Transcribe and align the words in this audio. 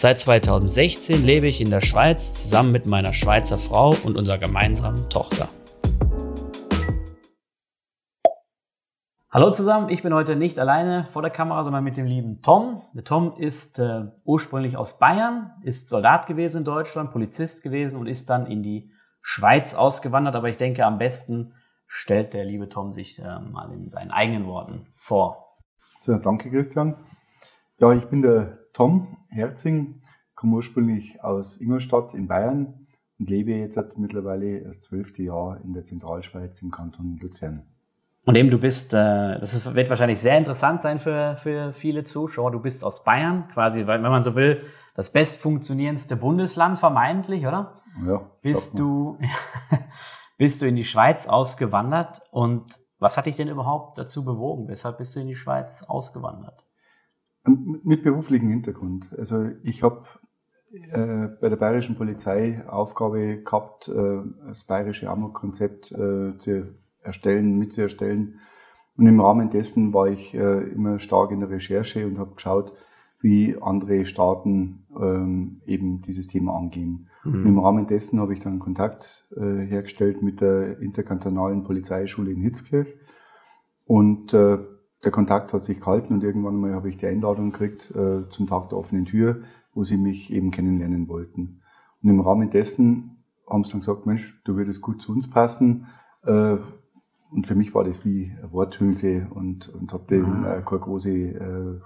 Seit 0.00 0.20
2016 0.20 1.24
lebe 1.24 1.48
ich 1.48 1.60
in 1.60 1.70
der 1.70 1.80
Schweiz 1.80 2.32
zusammen 2.32 2.70
mit 2.70 2.86
meiner 2.86 3.12
Schweizer 3.12 3.58
Frau 3.58 3.96
und 4.04 4.16
unserer 4.16 4.38
gemeinsamen 4.38 5.10
Tochter. 5.10 5.48
Hallo 9.28 9.50
zusammen, 9.50 9.88
ich 9.88 10.04
bin 10.04 10.14
heute 10.14 10.36
nicht 10.36 10.60
alleine 10.60 11.06
vor 11.06 11.22
der 11.22 11.32
Kamera, 11.32 11.64
sondern 11.64 11.82
mit 11.82 11.96
dem 11.96 12.06
lieben 12.06 12.42
Tom. 12.42 12.82
Der 12.94 13.02
Tom 13.02 13.38
ist 13.38 13.80
äh, 13.80 14.04
ursprünglich 14.22 14.76
aus 14.76 15.00
Bayern, 15.00 15.50
ist 15.64 15.88
Soldat 15.88 16.28
gewesen 16.28 16.58
in 16.58 16.64
Deutschland, 16.64 17.10
Polizist 17.10 17.64
gewesen 17.64 17.98
und 17.98 18.06
ist 18.06 18.30
dann 18.30 18.46
in 18.46 18.62
die 18.62 18.92
Schweiz 19.20 19.74
ausgewandert. 19.74 20.36
Aber 20.36 20.48
ich 20.48 20.58
denke, 20.58 20.86
am 20.86 20.98
besten 20.98 21.54
stellt 21.88 22.34
der 22.34 22.44
liebe 22.44 22.68
Tom 22.68 22.92
sich 22.92 23.18
äh, 23.18 23.40
mal 23.40 23.72
in 23.72 23.88
seinen 23.88 24.12
eigenen 24.12 24.46
Worten 24.46 24.86
vor. 24.94 25.56
So, 25.98 26.16
danke 26.18 26.50
Christian. 26.50 26.94
Ja, 27.80 27.92
ich 27.92 28.04
bin 28.08 28.22
der 28.22 28.58
Tom 28.72 29.17
Herzing, 29.28 30.00
komme 30.34 30.56
ursprünglich 30.56 31.22
aus 31.22 31.60
Ingolstadt 31.60 32.14
in 32.14 32.28
Bayern 32.28 32.86
und 33.18 33.30
lebe 33.30 33.52
jetzt 33.52 33.98
mittlerweile 33.98 34.62
das 34.62 34.80
zwölfte 34.80 35.22
Jahr 35.22 35.60
in 35.64 35.72
der 35.72 35.84
Zentralschweiz 35.84 36.62
im 36.62 36.70
Kanton 36.70 37.18
Luzern. 37.20 37.62
Und 38.24 38.36
eben 38.36 38.50
du 38.50 38.58
bist, 38.58 38.92
äh, 38.92 39.40
das 39.40 39.74
wird 39.74 39.88
wahrscheinlich 39.88 40.20
sehr 40.20 40.36
interessant 40.36 40.82
sein 40.82 41.00
für, 41.00 41.38
für 41.42 41.72
viele 41.72 42.04
Zuschauer. 42.04 42.50
Du 42.50 42.60
bist 42.60 42.84
aus 42.84 43.02
Bayern, 43.02 43.48
quasi, 43.48 43.86
wenn 43.86 44.02
man 44.02 44.22
so 44.22 44.34
will, 44.34 44.64
das 44.94 45.12
bestfunktionierendste 45.12 46.16
Bundesland 46.16 46.78
vermeintlich, 46.78 47.46
oder? 47.46 47.80
Ja. 48.06 48.20
Bist 48.42 48.78
du, 48.78 49.18
bist 50.36 50.60
du 50.60 50.66
in 50.66 50.76
die 50.76 50.84
Schweiz 50.84 51.26
ausgewandert 51.26 52.20
und 52.30 52.78
was 52.98 53.16
hat 53.16 53.26
dich 53.26 53.36
denn 53.36 53.48
überhaupt 53.48 53.96
dazu 53.96 54.24
bewogen? 54.24 54.68
Weshalb 54.68 54.98
bist 54.98 55.16
du 55.16 55.20
in 55.20 55.28
die 55.28 55.36
Schweiz 55.36 55.84
ausgewandert? 55.84 56.67
Mit 57.48 58.02
beruflichem 58.02 58.48
Hintergrund. 58.48 59.14
Also 59.16 59.50
ich 59.62 59.82
habe 59.82 60.04
äh, 60.72 61.28
bei 61.40 61.48
der 61.48 61.56
bayerischen 61.56 61.96
Polizei 61.96 62.64
Aufgabe 62.68 63.42
gehabt, 63.42 63.88
äh, 63.88 64.20
das 64.46 64.64
bayerische 64.64 65.08
Amok-Konzept 65.08 65.92
äh, 65.92 66.36
zu 66.38 66.74
erstellen, 67.02 67.58
mitzuerstellen. 67.58 68.34
Und 68.96 69.06
im 69.06 69.20
Rahmen 69.20 69.50
dessen 69.50 69.94
war 69.94 70.08
ich 70.08 70.34
äh, 70.34 70.62
immer 70.70 70.98
stark 70.98 71.30
in 71.30 71.40
der 71.40 71.50
Recherche 71.50 72.06
und 72.06 72.18
habe 72.18 72.34
geschaut, 72.34 72.74
wie 73.20 73.56
andere 73.60 74.04
Staaten 74.04 74.84
ähm, 75.00 75.60
eben 75.66 76.02
dieses 76.02 76.26
Thema 76.26 76.56
angehen. 76.56 77.08
Mhm. 77.24 77.34
Und 77.34 77.46
im 77.46 77.58
Rahmen 77.58 77.86
dessen 77.86 78.20
habe 78.20 78.32
ich 78.32 78.40
dann 78.40 78.58
Kontakt 78.58 79.26
äh, 79.36 79.66
hergestellt 79.66 80.22
mit 80.22 80.40
der 80.40 80.80
interkantonalen 80.80 81.64
Polizeischule 81.64 82.30
in 82.30 82.40
Hitzkirch. 82.40 82.96
Und 83.86 84.34
äh, 84.34 84.58
der 85.04 85.12
Kontakt 85.12 85.52
hat 85.52 85.64
sich 85.64 85.80
gehalten 85.80 86.14
und 86.14 86.24
irgendwann 86.24 86.56
mal 86.56 86.74
habe 86.74 86.88
ich 86.88 86.96
die 86.96 87.06
Einladung 87.06 87.52
gekriegt 87.52 87.90
äh, 87.94 88.28
zum 88.28 88.46
Tag 88.46 88.68
der 88.70 88.78
offenen 88.78 89.04
Tür, 89.04 89.42
wo 89.72 89.84
sie 89.84 89.96
mich 89.96 90.32
eben 90.32 90.50
kennenlernen 90.50 91.08
wollten. 91.08 91.60
Und 92.02 92.10
im 92.10 92.20
Rahmen 92.20 92.50
dessen 92.50 93.24
haben 93.48 93.64
sie 93.64 93.72
dann 93.72 93.80
gesagt, 93.80 94.06
Mensch, 94.06 94.40
du 94.44 94.56
würdest 94.56 94.82
gut 94.82 95.00
zu 95.00 95.12
uns 95.12 95.30
passen. 95.30 95.86
Äh, 96.24 96.56
und 97.30 97.46
für 97.46 97.54
mich 97.54 97.74
war 97.74 97.84
das 97.84 98.04
wie 98.04 98.32
eine 98.38 98.52
Worthülse 98.52 99.28
und, 99.30 99.68
und 99.68 99.92
habe 99.92 100.06
dem 100.06 100.40
mhm. 100.40 100.44
äh, 100.44 100.62
keine 100.62 100.80
große 100.80 101.10
äh, 101.10 101.80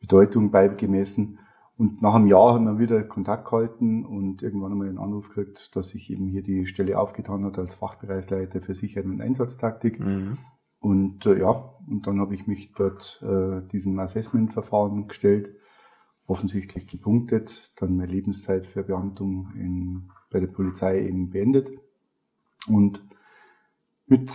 Bedeutung 0.00 0.50
beigemessen. 0.50 1.38
Und 1.76 2.02
nach 2.02 2.14
einem 2.14 2.26
Jahr 2.26 2.54
haben 2.54 2.66
wir 2.66 2.78
wieder 2.78 3.02
Kontakt 3.04 3.48
gehalten 3.48 4.04
und 4.04 4.42
irgendwann 4.42 4.72
einmal 4.72 4.88
einen 4.88 4.98
Anruf 4.98 5.28
gekriegt, 5.28 5.74
dass 5.74 5.88
sich 5.88 6.10
eben 6.10 6.28
hier 6.28 6.42
die 6.42 6.66
Stelle 6.66 6.98
aufgetan 6.98 7.44
hat 7.44 7.58
als 7.58 7.74
Fachbereichsleiter 7.74 8.60
für 8.60 8.74
Sicherheit 8.74 9.06
und 9.06 9.20
Einsatztaktik. 9.20 9.98
Mhm. 9.98 10.38
Und 10.80 11.26
äh, 11.26 11.38
ja, 11.38 11.74
und 11.88 12.06
dann 12.06 12.20
habe 12.20 12.34
ich 12.34 12.46
mich 12.46 12.72
dort 12.72 13.22
äh, 13.22 13.66
diesem 13.68 13.98
Assessment-Verfahren 13.98 15.08
gestellt, 15.08 15.54
offensichtlich 16.26 16.86
gepunktet, 16.86 17.72
dann 17.76 17.96
meine 17.96 18.10
Lebenszeit 18.10 18.66
für 18.66 18.84
Beamtung 18.84 19.52
in, 19.56 20.10
bei 20.30 20.40
der 20.40 20.46
Polizei 20.46 21.00
eben 21.06 21.30
beendet 21.30 21.70
und 22.68 23.02
mit 24.06 24.30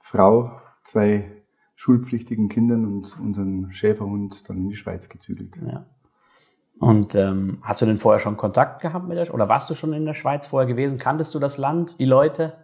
Frau, 0.00 0.52
zwei 0.82 1.42
schulpflichtigen 1.74 2.48
Kindern 2.48 2.86
und 2.86 3.18
unseren 3.20 3.72
Schäferhund 3.72 4.48
dann 4.48 4.58
in 4.58 4.68
die 4.68 4.76
Schweiz 4.76 5.08
gezügelt. 5.08 5.60
Ja. 5.66 5.86
Und 6.78 7.14
ähm, 7.14 7.58
hast 7.62 7.82
du 7.82 7.86
denn 7.86 7.98
vorher 7.98 8.20
schon 8.20 8.36
Kontakt 8.36 8.80
gehabt 8.80 9.06
mit 9.06 9.16
der 9.16 9.32
oder 9.34 9.48
warst 9.48 9.68
du 9.68 9.74
schon 9.74 9.92
in 9.92 10.04
der 10.04 10.14
Schweiz 10.14 10.46
vorher 10.46 10.66
gewesen? 10.66 10.98
Kanntest 10.98 11.34
du 11.34 11.38
das 11.38 11.58
Land, 11.58 11.96
die 11.98 12.04
Leute? 12.04 12.61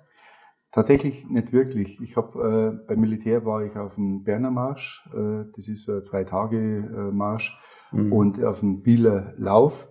Tatsächlich 0.70 1.28
nicht 1.28 1.52
wirklich. 1.52 2.00
Ich 2.02 2.16
habe 2.16 2.78
äh, 2.82 2.86
beim 2.86 3.00
Militär 3.00 3.46
war 3.46 3.62
ich 3.62 3.76
auf 3.76 3.94
dem 3.94 4.22
Berner 4.22 4.50
Marsch, 4.50 5.08
äh, 5.14 5.44
das 5.54 5.68
ist 5.68 5.88
ein 5.88 6.04
zwei 6.04 6.24
Tage 6.24 6.58
äh, 6.58 7.12
Marsch 7.12 7.58
mhm. 7.90 8.12
und 8.12 8.44
auf 8.44 8.60
dem 8.60 8.82
Bieler 8.82 9.32
Lauf 9.38 9.88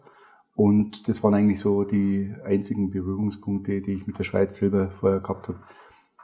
und 0.53 1.07
das 1.07 1.23
waren 1.23 1.33
eigentlich 1.33 1.59
so 1.59 1.83
die 1.83 2.33
einzigen 2.43 2.91
Berührungspunkte, 2.91 3.81
die 3.81 3.93
ich 3.93 4.07
mit 4.07 4.19
der 4.19 4.23
Schweiz 4.23 4.55
selber 4.55 4.89
vorher 4.89 5.19
gehabt 5.19 5.47
habe. 5.47 5.59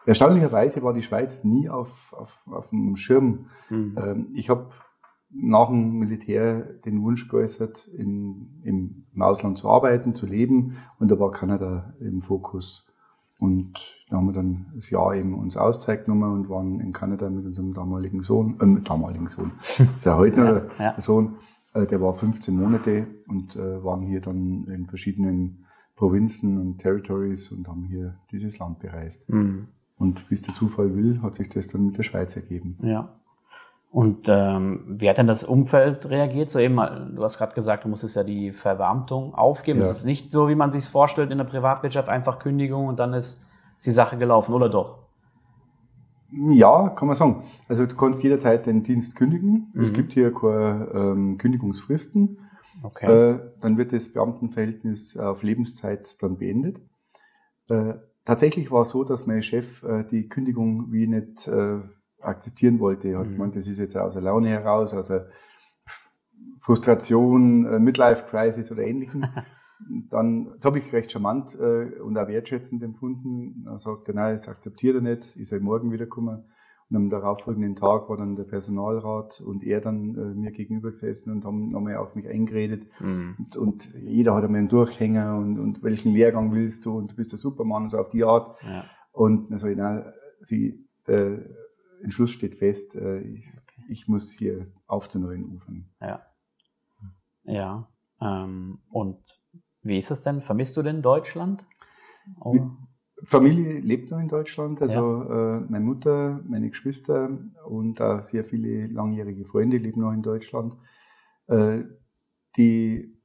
Erstaunlicherweise 0.06 0.84
war 0.84 0.94
die 0.94 1.02
Schweiz 1.02 1.44
nie 1.44 1.70
auf, 1.70 2.14
auf, 2.14 2.46
auf 2.52 2.70
dem 2.70 2.96
Schirm. 2.96 3.48
Mhm. 3.70 3.98
Ähm, 3.98 4.28
ich 4.34 4.50
habe 4.50 4.70
nach 5.32 5.68
dem 5.68 6.00
Militär 6.00 6.62
den 6.62 7.02
Wunsch 7.02 7.28
geäußert, 7.28 7.88
in, 7.88 8.62
im, 8.64 9.06
im 9.14 9.22
Ausland 9.22 9.58
zu 9.58 9.70
arbeiten, 9.70 10.14
zu 10.14 10.26
leben 10.26 10.78
und 11.00 11.10
da 11.10 11.20
war 11.20 11.32
Kanada 11.32 11.94
im 12.00 12.22
Fokus. 12.22 12.86
Und 13.44 13.74
da 14.08 14.16
haben 14.16 14.28
wir 14.28 14.32
dann 14.32 14.68
das 14.74 14.90
Jahr 14.90 15.14
eben 15.16 15.38
uns 15.38 15.58
Auszeit 15.58 16.06
genommen 16.06 16.32
und 16.32 16.50
waren 16.50 16.80
in 16.80 16.94
Kanada 16.94 17.30
mit 17.30 17.46
unserem 17.46 17.74
damaligen 17.74 18.22
Sohn, 18.22 18.56
äh, 18.62 18.82
damaligen 18.84 19.28
Sohn, 19.28 19.52
ist 19.98 20.06
ja 20.06 20.16
heute 20.16 20.40
noch 20.40 20.80
ja, 20.80 20.86
ja. 20.86 21.02
Sohn, 21.02 21.36
äh, 21.74 21.86
der 21.86 22.00
war 22.00 22.14
15 22.14 22.56
Monate 22.56 23.06
und 23.28 23.58
äh, 23.58 23.84
waren 23.84 24.02
hier 24.04 24.22
dann 24.22 24.64
in 24.70 24.86
verschiedenen 24.88 25.66
Provinzen 25.98 26.58
und 26.58 26.78
Territories 26.78 27.52
und 27.52 27.68
haben 27.68 27.84
hier 27.84 28.16
dieses 28.32 28.60
Land 28.60 28.80
bereist. 28.80 29.30
Mhm. 29.30 29.68
Und 29.98 30.30
wie 30.30 30.36
es 30.36 30.42
der 30.42 30.54
Zufall 30.54 30.96
will, 30.96 31.22
hat 31.22 31.36
sich 31.36 31.50
das 31.50 31.68
dann 31.68 31.88
mit 31.88 31.98
der 31.98 32.04
Schweiz 32.04 32.38
ergeben. 32.38 32.78
Ja. 32.82 33.14
Und 33.94 34.28
ähm, 34.28 34.86
wie 34.88 35.08
hat 35.08 35.20
denn 35.20 35.28
das 35.28 35.44
Umfeld 35.44 36.10
reagiert? 36.10 36.50
So 36.50 36.58
eben, 36.58 36.78
du 37.16 37.24
hast 37.24 37.38
gerade 37.38 37.54
gesagt, 37.54 37.86
du 37.86 37.90
musstest 37.90 38.16
ja 38.16 38.24
die 38.24 38.52
Verbeamtung 38.52 39.36
aufgeben. 39.36 39.82
Ja. 39.82 39.86
Es 39.86 39.98
ist 39.98 40.06
nicht 40.06 40.32
so, 40.32 40.50
wie 40.50 40.56
man 40.56 40.72
sich 40.72 40.86
vorstellt 40.86 41.30
in 41.30 41.38
der 41.38 41.46
Privatwirtschaft, 41.46 42.10
einfach 42.10 42.40
Kündigung 42.40 42.88
und 42.88 42.98
dann 42.98 43.14
ist 43.14 43.40
die 43.86 43.92
Sache 43.92 44.18
gelaufen, 44.18 44.56
oder 44.56 44.68
doch? 44.68 45.04
Ja, 46.32 46.90
kann 46.90 47.08
man 47.08 47.16
sagen. 47.16 47.44
Also 47.68 47.86
du 47.86 47.96
kannst 47.96 48.24
jederzeit 48.24 48.66
den 48.66 48.82
Dienst 48.82 49.16
kündigen. 49.16 49.70
Mhm. 49.76 49.84
Es 49.84 49.94
gibt 49.94 50.14
hier 50.14 50.34
keine 50.34 50.90
ähm, 50.96 51.38
Kündigungsfristen. 51.38 52.40
Okay. 52.82 53.06
Äh, 53.06 53.40
dann 53.62 53.78
wird 53.78 53.94
das 53.94 54.12
Beamtenverhältnis 54.12 55.18
auf 55.18 55.44
Lebenszeit 55.44 56.20
dann 56.24 56.40
beendet. 56.40 56.82
Äh, 57.70 57.94
tatsächlich 58.26 58.72
war 58.72 58.82
es 58.82 58.90
so, 58.90 59.04
dass 59.04 59.28
mein 59.28 59.44
Chef 59.44 59.84
äh, 59.84 60.04
die 60.04 60.30
Kündigung 60.30 60.92
wie 60.92 61.06
nicht 61.06 61.48
äh, 61.48 61.82
akzeptieren 62.24 62.80
wollte. 62.80 63.10
Er 63.10 63.20
hat 63.20 63.28
mhm. 63.28 63.34
gemeint, 63.34 63.56
das 63.56 63.68
ist 63.68 63.80
jetzt 63.80 63.96
aus 63.98 64.14
der 64.14 64.24
Laune 64.24 64.50
heraus, 64.50 64.94
aus 64.94 65.08
der 65.08 65.28
Frustration, 66.58 67.66
äh, 67.66 67.80
Midlife-Crisis 67.80 68.72
oder 68.72 68.84
ähnlichem. 68.84 69.26
dann, 70.10 70.52
das 70.56 70.66
habe 70.66 70.80
ich 70.80 70.94
recht 70.94 71.12
charmant 71.12 71.56
äh, 71.60 72.00
und 72.00 72.18
auch 72.18 72.28
wertschätzend 72.28 72.84
empfunden. 72.84 73.66
Er 73.68 73.78
sagte, 73.78 74.14
nein, 74.14 74.34
das 74.34 74.48
akzeptiert 74.48 74.96
er 74.96 75.02
nicht, 75.02 75.36
ich 75.36 75.48
soll 75.48 75.60
morgen 75.60 75.92
wiederkommen. 75.92 76.46
Und 76.90 76.98
am 76.98 77.10
darauffolgenden 77.10 77.76
Tag 77.76 78.10
war 78.10 78.18
dann 78.18 78.36
der 78.36 78.44
Personalrat 78.44 79.42
und 79.46 79.64
er 79.64 79.82
dann 79.82 80.16
äh, 80.16 80.36
mir 80.36 80.52
gegenüber 80.52 80.90
gesessen 80.90 81.32
und 81.32 81.46
haben 81.46 81.70
nochmal 81.70 81.98
auf 81.98 82.14
mich 82.14 82.28
eingeredet. 82.28 82.88
Mhm. 83.00 83.36
Und, 83.40 83.58
und, 83.58 83.94
jeder 83.96 84.36
hat 84.36 84.44
einmal 84.44 84.60
einen 84.60 84.70
Durchhänger 84.70 85.38
und, 85.38 85.60
und 85.60 85.82
welchen 85.82 86.12
Lehrgang 86.12 86.54
willst 86.54 86.86
du 86.86 86.98
und 86.98 87.12
du 87.12 87.16
bist 87.16 87.32
der 87.32 87.40
Supermann 87.40 87.84
und 87.84 87.90
so 87.90 87.98
auf 87.98 88.10
die 88.10 88.24
Art. 88.24 88.58
Ja. 88.64 88.86
Und 89.12 89.50
dann 89.50 89.60
sage 89.60 89.74
ich, 89.74 89.78
nein, 89.78 90.04
sie, 90.42 90.86
der 91.08 91.40
Entschluss 92.04 92.32
steht 92.32 92.56
fest, 92.56 92.96
äh, 92.96 93.20
ich, 93.22 93.46
ich, 93.90 94.08
muss 94.08 94.32
hier 94.32 94.68
auf 94.88 95.10
zu 95.10 95.20
neuen 95.20 95.46
Ufern. 95.46 95.90
Ja. 96.02 96.22
Ja. 97.44 97.90
Ähm, 98.22 98.80
und 98.90 99.42
wie 99.82 99.98
ist 99.98 100.12
es 100.12 100.22
denn? 100.22 100.42
Vermisst 100.42 100.78
du 100.78 100.84
denn 100.84 101.02
Deutschland? 101.02 101.66
Oh. 102.40 102.70
Familie 103.26 103.80
lebt 103.80 104.12
noch 104.12 104.20
in 104.20 104.28
Deutschland, 104.28 104.82
also 104.82 105.24
ja. 105.24 105.58
äh, 105.58 105.60
meine 105.70 105.86
Mutter, 105.86 106.42
meine 106.46 106.70
Geschwister 106.70 107.38
und 107.66 108.02
auch 108.02 108.22
sehr 108.22 108.44
viele 108.44 108.88
langjährige 108.88 109.46
Freunde 109.46 109.78
leben 109.78 110.02
noch 110.02 110.12
in 110.12 110.22
Deutschland. 110.22 110.76
Äh, 111.48 111.84
die 112.58 113.18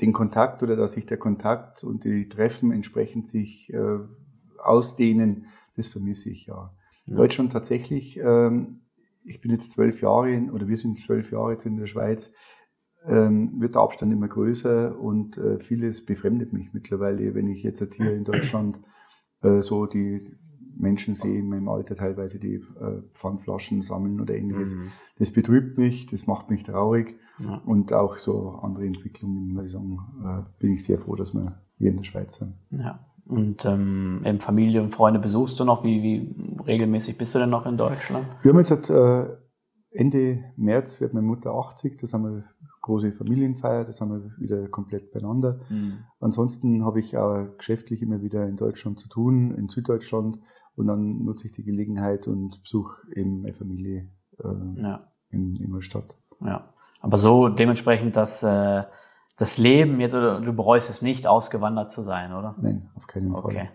den 0.00 0.12
Kontakt 0.12 0.62
oder 0.62 0.76
dass 0.76 0.92
sich 0.92 1.06
der 1.06 1.16
Kontakt 1.16 1.82
und 1.84 2.04
die 2.04 2.28
Treffen 2.28 2.70
entsprechend 2.70 3.28
sich 3.28 3.72
äh, 3.72 3.98
ausdehnen, 4.58 5.46
das 5.74 5.88
vermisse 5.88 6.30
ich 6.30 6.46
ja. 6.46 6.74
Deutschland 7.06 7.52
tatsächlich, 7.52 8.18
ähm, 8.18 8.80
ich 9.24 9.40
bin 9.40 9.50
jetzt 9.50 9.72
zwölf 9.72 10.00
Jahre 10.00 10.50
oder 10.52 10.68
wir 10.68 10.76
sind 10.76 10.98
zwölf 10.98 11.30
Jahre 11.30 11.52
jetzt 11.52 11.66
in 11.66 11.76
der 11.76 11.86
Schweiz, 11.86 12.32
ähm, 13.06 13.60
wird 13.60 13.74
der 13.74 13.82
Abstand 13.82 14.12
immer 14.12 14.28
größer 14.28 14.98
und 14.98 15.38
äh, 15.38 15.60
vieles 15.60 16.04
befremdet 16.04 16.52
mich 16.52 16.72
mittlerweile, 16.72 17.34
wenn 17.34 17.46
ich 17.46 17.62
jetzt 17.62 17.82
hier 17.94 18.12
in 18.12 18.24
Deutschland 18.24 18.80
äh, 19.42 19.60
so 19.60 19.86
die 19.86 20.36
Menschen 20.78 21.14
sehe 21.14 21.38
in 21.38 21.48
meinem 21.48 21.68
Alter 21.68 21.94
teilweise, 21.96 22.38
die 22.38 22.54
äh, 22.54 23.02
Pfandflaschen 23.14 23.82
sammeln 23.82 24.20
oder 24.20 24.34
ähnliches. 24.34 24.74
Mhm. 24.74 24.90
Das 25.18 25.32
betrübt 25.32 25.78
mich, 25.78 26.06
das 26.06 26.26
macht 26.26 26.50
mich 26.50 26.64
traurig 26.64 27.16
ja. 27.38 27.62
und 27.64 27.92
auch 27.92 28.18
so 28.18 28.50
andere 28.62 28.86
Entwicklungen, 28.86 29.54
muss 29.54 29.66
ich 29.66 29.72
sagen, 29.72 29.98
äh, 30.24 30.42
bin 30.60 30.72
ich 30.72 30.84
sehr 30.84 30.98
froh, 30.98 31.14
dass 31.14 31.32
wir 31.32 31.60
hier 31.78 31.90
in 31.90 31.96
der 31.96 32.04
Schweiz 32.04 32.36
sind. 32.36 32.54
Ja. 32.70 33.06
Und 33.28 33.64
ähm, 33.64 34.22
eben 34.24 34.38
Familie 34.38 34.82
und 34.82 34.90
Freunde 34.90 35.18
besuchst 35.18 35.58
du 35.58 35.64
noch? 35.64 35.82
Wie, 35.82 36.02
wie 36.02 36.62
regelmäßig 36.62 37.18
bist 37.18 37.34
du 37.34 37.40
denn 37.40 37.50
noch 37.50 37.66
in 37.66 37.76
Deutschland? 37.76 38.26
Wir 38.42 38.52
haben 38.52 38.58
jetzt 38.58 38.68
seit 38.68 38.90
äh, 38.90 39.26
Ende 39.90 40.44
März 40.56 41.00
wird 41.00 41.14
meine 41.14 41.26
Mutter 41.26 41.54
80, 41.54 41.96
das 41.96 42.12
haben 42.12 42.24
wir 42.24 42.44
große 42.82 43.12
Familienfeier, 43.12 43.84
das 43.84 44.00
haben 44.00 44.12
wir 44.12 44.30
wieder 44.38 44.68
komplett 44.68 45.10
beieinander. 45.10 45.58
Mhm. 45.68 46.04
Ansonsten 46.20 46.84
habe 46.84 47.00
ich 47.00 47.16
auch 47.16 47.46
geschäftlich 47.56 48.02
immer 48.02 48.22
wieder 48.22 48.46
in 48.46 48.56
Deutschland 48.56 49.00
zu 49.00 49.08
tun, 49.08 49.52
in 49.56 49.68
Süddeutschland 49.68 50.38
und 50.76 50.86
dann 50.86 51.24
nutze 51.24 51.46
ich 51.46 51.52
die 51.52 51.64
Gelegenheit 51.64 52.28
und 52.28 52.62
besuche 52.62 53.10
eben 53.12 53.42
meine 53.42 53.54
Familie 53.54 54.08
äh, 54.38 54.80
ja. 54.80 55.10
in 55.30 55.56
Ingolstadt. 55.56 56.16
Ja, 56.40 56.72
aber 57.00 57.18
so 57.18 57.48
dementsprechend, 57.48 58.16
dass 58.16 58.42
äh, 58.42 58.84
das 59.36 59.58
Leben 59.58 60.00
jetzt, 60.00 60.14
oder 60.14 60.40
du 60.40 60.52
bereust 60.52 60.90
es 60.90 61.02
nicht, 61.02 61.26
ausgewandert 61.26 61.90
zu 61.90 62.02
sein, 62.02 62.32
oder? 62.32 62.54
Nein, 62.60 62.88
auf 62.94 63.06
keinen 63.06 63.32
Fall. 63.32 63.44
Okay. 63.44 63.68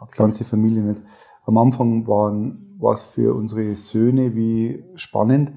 okay. 0.00 0.16
Ganze 0.16 0.44
Familie 0.44 0.82
nicht. 0.82 1.02
Am 1.44 1.58
Anfang 1.58 2.06
waren, 2.06 2.76
war 2.78 2.94
es 2.94 3.02
für 3.02 3.34
unsere 3.34 3.76
Söhne 3.76 4.34
wie 4.34 4.84
spannend. 4.94 5.52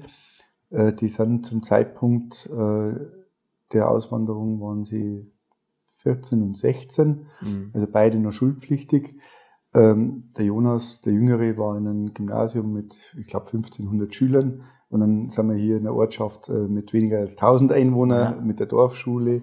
Äh, 0.70 0.92
die 0.92 1.08
sind 1.08 1.46
zum 1.46 1.62
Zeitpunkt 1.62 2.50
äh, 2.52 2.94
der 3.72 3.90
Auswanderung 3.90 4.60
waren 4.60 4.84
sie 4.84 5.30
14 5.96 6.42
und 6.42 6.56
16, 6.56 7.26
mhm. 7.40 7.70
also 7.74 7.86
beide 7.90 8.18
noch 8.18 8.32
schulpflichtig. 8.32 9.16
Ähm, 9.76 10.32
der 10.38 10.46
Jonas, 10.46 11.02
der 11.02 11.12
Jüngere, 11.12 11.58
war 11.58 11.76
in 11.76 11.86
einem 11.86 12.14
Gymnasium 12.14 12.72
mit, 12.72 13.14
ich 13.18 13.26
glaube, 13.26 13.46
1500 13.46 14.14
Schülern. 14.14 14.62
Und 14.88 15.00
dann 15.00 15.28
sind 15.28 15.48
wir 15.48 15.56
hier 15.56 15.76
in 15.76 15.86
einer 15.86 15.94
Ortschaft 15.94 16.48
äh, 16.48 16.66
mit 16.66 16.94
weniger 16.94 17.18
als 17.18 17.36
1000 17.36 17.72
Einwohnern, 17.72 18.34
ja. 18.36 18.40
mit 18.40 18.58
der 18.58 18.66
Dorfschule. 18.66 19.42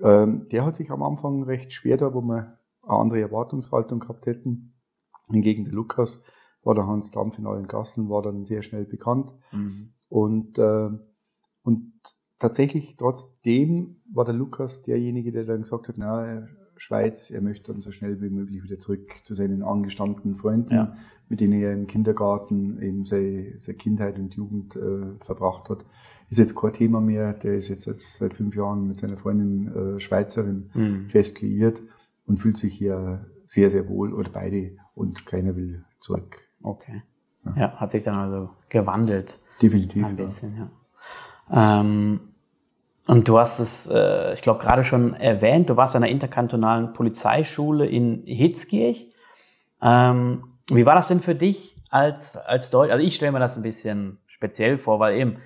Ähm, 0.00 0.48
der 0.50 0.64
hat 0.64 0.76
sich 0.76 0.90
am 0.90 1.02
Anfang 1.02 1.42
recht 1.42 1.72
schwer 1.72 1.98
da, 1.98 2.14
wo 2.14 2.22
wir 2.22 2.58
eine 2.82 2.98
andere 2.98 3.20
Erwartungshaltung 3.20 4.00
gehabt 4.00 4.24
hätten. 4.26 4.74
Hingegen 5.30 5.64
der 5.64 5.74
Lukas 5.74 6.22
war 6.62 6.74
der 6.74 6.86
Hans 6.86 7.10
Dampf 7.10 7.38
in 7.38 7.46
allen 7.46 7.66
Gassen, 7.66 8.08
war 8.08 8.22
dann 8.22 8.46
sehr 8.46 8.62
schnell 8.62 8.86
bekannt. 8.86 9.34
Mhm. 9.52 9.92
Und, 10.08 10.56
äh, 10.56 10.88
und 11.62 11.92
tatsächlich 12.38 12.96
trotzdem 12.96 14.00
war 14.10 14.24
der 14.24 14.34
Lukas 14.34 14.82
derjenige, 14.82 15.30
der 15.30 15.44
dann 15.44 15.62
gesagt 15.62 15.88
hat, 15.88 15.96
na, 15.98 16.46
Schweiz. 16.78 17.30
Er 17.30 17.40
möchte 17.40 17.72
dann 17.72 17.80
so 17.80 17.90
schnell 17.90 18.20
wie 18.20 18.30
möglich 18.30 18.62
wieder 18.62 18.78
zurück 18.78 19.20
zu 19.24 19.34
seinen 19.34 19.62
angestammten 19.62 20.34
Freunden, 20.34 20.74
ja. 20.74 20.94
mit 21.28 21.40
denen 21.40 21.60
er 21.60 21.72
im 21.72 21.86
Kindergarten 21.86 22.80
eben 22.80 23.04
seine, 23.04 23.58
seine 23.58 23.76
Kindheit 23.78 24.18
und 24.18 24.34
Jugend 24.34 24.76
äh, 24.76 25.18
verbracht 25.24 25.68
hat. 25.68 25.84
Ist 26.30 26.38
jetzt 26.38 26.56
kein 26.56 26.72
Thema 26.72 27.00
mehr. 27.00 27.34
Der 27.34 27.54
ist 27.54 27.68
jetzt 27.68 27.88
seit 28.18 28.34
fünf 28.34 28.54
Jahren 28.54 28.86
mit 28.86 28.98
seiner 28.98 29.16
Freundin 29.16 29.96
äh, 29.96 30.00
Schweizerin 30.00 30.70
mhm. 30.74 31.08
fest 31.08 31.40
liiert 31.40 31.82
und 32.26 32.38
fühlt 32.38 32.56
sich 32.56 32.74
hier 32.74 33.26
sehr, 33.44 33.70
sehr 33.70 33.88
wohl 33.88 34.12
oder 34.12 34.30
beide 34.30 34.76
und 34.94 35.26
keiner 35.26 35.56
will 35.56 35.84
zurück. 36.00 36.48
Okay. 36.62 37.02
Ja, 37.44 37.56
ja 37.56 37.72
hat 37.76 37.90
sich 37.90 38.04
dann 38.04 38.16
also 38.16 38.50
gewandelt. 38.68 39.38
Definitiv. 39.62 40.04
Ein 40.04 40.16
bisschen, 40.16 40.56
ja. 40.56 40.70
ja. 41.50 41.80
Ähm, 41.80 42.20
und 43.08 43.26
du 43.26 43.38
hast 43.38 43.58
es, 43.58 43.86
äh, 43.86 44.34
ich 44.34 44.42
glaube, 44.42 44.60
gerade 44.60 44.84
schon 44.84 45.14
erwähnt, 45.14 45.70
du 45.70 45.76
warst 45.76 45.96
an 45.96 46.02
der 46.02 46.10
interkantonalen 46.10 46.92
Polizeischule 46.92 47.86
in 47.86 48.22
Hitzkirch. 48.26 49.10
Ähm, 49.80 50.44
wie 50.68 50.84
war 50.84 50.94
das 50.94 51.08
denn 51.08 51.20
für 51.20 51.34
dich 51.34 51.74
als, 51.88 52.36
als 52.36 52.70
Deutsch? 52.70 52.92
Also 52.92 53.02
ich 53.02 53.16
stelle 53.16 53.32
mir 53.32 53.38
das 53.38 53.56
ein 53.56 53.62
bisschen 53.62 54.18
speziell 54.26 54.76
vor, 54.76 55.00
weil 55.00 55.16
eben 55.16 55.38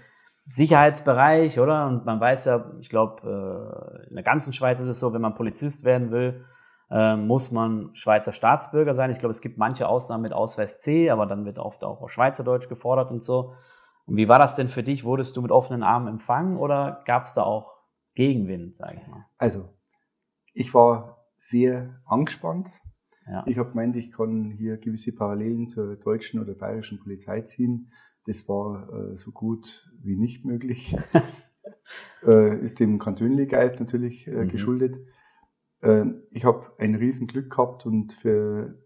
Sicherheitsbereich, 0.49 1.61
oder? 1.61 1.87
Und 1.87 2.05
man 2.05 2.19
weiß 2.19 2.47
ja, 2.47 2.73
ich 2.81 2.89
glaube, 2.89 3.23
äh, 3.23 4.09
in 4.09 4.17
der 4.17 4.25
ganzen 4.25 4.53
Schweiz 4.53 4.81
ist 4.81 4.89
es 4.89 4.99
so, 4.99 5.13
wenn 5.13 5.23
man 5.23 5.37
Polizist 5.37 5.85
werden 5.85 6.11
will, 6.11 6.45
äh, 6.91 7.15
muss 7.15 7.53
man 7.53 7.91
Schweizer 7.95 8.33
Staatsbürger 8.33 8.93
sein. 8.93 9.13
Ich 9.13 9.21
glaube, 9.21 9.31
es 9.31 9.41
gibt 9.41 9.57
manche 9.57 9.87
Ausnahmen 9.87 10.25
mit 10.25 10.33
Ausweis 10.33 10.81
C, 10.81 11.11
aber 11.11 11.27
dann 11.27 11.45
wird 11.45 11.61
oft 11.61 11.85
auch 11.85 12.09
Schweizerdeutsch 12.09 12.69
gefordert 12.69 13.13
und 13.13 13.23
so. 13.23 13.55
Und 14.07 14.17
wie 14.17 14.29
war 14.29 14.39
das 14.39 14.57
denn 14.57 14.69
für 14.69 14.83
dich? 14.83 15.05
Wurdest 15.05 15.37
du 15.37 15.43
mit 15.43 15.51
offenen 15.51 15.83
Armen 15.83 16.09
empfangen 16.09 16.57
oder 16.57 17.03
gab 17.07 17.25
es 17.25 17.35
da 17.35 17.43
auch 17.43 17.73
Gegenwind, 18.15 18.75
sage 18.75 19.01
ich 19.01 19.07
mal? 19.09 19.27
Also, 19.39 19.69
ich 20.55 20.75
war 20.75 21.27
sehr 21.37 22.01
angespannt. 22.05 22.71
Ja. 23.27 23.45
Ich 23.47 23.59
habe 23.59 23.71
gemeint, 23.71 23.97
ich 23.97 24.13
kann 24.13 24.51
hier 24.51 24.79
gewisse 24.79 25.13
Parallelen 25.13 25.69
zur 25.69 25.97
deutschen 25.97 26.41
oder 26.41 26.55
bayerischen 26.55 26.99
Polizei 26.99 27.43
ziehen. 27.43 27.91
Das 28.27 28.49
war 28.49 28.89
äh, 28.93 29.17
so 29.17 29.33
gut 29.33 29.91
wie 30.03 30.17
nicht 30.17 30.45
möglich. 30.45 30.97
äh, 32.27 32.59
ist 32.59 32.81
dem 32.81 32.99
Kantönli-Geist 32.99 33.81
natürlich 33.81 34.27
äh, 34.27 34.45
mhm. 34.45 34.49
geschuldet. 34.49 34.99
Äh, 35.81 36.07
ich 36.31 36.45
habe 36.45 36.73
ein 36.79 36.95
Riesenglück 36.95 37.51
gehabt 37.51 37.87
und 37.87 38.13
für 38.13 38.82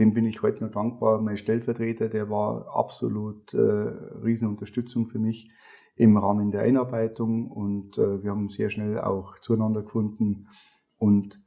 dem 0.00 0.14
bin 0.14 0.26
ich 0.26 0.42
heute 0.42 0.64
noch 0.64 0.72
dankbar. 0.72 1.20
Mein 1.20 1.36
Stellvertreter, 1.36 2.08
der 2.08 2.30
war 2.30 2.74
absolut 2.74 3.54
äh, 3.54 3.58
Riesenunterstützung 3.58 5.08
für 5.08 5.18
mich 5.18 5.50
im 5.94 6.16
Rahmen 6.16 6.50
der 6.50 6.62
Einarbeitung 6.62 7.50
und 7.50 7.98
äh, 7.98 8.22
wir 8.22 8.30
haben 8.30 8.48
sehr 8.48 8.70
schnell 8.70 8.98
auch 8.98 9.38
zueinander 9.38 9.82
gefunden. 9.82 10.48
Und 10.96 11.42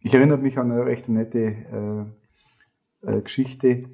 ich 0.00 0.14
erinnere 0.14 0.38
mich 0.38 0.58
an 0.58 0.72
eine 0.72 0.86
recht 0.86 1.08
nette 1.10 2.14
äh, 3.02 3.08
äh, 3.18 3.20
Geschichte. 3.20 3.90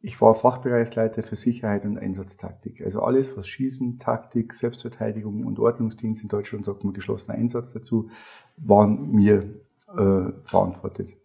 Ich 0.00 0.20
war 0.20 0.34
Fachbereichsleiter 0.34 1.22
für 1.22 1.36
Sicherheit 1.36 1.84
und 1.84 1.98
Einsatztaktik. 1.98 2.82
Also 2.84 3.02
alles, 3.02 3.36
was 3.36 3.46
Schießen, 3.46 4.00
Taktik, 4.00 4.52
Selbstverteidigung 4.52 5.46
und 5.46 5.60
Ordnungsdienst 5.60 6.22
in 6.22 6.28
Deutschland 6.28 6.64
sagt 6.64 6.82
man 6.82 6.92
geschlossener 6.92 7.38
Einsatz 7.38 7.72
dazu, 7.72 8.10
waren 8.56 9.12
mir 9.12 9.60
äh, 9.96 10.32
verantwortet. 10.44 11.16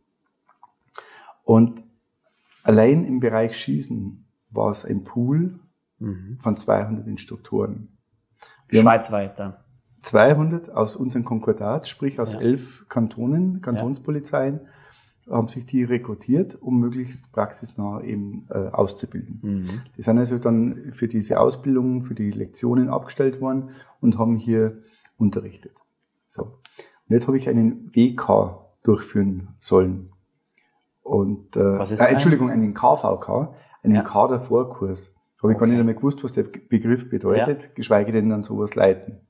Und 1.43 1.83
allein 2.63 3.03
im 3.05 3.19
Bereich 3.19 3.57
Schießen 3.57 4.25
war 4.49 4.71
es 4.71 4.85
ein 4.85 5.03
Pool 5.03 5.59
mhm. 5.99 6.37
von 6.39 6.55
200 6.55 7.07
Instruktoren. 7.07 7.97
Wir 8.67 8.81
Schweizweit 8.81 9.39
dann. 9.39 9.55
200 10.01 10.71
aus 10.71 10.95
unserem 10.95 11.25
Konkordat, 11.25 11.87
sprich 11.87 12.19
aus 12.19 12.33
ja. 12.33 12.39
elf 12.39 12.85
Kantonen, 12.89 13.61
Kantonspolizeien, 13.61 14.61
ja. 15.27 15.35
haben 15.35 15.47
sich 15.47 15.65
die 15.65 15.83
rekrutiert, 15.83 16.55
um 16.59 16.79
möglichst 16.79 17.31
praxisnah 17.31 18.01
eben 18.01 18.47
äh, 18.49 18.69
auszubilden. 18.69 19.39
Mhm. 19.41 19.67
Die 19.97 20.01
sind 20.01 20.17
also 20.17 20.39
dann 20.39 20.93
für 20.93 21.07
diese 21.07 21.39
Ausbildung, 21.39 22.01
für 22.01 22.15
die 22.15 22.31
Lektionen 22.31 22.89
abgestellt 22.89 23.41
worden 23.41 23.69
und 23.99 24.17
haben 24.17 24.37
hier 24.37 24.81
unterrichtet. 25.17 25.73
So. 26.27 26.43
Und 26.43 27.15
jetzt 27.15 27.27
habe 27.27 27.37
ich 27.37 27.47
einen 27.47 27.91
WK 27.93 28.65
durchführen 28.83 29.49
sollen. 29.59 30.10
Und 31.01 31.55
äh, 31.55 31.79
was 31.79 31.91
ist 31.91 31.99
äh, 31.99 32.05
Entschuldigung, 32.05 32.49
einen 32.49 32.73
KVK, 32.73 33.55
einen 33.83 33.95
ja. 33.95 34.01
Kadervorkurs. 34.01 35.15
Habe 35.41 35.53
ich 35.53 35.57
okay. 35.57 35.65
gar 35.65 35.75
nicht 35.75 35.83
mehr 35.83 35.95
gewusst, 35.95 36.23
was 36.23 36.33
der 36.33 36.43
Begriff 36.43 37.09
bedeutet, 37.09 37.63
ja. 37.63 37.69
geschweige 37.73 38.11
denn 38.11 38.29
dann 38.29 38.43
sowas 38.43 38.75
leiten. 38.75 39.27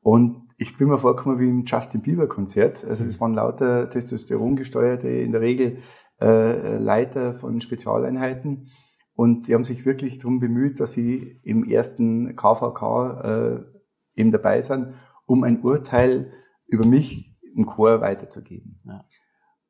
Und 0.00 0.48
ich 0.58 0.76
bin 0.76 0.88
mir 0.88 0.98
vorgekommen 0.98 1.40
wie 1.40 1.48
im 1.48 1.64
Justin 1.64 2.02
Bieber 2.02 2.28
Konzert. 2.28 2.84
Also 2.84 3.04
das 3.04 3.20
waren 3.20 3.34
lauter 3.34 3.90
Testosterongesteuerte, 3.90 5.08
in 5.08 5.32
der 5.32 5.40
Regel 5.40 5.78
äh, 6.20 6.76
Leiter 6.76 7.34
von 7.34 7.60
Spezialeinheiten. 7.60 8.70
Und 9.14 9.48
die 9.48 9.54
haben 9.54 9.64
sich 9.64 9.84
wirklich 9.84 10.18
darum 10.18 10.40
bemüht, 10.40 10.78
dass 10.78 10.92
sie 10.92 11.40
im 11.42 11.64
ersten 11.64 12.36
KVK 12.36 13.24
äh, 13.24 14.20
eben 14.20 14.30
dabei 14.30 14.60
sind, 14.60 14.94
um 15.26 15.42
ein 15.42 15.62
Urteil 15.62 16.32
über 16.66 16.86
mich 16.86 17.36
im 17.54 17.66
Chor 17.66 18.00
weiterzugeben. 18.00 18.80
Ja. 18.84 19.04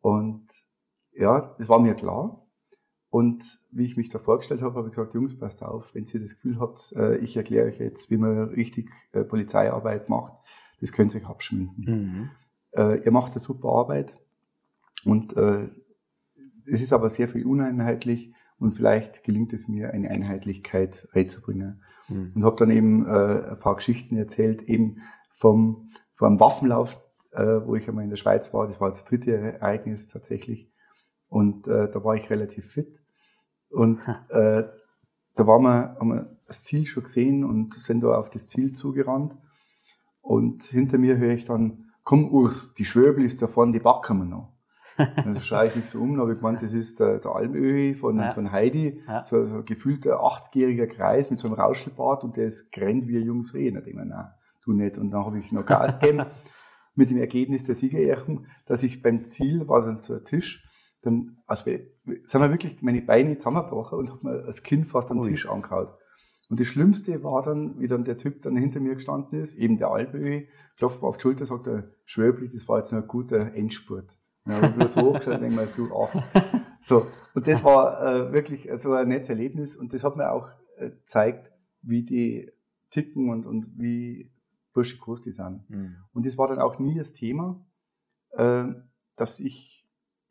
Und 0.00 0.46
ja, 1.16 1.54
das 1.58 1.68
war 1.68 1.78
mir 1.78 1.94
klar. 1.94 2.46
Und 3.10 3.60
wie 3.70 3.84
ich 3.84 3.96
mich 3.96 4.08
da 4.08 4.18
vorgestellt 4.18 4.62
habe, 4.62 4.74
habe 4.74 4.88
ich 4.88 4.94
gesagt, 4.94 5.14
Jungs, 5.14 5.38
passt 5.38 5.62
auf, 5.62 5.94
wenn 5.94 6.04
ihr 6.04 6.20
das 6.20 6.34
Gefühl 6.34 6.58
habt, 6.58 6.92
äh, 6.96 7.16
ich 7.18 7.36
erkläre 7.36 7.68
euch 7.68 7.78
jetzt, 7.78 8.10
wie 8.10 8.16
man 8.16 8.48
richtig 8.48 8.90
äh, 9.12 9.22
Polizeiarbeit 9.22 10.08
macht, 10.08 10.34
das 10.80 10.92
könnt 10.92 11.14
ihr 11.14 11.20
euch 11.20 11.28
abschminken. 11.28 11.84
Mhm. 11.84 12.30
Äh, 12.72 13.04
ihr 13.04 13.12
macht 13.12 13.32
eine 13.32 13.40
super 13.40 13.68
Arbeit 13.68 14.20
und 15.04 15.36
es 16.66 16.80
ist 16.80 16.94
aber 16.94 17.10
sehr 17.10 17.28
viel 17.28 17.44
uneinheitlich 17.44 18.32
und 18.58 18.72
vielleicht 18.72 19.22
gelingt 19.22 19.52
es 19.52 19.68
mir, 19.68 19.92
eine 19.92 20.10
Einheitlichkeit 20.10 21.06
reinzubringen. 21.12 21.82
Mhm. 22.08 22.32
Und 22.34 22.44
habe 22.44 22.56
dann 22.56 22.70
eben 22.70 23.06
ein 23.06 23.58
paar 23.60 23.76
Geschichten 23.76 24.16
erzählt, 24.16 24.62
eben 24.62 25.02
vom 25.30 25.90
einem 26.20 26.40
Waffenlauf, 26.40 27.00
äh, 27.32 27.60
wo 27.64 27.74
ich 27.74 27.88
einmal 27.88 28.04
in 28.04 28.10
der 28.10 28.16
Schweiz 28.16 28.52
war. 28.54 28.66
Das 28.66 28.80
war 28.80 28.88
das 28.88 29.04
dritte 29.04 29.36
Ereignis 29.36 30.08
tatsächlich. 30.08 30.70
Und 31.28 31.66
äh, 31.68 31.90
da 31.90 32.04
war 32.04 32.14
ich 32.14 32.30
relativ 32.30 32.72
fit. 32.72 33.02
Und 33.70 34.00
äh, 34.28 34.64
da 35.34 35.46
waren 35.46 35.62
wir, 35.62 35.96
haben 35.98 36.08
wir 36.08 36.36
das 36.46 36.62
Ziel 36.62 36.86
schon 36.86 37.04
gesehen 37.04 37.44
und 37.44 37.74
sind 37.74 38.02
da 38.02 38.18
auf 38.18 38.30
das 38.30 38.48
Ziel 38.48 38.72
zugerannt. 38.72 39.36
Und 40.20 40.62
hinter 40.62 40.98
mir 40.98 41.18
höre 41.18 41.34
ich 41.34 41.44
dann, 41.44 41.90
komm 42.04 42.28
Urs, 42.30 42.74
die 42.74 42.84
Schwöbel 42.84 43.24
ist 43.24 43.42
da 43.42 43.46
vorne, 43.46 43.72
die 43.72 43.80
backen 43.80 44.18
wir 44.18 44.24
noch. 44.24 44.54
Dann 44.96 45.36
schaue 45.40 45.66
ich 45.66 45.76
mich 45.76 45.86
so 45.86 46.00
um, 46.00 46.18
habe 46.20 46.32
ich 46.32 46.38
gemeint, 46.38 46.62
das 46.62 46.72
ist 46.72 47.00
der, 47.00 47.18
der 47.18 47.32
Almöhi 47.32 47.94
von, 47.94 48.18
ja. 48.18 48.32
von 48.32 48.52
Heidi, 48.52 49.02
ja. 49.06 49.24
so, 49.24 49.44
so 49.44 49.56
ein 49.56 49.64
gefühlter 49.64 50.20
80-jähriger 50.20 50.86
Kreis 50.86 51.30
mit 51.30 51.40
so 51.40 51.48
einem 51.48 51.56
Rauschelbart 51.56 52.24
und 52.24 52.36
der 52.36 52.46
ist 52.46 52.70
grennt 52.70 53.08
wie 53.08 53.18
ein 53.18 53.24
junges 53.24 53.54
Reh. 53.54 53.70
Da 53.70 53.80
denke 53.80 54.02
ich 54.02 54.08
nein, 54.08 54.28
du 54.64 54.72
nicht. 54.72 54.98
Und 54.98 55.10
dann 55.10 55.24
habe 55.24 55.38
ich 55.38 55.50
noch 55.52 55.66
Gas 55.66 55.98
gegeben 55.98 56.26
mit 56.94 57.10
dem 57.10 57.18
Ergebnis 57.18 57.64
der 57.64 57.74
Siegerehrung, 57.74 58.46
dass 58.66 58.82
ich 58.82 59.02
beim 59.02 59.24
Ziel, 59.24 59.66
war 59.66 59.82
so 59.82 60.14
ein 60.14 60.24
Tisch, 60.24 60.64
dann 61.04 61.38
also, 61.46 61.64
sind 61.64 62.40
wir 62.40 62.50
wirklich 62.50 62.82
meine 62.82 63.02
Beine 63.02 63.38
zusammengebrochen 63.38 63.98
und 63.98 64.10
habe 64.10 64.26
mir 64.26 64.44
als 64.44 64.62
Kind 64.62 64.86
fast 64.86 65.10
am. 65.10 65.22
Tisch 65.22 65.48
angehauen. 65.48 65.88
Und 66.50 66.60
das 66.60 66.66
Schlimmste 66.66 67.24
war 67.24 67.42
dann, 67.42 67.78
wie 67.80 67.86
dann 67.86 68.04
der 68.04 68.18
Typ 68.18 68.42
dann 68.42 68.56
hinter 68.56 68.80
mir 68.80 68.94
gestanden 68.94 69.38
ist, 69.38 69.54
eben 69.54 69.78
der 69.78 69.88
Alböhi, 69.88 70.48
klopft 70.76 71.00
mir 71.00 71.08
auf 71.08 71.16
die 71.16 71.22
Schulter, 71.22 71.46
sagt 71.46 71.66
der 71.66 71.90
Schwöbli, 72.04 72.48
das 72.48 72.68
war 72.68 72.78
jetzt 72.78 72.92
ein 72.92 73.06
guter 73.08 73.54
Endspurt. 73.54 74.18
Ja, 74.46 74.62
ich 74.62 74.74
bloß 74.74 74.96
hochgeschaut 74.96 75.34
und 75.34 75.40
denke 75.40 75.56
mal, 75.56 75.68
du 75.74 75.90
auf. 75.92 76.14
So. 76.82 77.06
Und 77.34 77.46
das 77.46 77.64
war 77.64 78.28
äh, 78.28 78.32
wirklich 78.32 78.68
so 78.76 78.92
ein 78.92 79.08
nettes 79.08 79.30
Erlebnis 79.30 79.74
und 79.74 79.94
das 79.94 80.04
hat 80.04 80.16
mir 80.16 80.30
auch 80.30 80.50
äh, 80.76 80.90
gezeigt, 80.90 81.50
wie 81.80 82.02
die 82.04 82.52
ticken 82.90 83.30
und, 83.30 83.46
und 83.46 83.70
wie 83.76 84.30
bursche 84.72 84.98
groß 84.98 85.22
die 85.22 85.32
sind. 85.32 85.68
Mhm. 85.68 85.96
Und 86.12 86.26
das 86.26 86.36
war 86.36 86.46
dann 86.46 86.58
auch 86.58 86.78
nie 86.78 86.96
das 86.96 87.12
Thema, 87.12 87.64
äh, 88.32 88.66
dass 89.16 89.40
ich, 89.40 89.83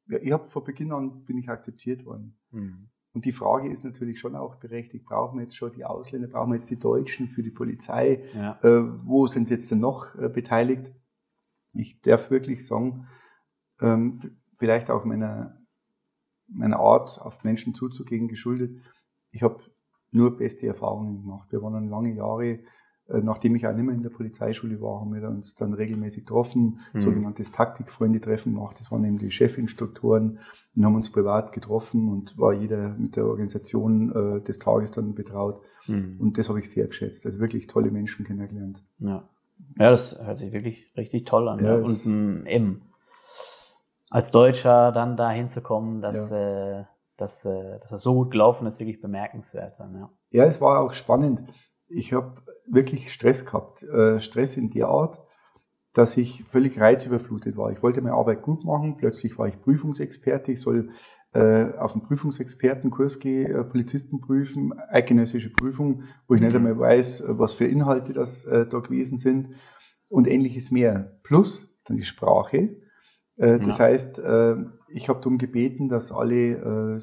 ich 0.08 0.32
habe 0.32 0.50
vor 0.50 0.64
Beginn 0.64 0.92
an 0.92 1.24
bin 1.26 1.38
ich 1.38 1.50
akzeptiert 1.50 2.06
worden. 2.06 2.38
Mhm. 2.52 2.90
Und 3.14 3.26
die 3.26 3.32
Frage 3.32 3.72
ist 3.72 3.84
natürlich 3.84 4.20
schon 4.20 4.36
auch 4.36 4.56
berechtigt, 4.56 5.06
brauchen 5.06 5.38
wir 5.38 5.44
jetzt 5.44 5.56
schon 5.56 5.72
die 5.74 5.86
Ausländer, 5.86 6.28
brauchen 6.28 6.52
wir 6.52 6.58
jetzt 6.58 6.70
die 6.70 6.80
Deutschen 6.80 7.28
für 7.28 7.44
die 7.44 7.52
Polizei? 7.52 8.24
Ja. 8.34 8.60
Äh, 8.64 9.06
wo 9.06 9.28
sind 9.28 9.48
sie 9.48 9.54
jetzt 9.54 9.70
denn 9.70 9.80
noch 9.80 10.16
äh, 10.16 10.30
beteiligt? 10.30 10.92
Ich 11.74 12.02
darf 12.02 12.32
wirklich 12.32 12.66
sagen, 12.66 13.06
ähm, 13.82 14.20
vielleicht 14.58 14.90
auch 14.90 15.06
meiner, 15.06 15.62
meiner 16.48 16.80
Art, 16.80 17.22
auf 17.22 17.44
Menschen 17.44 17.76
zuzugehen, 17.76 18.28
geschuldet. 18.28 18.82
Ich 19.30 19.44
habe 19.44 19.60
nur 20.10 20.36
beste 20.36 20.66
Erfahrungen 20.66 21.22
gemacht. 21.22 21.52
Wir 21.52 21.62
waren 21.62 21.90
lange 21.90 22.14
Jahre 22.16 22.60
nachdem 23.08 23.56
ich 23.56 23.68
auch 23.68 23.74
nicht 23.74 23.84
mehr 23.84 23.96
in 23.96 24.02
der 24.02 24.10
Polizeischule 24.10 24.82
war, 24.82 25.02
haben 25.02 25.14
wir 25.14 25.28
uns 25.28 25.56
dann 25.56 25.74
regelmäßig 25.74 26.26
getroffen, 26.26 26.80
mhm. 26.94 27.00
sogenanntes 27.00 27.52
Taktikfreunde-Treffen 27.52 28.54
gemacht. 28.54 28.80
Das 28.80 28.92
waren 28.92 29.04
eben 29.04 29.18
die 29.18 29.30
Chefinstruktoren 29.30 30.40
und 30.76 30.86
haben 30.86 30.96
uns 30.96 31.12
privat 31.12 31.52
getroffen 31.52 32.10
und 32.10 32.38
war 32.38 32.54
jeder 32.54 32.96
mit 32.98 33.16
der 33.16 33.26
Organisation 33.26 34.38
äh, 34.38 34.42
des 34.42 34.60
Tages 34.60 34.92
dann 34.92 35.16
betraut. 35.16 35.62
Mhm. 35.88 36.18
Und 36.20 36.38
das 36.38 36.48
habe 36.48 36.60
ich 36.60 36.70
sehr 36.70 36.88
geschätzt. 36.88 37.26
Also 37.26 37.40
wirklich 37.40 37.68
tolle 37.68 37.92
Menschen 37.92 38.26
kennengelernt. 38.26 38.84
Ja, 39.00 39.28
ja 39.78 39.92
das 39.92 40.18
hört 40.24 40.38
sich 40.38 40.54
wirklich 40.54 40.92
richtig 40.96 41.26
toll 41.26 41.50
an. 41.50 41.64
Ja, 41.64 41.76
Und 41.76 42.06
ähm, 42.06 42.46
eben 42.48 42.82
als 44.10 44.32
Deutscher 44.32 44.92
dann 44.92 45.18
da 45.18 45.32
hinzukommen, 45.32 46.00
dass, 46.00 46.30
ja. 46.30 46.82
äh, 46.82 46.86
dass, 47.18 47.44
äh, 47.46 47.80
dass 47.80 47.90
das 47.90 48.04
so 48.04 48.14
gut 48.14 48.32
gelaufen 48.32 48.68
ist, 48.68 48.80
wirklich 48.80 49.02
bemerkenswert. 49.02 49.80
Dann, 49.80 49.96
ja. 49.96 50.10
ja, 50.30 50.44
es 50.46 50.62
war 50.62 50.80
auch 50.80 50.94
spannend. 50.94 51.42
Ich 51.94 52.14
habe 52.14 52.42
wirklich 52.68 53.12
Stress 53.14 53.46
gehabt. 53.46 53.84
Äh, 53.84 54.20
Stress 54.20 54.58
in 54.58 54.70
der 54.70 54.88
Art, 54.88 55.20
dass 55.94 56.18
ich 56.18 56.44
völlig 56.50 56.80
reizüberflutet 56.80 57.56
war. 57.58 57.72
Ich 57.72 57.84
wollte 57.84 58.02
meine 58.02 58.16
Arbeit 58.16 58.42
gut 58.42 58.64
machen. 58.64 58.98
Plötzlich 58.98 59.38
war 59.38 59.48
ich 59.48 59.62
Prüfungsexperte. 59.62 60.52
Ich 60.52 60.62
soll 60.62 60.90
äh, 61.34 61.76
auf 61.78 61.94
einen 61.94 62.04
Prüfungsexpertenkurs 62.04 63.20
gehen, 63.20 63.52
äh, 63.52 63.64
Polizisten 63.64 64.22
prüfen, 64.22 64.72
eidgenössische 64.90 65.52
Prüfung, 65.52 66.04
wo 66.28 66.36
ich 66.36 66.42
nicht 66.42 66.52
mhm. 66.52 66.68
einmal 66.68 66.78
weiß, 66.78 67.24
was 67.28 67.54
für 67.54 67.66
Inhalte 67.66 68.14
das 68.14 68.46
äh, 68.46 68.68
da 68.68 68.80
gewesen 68.80 69.18
sind 69.18 69.50
und 70.10 70.28
ähnliches 70.28 70.70
mehr. 70.70 71.20
Plus 71.24 71.76
dann 71.86 71.98
die 71.98 72.06
Sprache. 72.06 72.78
Das 73.36 73.80
ja. 73.80 73.86
heißt, 73.86 74.22
ich 74.90 75.10
habe 75.10 75.20
darum 75.20 75.40
gebeten, 75.40 75.90
dass 75.90 76.12
alle 76.12 77.00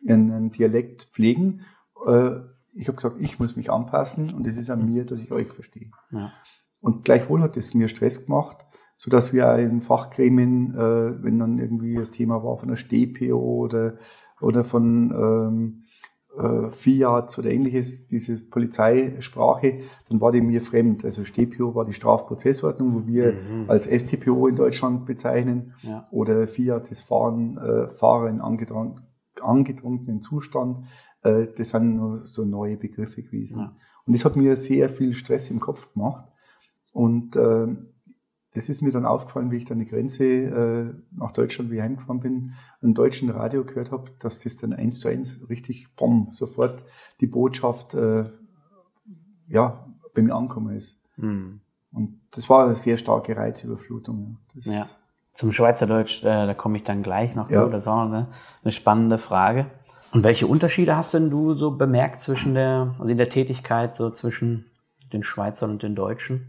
ihren 0.00 0.50
Dialekt 0.52 1.08
pflegen. 1.10 1.62
Ich 2.78 2.88
habe 2.88 2.96
gesagt, 2.96 3.16
ich 3.20 3.38
muss 3.38 3.56
mich 3.56 3.70
anpassen 3.70 4.32
und 4.32 4.46
es 4.46 4.56
ist 4.56 4.70
an 4.70 4.84
mir, 4.84 5.04
dass 5.04 5.18
ich 5.18 5.32
euch 5.32 5.48
verstehe. 5.48 5.90
Ja. 6.10 6.32
Und 6.80 7.04
gleichwohl 7.04 7.42
hat 7.42 7.56
es 7.56 7.74
mir 7.74 7.88
Stress 7.88 8.24
gemacht, 8.24 8.64
so 8.96 9.10
dass 9.10 9.32
wir 9.32 9.54
in 9.56 9.82
Fachgremien, 9.82 10.74
äh, 10.74 11.22
wenn 11.22 11.38
dann 11.38 11.58
irgendwie 11.58 11.94
das 11.94 12.10
Thema 12.10 12.42
war 12.42 12.58
von 12.58 12.68
der 12.68 12.76
StPO 12.76 13.36
oder, 13.36 13.96
oder 14.40 14.64
von 14.64 15.10
ähm, 15.10 15.84
äh, 16.38 16.70
Fiat 16.70 17.36
oder 17.38 17.50
ähnliches, 17.50 18.06
diese 18.06 18.38
Polizeisprache, 18.38 19.80
dann 20.08 20.20
war 20.20 20.30
die 20.30 20.40
mir 20.40 20.62
fremd. 20.62 21.04
Also 21.04 21.24
StPO 21.24 21.74
war 21.74 21.84
die 21.84 21.92
Strafprozessordnung, 21.92 22.94
wo 22.94 23.06
wir 23.06 23.32
mhm. 23.32 23.64
als 23.68 23.86
StPO 23.86 24.46
in 24.46 24.56
Deutschland 24.56 25.06
bezeichnen, 25.06 25.74
ja. 25.82 26.04
oder 26.10 26.46
Fiat 26.46 26.90
das 26.90 27.02
Fahren, 27.02 27.58
äh, 27.58 27.88
Fahrer 27.88 28.28
in 28.28 28.40
angetrunkenen 28.40 30.20
Zustand. 30.20 30.86
Äh, 31.22 31.48
das 31.56 31.70
sind 31.70 31.96
nur 31.96 32.26
so 32.26 32.44
neue 32.44 32.76
Begriffe 32.76 33.22
gewesen. 33.22 33.60
Ja. 33.60 33.76
Und 34.06 34.14
das 34.14 34.24
hat 34.24 34.36
mir 34.36 34.56
sehr 34.56 34.88
viel 34.90 35.14
Stress 35.14 35.50
im 35.50 35.60
Kopf 35.60 35.92
gemacht. 35.92 36.24
Und 36.92 37.36
äh, 37.36 37.68
das 38.54 38.68
ist 38.68 38.80
mir 38.80 38.90
dann 38.90 39.04
aufgefallen, 39.04 39.50
wie 39.50 39.58
ich 39.58 39.66
dann 39.66 39.78
die 39.78 39.86
Grenze 39.86 40.24
äh, 40.24 40.94
nach 41.12 41.32
Deutschland 41.32 41.70
wieder 41.70 41.82
heimgefahren 41.82 42.20
bin, 42.20 42.52
einen 42.82 42.94
deutschen 42.94 43.30
Radio 43.30 43.64
gehört 43.64 43.92
habe, 43.92 44.10
dass 44.18 44.38
das 44.38 44.56
dann 44.56 44.72
eins 44.72 45.00
zu 45.00 45.08
eins 45.08 45.36
richtig, 45.48 45.94
bumm, 45.96 46.30
sofort 46.32 46.84
die 47.20 47.26
Botschaft 47.26 47.94
äh, 47.94 48.24
ja, 49.48 49.86
bei 50.14 50.22
mir 50.22 50.34
angekommen 50.34 50.74
ist. 50.74 51.00
Mhm. 51.16 51.60
Und 51.92 52.20
das 52.32 52.48
war 52.48 52.64
eine 52.64 52.74
sehr 52.74 52.96
starke 52.96 53.36
Reizüberflutung. 53.36 54.38
Das 54.54 54.66
ja. 54.66 54.86
Zum 55.32 55.52
Schweizerdeutsch, 55.52 56.22
äh, 56.22 56.46
da 56.46 56.54
komme 56.54 56.78
ich 56.78 56.82
dann 56.82 57.02
gleich 57.02 57.34
noch 57.36 57.48
ja. 57.50 57.62
zu. 57.62 57.70
Das 57.70 57.82
ist 57.82 57.88
auch 57.88 58.06
eine, 58.06 58.28
eine 58.62 58.72
spannende 58.72 59.18
Frage. 59.18 59.70
Und 60.12 60.24
welche 60.24 60.46
Unterschiede 60.46 60.96
hast 60.96 61.14
denn 61.14 61.30
du 61.30 61.54
so 61.54 61.72
bemerkt 61.72 62.20
zwischen 62.20 62.54
der, 62.54 62.94
also 62.98 63.10
in 63.10 63.18
der 63.18 63.28
Tätigkeit 63.28 63.94
so 63.94 64.10
zwischen 64.10 64.66
den 65.12 65.22
Schweizern 65.22 65.70
und 65.70 65.82
den 65.82 65.94
Deutschen? 65.94 66.48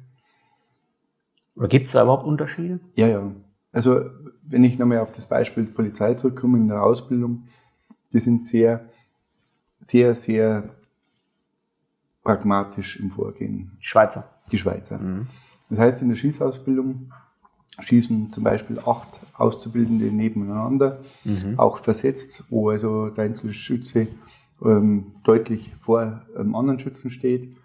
Oder 1.56 1.68
gibt 1.68 1.88
es 1.88 1.94
da 1.94 2.04
überhaupt 2.04 2.25
Unterschiede? 2.25 2.80
Ja, 2.96 3.08
ja. 3.08 3.32
Also 3.72 4.06
wenn 4.44 4.63
ich 4.63 4.80
nochmal 4.80 5.00
auf 5.00 5.12
das 5.12 5.28
Beispiel 5.28 5.66
Polizei 5.66 6.13
zurückkomme 6.13 6.58
in 6.58 6.70
der 6.70 6.84
Ausbildung, 6.84 7.48
die 8.13 8.20
sind 8.20 8.44
sehr, 8.44 8.86
sehr, 9.86 10.16
sehr 10.16 10.70
pragmatisch 12.24 13.00
im 13.00 13.12
Vorgehen. 13.12 13.78
Die 13.82 13.86
Schweizer. 13.86 14.30
Die 14.51 14.58
Schweizer. 14.58 14.98
Mhm. 14.98 15.28
Das 15.70 15.80
heißt, 15.80 16.01
in 16.01 16.10
der 16.10 16.16
Schießausbildung 16.16 17.12
schießen 17.80 18.32
zum 18.32 18.44
Beispiel 18.44 18.80
acht 18.80 19.22
Auszubildende 19.34 20.06
nebeneinander, 20.06 21.00
mhm. 21.24 21.58
auch 21.58 21.78
versetzt, 21.78 22.44
wo 22.50 22.70
also 22.70 23.10
der 23.10 23.26
Einzelschütze 23.26 24.08
ähm, 24.64 25.14
deutlich 25.24 25.74
vor 25.80 26.22
einem 26.38 26.56
anderen 26.56 26.80
Schützen 26.80 27.10
steht. 27.10 27.56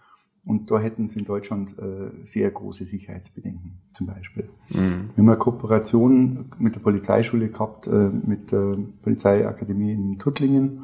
Und 0.47 0.71
da 0.71 0.79
hätten 0.79 1.09
sie 1.09 1.21
in 1.21 1.25
Deutschland 1.25 1.75
äh, 1.79 2.11
sehr 2.23 2.51
große 2.51 2.85
Sicherheitsbedenken, 2.85 3.79
zum 3.95 4.07
Beispiel. 4.07 4.51
Mhm. 4.69 5.11
Wir 5.15 5.23
haben 5.23 5.29
eine 5.29 5.39
Kooperation 5.39 6.51
mit 6.59 6.75
der 6.75 6.81
Polizeischule 6.81 7.49
gehabt, 7.49 7.87
äh, 7.87 8.11
mit 8.11 8.53
der 8.53 8.77
Polizeiakademie 9.03 9.93
in 9.93 10.19
Tuttlingen. 10.19 10.83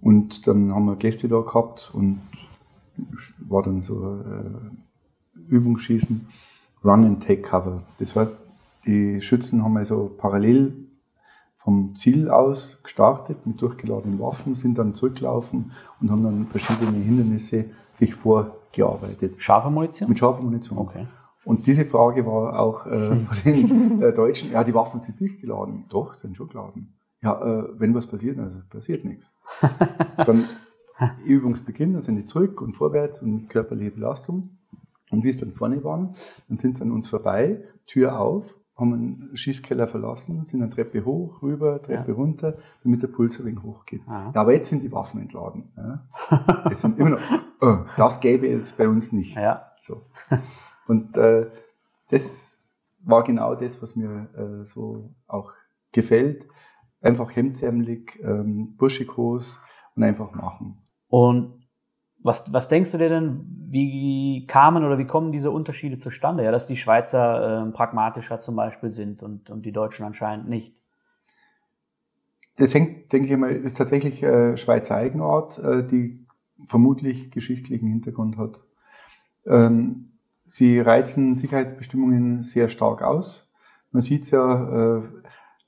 Und 0.00 0.46
dann 0.46 0.72
haben 0.72 0.84
wir 0.84 0.96
Gäste 0.96 1.28
da 1.28 1.40
gehabt 1.40 1.90
und 1.92 2.20
war 3.38 3.62
dann 3.62 3.80
so 3.80 4.20
äh, 4.20 5.48
Übungsschießen. 5.48 6.26
Run 6.84 7.04
and 7.04 7.22
Take 7.22 7.42
Cover. 7.42 7.82
Das 7.98 8.16
war, 8.16 8.28
die 8.86 9.20
Schützen 9.20 9.62
haben 9.62 9.76
also 9.76 10.10
parallel 10.16 10.74
vom 11.58 11.94
Ziel 11.94 12.28
aus 12.28 12.80
gestartet 12.82 13.46
mit 13.46 13.60
durchgeladenen 13.62 14.18
Waffen, 14.18 14.56
sind 14.56 14.78
dann 14.78 14.94
zurückgelaufen 14.94 15.72
und 16.00 16.10
haben 16.10 16.24
dann 16.24 16.46
verschiedene 16.46 16.98
Hindernisse 16.98 17.66
sich 17.94 18.14
vorgearbeitet. 18.14 19.40
Scharfe 19.40 19.70
Munition? 19.70 20.08
Mit 20.08 20.18
scharfer 20.18 20.42
Munition. 20.42 20.78
Okay. 20.78 21.06
Und 21.44 21.66
diese 21.66 21.84
Frage 21.84 22.26
war 22.26 22.58
auch 22.58 22.86
äh, 22.86 23.16
von 23.16 23.36
den 23.44 24.02
äh, 24.02 24.12
Deutschen, 24.12 24.50
ja, 24.52 24.64
die 24.64 24.74
Waffen 24.74 25.00
sind 25.00 25.20
nicht 25.20 25.40
geladen. 25.40 25.86
Doch, 25.88 26.14
sind 26.14 26.36
schon 26.36 26.48
geladen. 26.48 26.94
Ja, 27.20 27.40
äh, 27.40 27.68
wenn 27.78 27.94
was 27.94 28.06
passiert, 28.06 28.38
also 28.38 28.58
passiert 28.70 29.04
nichts. 29.04 29.34
Dann 30.16 30.48
Übungsbeginn, 31.24 31.94
dann 31.94 32.02
sind 32.02 32.16
die 32.16 32.24
zurück 32.24 32.60
und 32.60 32.74
vorwärts 32.74 33.22
und 33.22 33.34
mit 33.34 33.48
körperlicher 33.48 33.90
Belastung. 33.90 34.50
Und 35.12 35.22
wie 35.22 35.28
es 35.28 35.36
dann 35.36 35.52
vorne 35.52 35.84
waren, 35.84 36.16
dann 36.48 36.56
sind 36.56 36.74
sie 36.74 36.82
an 36.82 36.90
uns 36.90 37.08
vorbei, 37.08 37.62
Tür 37.86 38.18
auf, 38.18 38.56
haben 38.76 38.92
einen 38.94 39.36
Schießkeller 39.36 39.86
verlassen, 39.86 40.42
sind 40.44 40.62
eine 40.62 40.70
Treppe 40.70 41.04
hoch, 41.04 41.42
rüber, 41.42 41.80
Treppe 41.80 42.10
ja. 42.12 42.16
runter, 42.16 42.56
damit 42.82 43.02
der 43.02 43.08
Puls 43.08 43.38
ein 43.38 43.46
wenig 43.46 43.62
hochgeht. 43.62 44.02
Ja, 44.08 44.32
aber 44.34 44.54
jetzt 44.54 44.70
sind 44.70 44.82
die 44.82 44.90
Waffen 44.90 45.20
entladen. 45.20 45.70
Ja. 45.76 46.08
Das 46.64 46.80
sind 46.80 46.98
immer 46.98 47.10
noch, 47.10 47.20
oh, 47.60 47.84
das 47.96 48.20
gäbe 48.20 48.48
es 48.48 48.72
bei 48.72 48.88
uns 48.88 49.12
nicht. 49.12 49.36
Ja. 49.36 49.72
So. 49.78 50.06
Und 50.86 51.16
äh, 51.18 51.50
das 52.08 52.58
war 53.04 53.22
genau 53.22 53.54
das, 53.54 53.82
was 53.82 53.94
mir 53.94 54.28
äh, 54.34 54.64
so 54.64 55.10
auch 55.26 55.52
gefällt. 55.92 56.48
Einfach 57.02 57.34
hemdsärmelig, 57.34 58.20
ähm, 58.22 58.76
burschikos 58.76 59.60
und 59.94 60.02
einfach 60.04 60.32
machen. 60.32 60.78
Und 61.08 61.61
was, 62.22 62.52
was 62.52 62.68
denkst 62.68 62.92
du 62.92 62.98
dir 62.98 63.08
denn, 63.08 63.46
wie 63.68 64.46
kamen 64.46 64.84
oder 64.84 64.98
wie 64.98 65.06
kommen 65.06 65.32
diese 65.32 65.50
Unterschiede 65.50 65.96
zustande? 65.96 66.44
Ja, 66.44 66.50
dass 66.50 66.66
die 66.66 66.76
Schweizer 66.76 67.66
äh, 67.66 67.70
pragmatischer 67.72 68.38
zum 68.38 68.56
Beispiel 68.56 68.90
sind 68.90 69.22
und, 69.22 69.50
und 69.50 69.64
die 69.64 69.72
Deutschen 69.72 70.04
anscheinend 70.04 70.48
nicht. 70.48 70.74
Das 72.56 72.74
hängt, 72.74 73.12
denke 73.12 73.28
ich 73.28 73.36
mal, 73.36 73.50
ist 73.50 73.78
tatsächlich 73.78 74.22
äh, 74.22 74.56
Schweizer 74.56 74.96
Eigenart, 74.96 75.58
äh, 75.58 75.84
die 75.86 76.24
vermutlich 76.66 77.30
geschichtlichen 77.30 77.88
Hintergrund 77.88 78.36
hat. 78.36 78.62
Ähm, 79.46 80.12
sie 80.46 80.78
reizen 80.78 81.34
Sicherheitsbestimmungen 81.34 82.42
sehr 82.42 82.68
stark 82.68 83.02
aus. 83.02 83.50
Man 83.90 84.02
sieht 84.02 84.24
es 84.24 84.30
ja, 84.30 84.98
äh, 84.98 85.02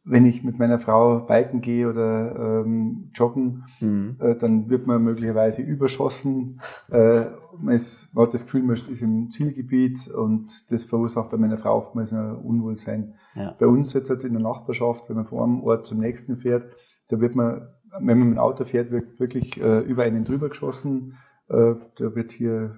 wenn 0.04 0.26
ich 0.26 0.44
mit 0.44 0.58
meiner 0.58 0.78
Frau 0.78 1.20
biken 1.20 1.62
gehe 1.62 1.88
oder 1.88 2.62
ähm, 2.64 3.11
joggen, 3.14 3.64
mhm. 3.80 4.16
äh, 4.20 4.37
dann 4.37 4.68
wird 4.68 4.87
man 4.87 5.02
möglicherweise 5.02 5.62
überschossen. 5.62 6.61
Äh, 6.90 7.25
man, 7.58 7.75
ist, 7.75 8.14
man, 8.14 8.26
hat 8.26 8.34
das 8.34 8.44
Gefühl, 8.44 8.62
man 8.62 8.76
ist 8.76 9.00
im 9.00 9.30
Zielgebiet 9.30 10.08
und 10.08 10.70
das 10.70 10.84
verursacht 10.84 11.30
bei 11.30 11.38
meiner 11.38 11.56
Frau 11.56 11.76
oftmals 11.76 12.12
ein 12.12 12.37
Unwohlsein. 12.37 13.14
Ja. 13.34 13.56
Bei 13.58 13.66
uns 13.66 13.94
jetzt 13.94 14.11
halt 14.11 14.25
in 14.25 14.34
der 14.34 14.42
Nachbarschaft, 14.42 15.08
wenn 15.08 15.16
man 15.16 15.25
von 15.25 15.42
einem 15.42 15.62
Ort 15.62 15.87
zum 15.87 16.00
nächsten 16.00 16.37
fährt, 16.37 16.66
da 17.08 17.20
wird 17.20 17.34
man, 17.34 17.68
wenn 17.99 18.18
man 18.18 18.28
mit 18.28 18.37
dem 18.37 18.38
Auto 18.38 18.64
fährt, 18.64 18.90
wird 18.90 19.18
wirklich 19.18 19.58
äh, 19.61 19.80
über 19.80 20.02
einen 20.02 20.25
drüber 20.25 20.50
geschossen. 20.50 21.16
Äh, 21.49 21.76
da 21.96 22.14
wird 22.14 22.32
hier, 22.32 22.76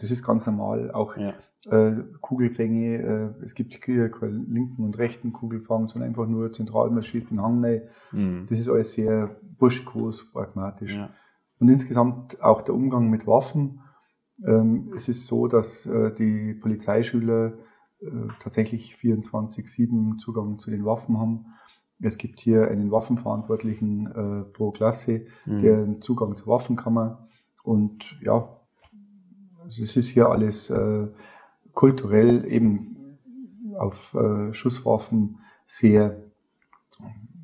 das 0.00 0.10
ist 0.10 0.24
ganz 0.24 0.46
normal, 0.46 0.90
auch 0.90 1.16
ja 1.16 1.32
äh, 1.66 1.92
Kugelfänge, 2.20 3.34
äh, 3.38 3.44
es 3.44 3.54
gibt 3.54 3.74
hier 3.84 4.10
keinen 4.10 4.52
linken 4.52 4.84
und 4.84 4.98
rechten 4.98 5.32
Kugelfang, 5.32 5.88
sondern 5.88 6.08
einfach 6.08 6.26
nur 6.26 6.52
zentral, 6.52 6.90
man 6.90 7.02
schießt 7.02 7.30
den 7.30 7.42
Hang 7.42 7.64
rein. 7.64 7.82
Mhm. 8.12 8.46
Das 8.48 8.58
ist 8.58 8.68
alles 8.68 8.92
sehr 8.92 9.36
burschikos, 9.58 10.32
pragmatisch. 10.32 10.96
Ja. 10.96 11.10
Und 11.58 11.68
insgesamt 11.68 12.42
auch 12.42 12.62
der 12.62 12.74
Umgang 12.74 13.10
mit 13.10 13.26
Waffen. 13.26 13.80
Ähm, 14.46 14.92
es 14.94 15.08
ist 15.08 15.26
so, 15.26 15.46
dass 15.46 15.84
äh, 15.84 16.14
die 16.14 16.54
Polizeischüler 16.54 17.52
äh, 18.00 18.06
tatsächlich 18.40 18.96
24-7 18.98 20.16
Zugang 20.16 20.58
zu 20.58 20.70
den 20.70 20.86
Waffen 20.86 21.18
haben. 21.18 21.46
Es 22.00 22.16
gibt 22.16 22.40
hier 22.40 22.68
einen 22.68 22.90
Waffenverantwortlichen 22.90 24.06
äh, 24.06 24.44
pro 24.44 24.70
Klasse, 24.70 25.26
mhm. 25.44 25.58
der 25.58 25.76
einen 25.82 26.00
Zugang 26.00 26.34
zur 26.36 26.46
Waffenkammer 26.46 27.28
und 27.62 28.16
ja, 28.22 28.56
also 29.62 29.82
es 29.82 29.96
ist 29.96 30.08
hier 30.08 30.30
alles 30.30 30.70
äh, 30.70 31.08
kulturell 31.80 32.44
eben 32.44 33.18
auf 33.78 34.12
äh, 34.12 34.52
Schusswaffen 34.52 35.38
sehr 35.64 36.24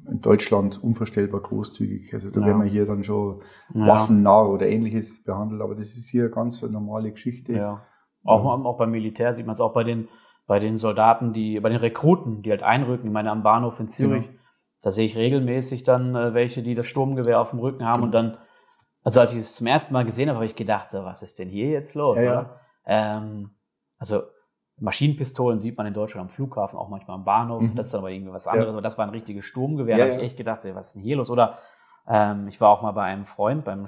in 0.07 0.21
Deutschland 0.21 0.79
unvorstellbar 0.83 1.41
großzügig. 1.41 2.13
Also 2.13 2.31
da 2.31 2.41
ja. 2.41 2.47
werden 2.47 2.61
wir 2.61 2.69
hier 2.69 2.85
dann 2.85 3.03
schon 3.03 3.41
ja. 3.73 3.87
waffennah 3.87 4.43
oder 4.43 4.69
ähnliches 4.69 5.25
behandelt, 5.25 5.63
aber 5.63 5.75
das 5.75 5.97
ist 5.97 6.11
hier 6.11 6.29
ganz 6.29 6.63
eine 6.63 6.75
normale 6.75 7.13
Geschichte. 7.13 7.55
Ja. 7.55 7.87
Auch, 8.25 8.45
auch 8.45 8.77
beim 8.77 8.91
Militär 8.91 9.33
sieht 9.33 9.47
man 9.47 9.55
es 9.55 9.61
auch 9.61 9.73
bei 9.73 9.85
den, 9.85 10.09
bei 10.47 10.59
den 10.59 10.77
Soldaten, 10.77 11.33
die, 11.33 11.59
bei 11.59 11.71
den 11.71 11.79
Rekruten, 11.79 12.43
die 12.43 12.51
halt 12.51 12.63
einrücken. 12.63 13.07
Ich 13.07 13.13
meine, 13.15 13.31
am 13.31 13.43
Bahnhof 13.43 13.81
in 13.81 13.89
Zürich, 13.89 14.27
genau. 14.27 14.39
da 14.83 14.91
sehe 14.91 15.07
ich 15.07 15.17
regelmäßig 15.17 15.83
dann 15.83 16.15
äh, 16.15 16.35
welche, 16.35 16.63
die 16.63 16.75
das 16.75 16.89
Sturmgewehr 16.89 17.41
auf 17.41 17.51
dem 17.51 17.61
Rücken 17.61 17.87
haben 17.87 18.03
genau. 18.03 18.05
und 18.05 18.13
dann, 18.13 18.39
also 19.03 19.21
als 19.21 19.33
ich 19.33 19.39
es 19.39 19.55
zum 19.55 19.67
ersten 19.67 19.95
Mal 19.95 20.05
gesehen 20.05 20.29
habe, 20.29 20.37
habe 20.37 20.47
ich 20.47 20.57
gedacht, 20.57 20.91
so, 20.91 21.05
was 21.05 21.23
ist 21.23 21.39
denn 21.39 21.49
hier 21.49 21.71
jetzt 21.71 21.95
los? 21.95 22.21
Ja, 22.21 22.61
ähm, 22.85 23.56
also 23.99 24.23
Maschinenpistolen 24.79 25.59
sieht 25.59 25.77
man 25.77 25.87
in 25.87 25.95
Deutschland 25.95 26.29
am 26.29 26.35
Flughafen, 26.35 26.79
auch 26.79 26.89
manchmal 26.89 27.17
am 27.17 27.25
Bahnhof. 27.25 27.63
Mhm. 27.63 27.75
Das 27.77 27.87
ist 27.87 27.95
aber 27.95 28.11
irgendwie 28.11 28.33
was 28.33 28.47
anderes. 28.47 28.67
Ja. 28.67 28.73
Aber 28.73 28.83
das 28.83 28.99
war 28.99 29.07
ein 29.07 29.11
richtiges 29.11 29.45
Sturmgewehr. 29.47 29.97
Ja, 29.97 30.05
da 30.05 30.13
habe 30.13 30.23
ich 30.23 30.29
echt 30.29 30.37
gedacht, 30.37 30.65
was 30.75 30.89
ist 30.89 30.95
denn 30.95 31.03
hier 31.03 31.17
los? 31.17 31.31
Oder 31.31 31.59
ähm, 32.07 32.47
ich 32.49 32.61
war 32.61 32.71
auch 32.71 32.83
mal 32.83 32.93
bei 32.93 33.05
einem 33.05 33.25
Freund, 33.25 33.65
beim 33.65 33.87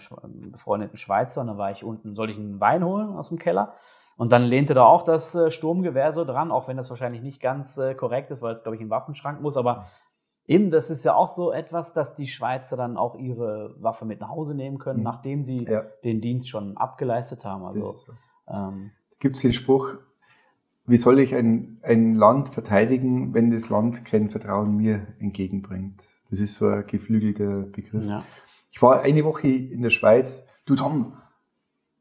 befreundeten 0.51 0.99
Schweizer, 0.99 1.43
und 1.43 1.49
da 1.49 1.59
war 1.59 1.71
ich 1.71 1.85
unten, 1.85 2.15
sollte 2.15 2.33
ich 2.33 2.39
einen 2.39 2.61
Wein 2.61 2.85
holen 2.85 3.17
aus 3.17 3.29
dem 3.29 3.39
Keller. 3.39 3.75
Und 4.17 4.33
dann 4.33 4.43
lehnte 4.43 4.75
da 4.75 4.85
auch 4.85 5.03
das 5.03 5.35
äh, 5.35 5.51
Sturmgewehr 5.51 6.13
so 6.13 6.25
dran, 6.25 6.51
auch 6.51 6.67
wenn 6.67 6.77
das 6.77 6.91
wahrscheinlich 6.91 7.23
nicht 7.23 7.41
ganz 7.41 7.79
äh, 7.79 7.95
korrekt 7.95 8.31
ist, 8.31 8.43
weil 8.43 8.57
es, 8.57 8.63
glaube 8.63 8.75
ich, 8.75 8.81
in 8.81 8.89
den 8.89 8.91
Waffenschrank 8.91 9.41
muss. 9.41 9.57
Aber 9.57 9.87
eben, 10.47 10.73
das 10.73 10.91
ist 10.91 11.05
ja 11.05 11.15
auch 11.15 11.29
so 11.29 11.53
etwas, 11.53 11.93
dass 11.93 12.15
die 12.15 12.27
Schweizer 12.27 12.77
dann 12.77 12.97
auch 12.97 13.15
ihre 13.15 13.77
Waffe 13.79 14.07
mit 14.07 14.21
nach 14.21 14.31
Hause 14.31 14.55
nehmen 14.55 14.79
können, 14.79 14.99
mhm. 14.99 15.05
nachdem 15.05 15.45
sie 15.45 15.59
ja. 15.59 15.83
den 16.03 16.21
Dienst 16.21 16.49
schon 16.49 16.77
abgeleistet 16.77 17.45
haben. 17.45 17.65
Also, 17.65 17.93
so. 17.93 18.13
ähm, 18.49 18.91
Gibt 19.19 19.37
es 19.37 19.43
den 19.43 19.53
Spruch, 19.53 19.97
wie 20.87 20.97
soll 20.97 21.19
ich 21.19 21.35
ein, 21.35 21.79
ein 21.83 22.15
Land 22.15 22.49
verteidigen, 22.49 23.35
wenn 23.35 23.51
das 23.51 23.69
Land 23.69 24.05
kein 24.05 24.31
Vertrauen 24.31 24.77
mir 24.77 25.07
entgegenbringt? 25.19 26.03
Das 26.31 26.41
ist 26.41 26.55
so 26.55 26.67
ein 26.69 26.87
geflügelter 26.87 27.65
Begriff. 27.65 28.05
Ja. 28.05 28.25
Ich 28.71 28.81
war 28.81 29.03
eine 29.03 29.25
Woche 29.25 29.49
in 29.49 29.83
der 29.83 29.91
Schweiz. 29.91 30.43
Du 30.67 30.77
Tom, 30.77 31.15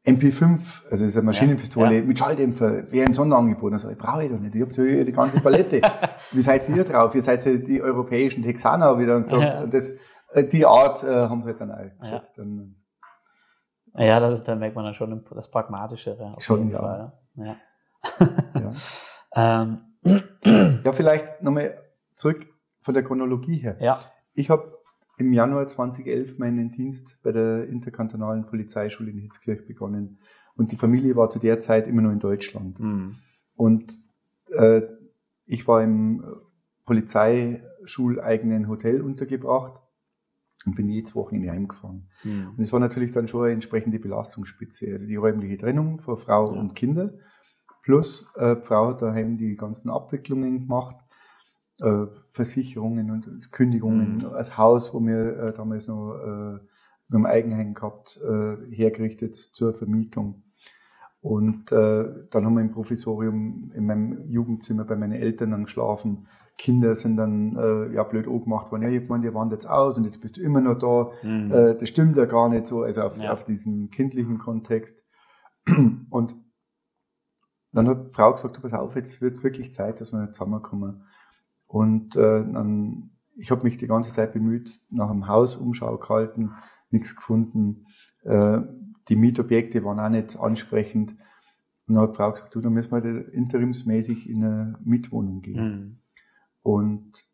MP5, 0.06 0.84
also 0.90 1.04
das 1.04 1.12
ist 1.12 1.16
eine 1.16 1.26
Maschinenpistole 1.26 1.92
ja, 1.92 2.00
ja. 2.00 2.04
mit 2.04 2.18
Schalldämpfer, 2.18 2.90
wäre 2.90 3.06
ein 3.06 3.12
Sonderangebot. 3.12 3.74
Also 3.74 3.90
ich 3.90 3.98
brauche 3.98 4.24
ich 4.24 4.30
doch 4.30 4.38
nicht. 4.38 4.54
Ich 4.54 4.62
habe 4.62 4.72
hier 4.72 5.04
die 5.04 5.12
ganze 5.12 5.40
Palette. 5.40 5.82
Wie 6.32 6.40
seid 6.40 6.66
ihr 6.68 6.84
drauf? 6.84 7.14
Ihr 7.14 7.22
seid 7.22 7.44
die 7.44 7.82
europäischen 7.82 8.42
Texaner 8.42 8.98
wieder 8.98 9.16
und 9.16 9.28
so. 9.28 9.40
Ja. 9.40 9.62
Und 9.62 9.74
das, 9.74 9.92
äh, 10.32 10.44
die 10.44 10.64
Art 10.64 11.04
äh, 11.04 11.08
haben 11.08 11.42
sie 11.42 11.48
halt 11.48 11.60
dann 11.60 11.70
auch 11.70 12.00
geschätzt. 12.00 12.38
Ja, 12.38 12.44
ja 14.04 14.20
das 14.20 14.40
ist, 14.40 14.48
da 14.48 14.54
merkt 14.54 14.76
man 14.76 14.84
dann 14.84 14.94
schon 14.94 15.24
das 15.34 15.50
Pragmatischere. 15.50 16.36
Schon, 16.38 16.70
ja. 16.70 16.78
Fall, 16.78 17.12
ja 17.36 17.56
ja. 18.54 18.72
ähm. 19.64 19.78
ja, 20.84 20.92
vielleicht 20.92 21.42
nochmal 21.42 21.76
zurück 22.14 22.46
von 22.82 22.94
der 22.94 23.02
Chronologie 23.02 23.56
her. 23.56 23.76
Ja. 23.80 23.98
Ich 24.34 24.48
habe 24.48 24.78
im 25.18 25.32
Januar 25.32 25.66
2011 25.66 26.38
meinen 26.38 26.70
Dienst 26.70 27.18
bei 27.22 27.32
der 27.32 27.68
interkantonalen 27.68 28.46
Polizeischule 28.46 29.10
in 29.10 29.18
Hitzkirch 29.18 29.66
begonnen. 29.66 30.20
Und 30.54 30.72
die 30.72 30.76
Familie 30.76 31.16
war 31.16 31.30
zu 31.30 31.40
der 31.40 31.58
Zeit 31.58 31.86
immer 31.88 32.02
noch 32.02 32.12
in 32.12 32.20
Deutschland. 32.20 32.78
Mhm. 32.78 33.16
Und 33.56 33.98
äh, 34.52 34.82
ich 35.46 35.66
war 35.66 35.82
im 35.82 36.24
polizeischuleigenen 36.86 38.68
Hotel 38.68 39.02
untergebracht 39.02 39.80
und 40.66 40.74
bin 40.74 40.88
jedes 40.88 41.14
Wochenende 41.14 41.50
heimgefahren. 41.50 42.08
Mhm. 42.24 42.50
Und 42.56 42.60
es 42.60 42.72
war 42.72 42.80
natürlich 42.80 43.10
dann 43.12 43.28
schon 43.28 43.44
eine 43.44 43.52
entsprechende 43.52 43.98
Belastungsspitze. 43.98 44.92
Also 44.92 45.06
die 45.06 45.16
räumliche 45.16 45.56
Trennung 45.56 46.00
von 46.00 46.16
Frau 46.16 46.52
ja. 46.52 46.60
und 46.60 46.74
Kinder 46.74 47.12
Plus, 47.88 48.26
äh, 48.36 48.56
Frau 48.56 48.88
hat 48.88 49.00
daheim 49.00 49.38
die 49.38 49.56
ganzen 49.56 49.88
Abwicklungen 49.88 50.60
gemacht, 50.60 50.96
äh, 51.80 52.04
Versicherungen 52.32 53.10
und 53.10 53.50
Kündigungen. 53.50 54.16
Mhm. 54.16 54.20
Das 54.20 54.58
Haus, 54.58 54.92
wo 54.92 55.00
wir 55.00 55.38
äh, 55.38 55.54
damals 55.54 55.88
noch 55.88 56.18
äh, 56.18 56.52
mit 56.52 57.14
dem 57.14 57.24
Eigenheim 57.24 57.72
gehabt, 57.72 58.20
äh, 58.22 58.56
hergerichtet 58.76 59.36
zur 59.36 59.72
Vermietung. 59.72 60.42
Und 61.20 61.72
äh, 61.72 62.04
dann 62.30 62.44
haben 62.44 62.54
wir 62.54 62.60
im 62.60 62.70
Provisorium 62.70 63.72
in 63.74 63.86
meinem 63.86 64.28
Jugendzimmer 64.28 64.84
bei 64.84 64.96
meinen 64.96 65.12
Eltern 65.12 65.50
dann 65.50 65.64
geschlafen. 65.64 66.26
Kinder 66.56 66.94
sind 66.94 67.16
dann 67.16 67.56
äh, 67.56 67.92
ja 67.92 68.04
blöd 68.04 68.28
angemacht 68.28 68.70
worden. 68.70 68.82
Ja, 68.82 68.88
ich 68.88 69.08
meine, 69.08 69.24
ihr 69.24 69.34
wandert 69.34 69.62
jetzt 69.62 69.70
aus 69.70 69.96
und 69.96 70.04
jetzt 70.04 70.20
bist 70.20 70.36
du 70.36 70.40
immer 70.40 70.60
noch 70.60 70.78
da. 70.78 71.10
Mhm. 71.28 71.50
Äh, 71.50 71.76
das 71.76 71.88
stimmt 71.88 72.16
ja 72.16 72.24
gar 72.26 72.48
nicht 72.48 72.66
so, 72.66 72.82
also 72.82 73.02
auf, 73.02 73.18
ja. 73.20 73.32
auf 73.32 73.44
diesem 73.44 73.90
kindlichen 73.90 74.38
Kontext. 74.38 75.04
Und 76.10 76.34
dann 77.72 77.88
hat 77.88 78.08
die 78.08 78.14
Frau 78.14 78.32
gesagt, 78.32 78.60
pass 78.62 78.72
auf, 78.72 78.96
jetzt 78.96 79.20
wird 79.20 79.42
wirklich 79.42 79.74
Zeit, 79.74 80.00
dass 80.00 80.12
wir 80.12 80.32
zusammenkommen. 80.32 81.04
Und 81.66 82.16
äh, 82.16 82.44
dann, 82.44 83.10
ich 83.36 83.50
habe 83.50 83.64
mich 83.64 83.76
die 83.76 83.86
ganze 83.86 84.12
Zeit 84.12 84.32
bemüht, 84.32 84.80
nach 84.90 85.10
einem 85.10 85.28
Haus 85.28 85.56
Umschau 85.56 85.98
gehalten, 85.98 86.54
nichts 86.90 87.14
gefunden. 87.14 87.86
Äh, 88.24 88.62
die 89.08 89.16
Mietobjekte 89.16 89.84
waren 89.84 90.00
auch 90.00 90.08
nicht 90.08 90.38
ansprechend. 90.38 91.12
Und 91.86 91.94
dann 91.94 92.02
hat 92.02 92.12
die 92.12 92.16
Frau 92.16 92.30
gesagt, 92.30 92.54
du, 92.54 92.60
dann 92.60 92.72
müssen 92.72 92.90
wir 92.90 93.02
halt 93.02 93.28
interimsmäßig 93.28 94.28
in 94.28 94.44
eine 94.44 94.78
Mietwohnung 94.84 95.40
gehen. 95.40 95.64
Mhm. 95.64 95.98
Und 96.62 97.28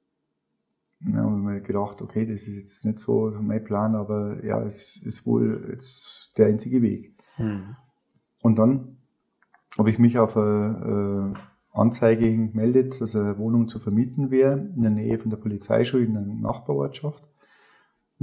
dann 1.01 1.17
haben 1.17 1.47
wir 1.47 1.61
gedacht, 1.61 2.01
okay, 2.01 2.25
das 2.25 2.43
ist 2.43 2.57
jetzt 2.57 2.85
nicht 2.85 2.99
so 2.99 3.33
mein 3.41 3.65
Plan, 3.65 3.95
aber 3.95 4.45
ja, 4.45 4.63
es 4.63 4.97
ist 4.97 5.27
wohl 5.27 5.69
jetzt 5.71 6.33
der 6.39 6.47
einzige 6.47 6.83
Weg. 6.83 7.15
Mhm. 7.39 7.77
Und 8.41 8.59
dann 8.59 8.99
habe 9.77 9.91
ich 9.91 9.99
mich 9.99 10.19
auf 10.19 10.37
eine 10.37 11.35
äh, 11.35 11.79
Anzeige 11.79 12.31
gemeldet, 12.31 13.01
dass 13.01 13.17
eine 13.17 13.37
Wohnung 13.39 13.69
zu 13.69 13.81
vermieten 13.81 14.31
wäre, 14.31 14.71
in 14.77 14.83
der 14.83 14.93
Nähe 14.93 15.19
von 15.19 15.31
der 15.31 15.39
Polizeischule 15.39 16.05
in 16.05 16.17
einer 16.17 16.27
Nachbarortschaft. 16.27 17.29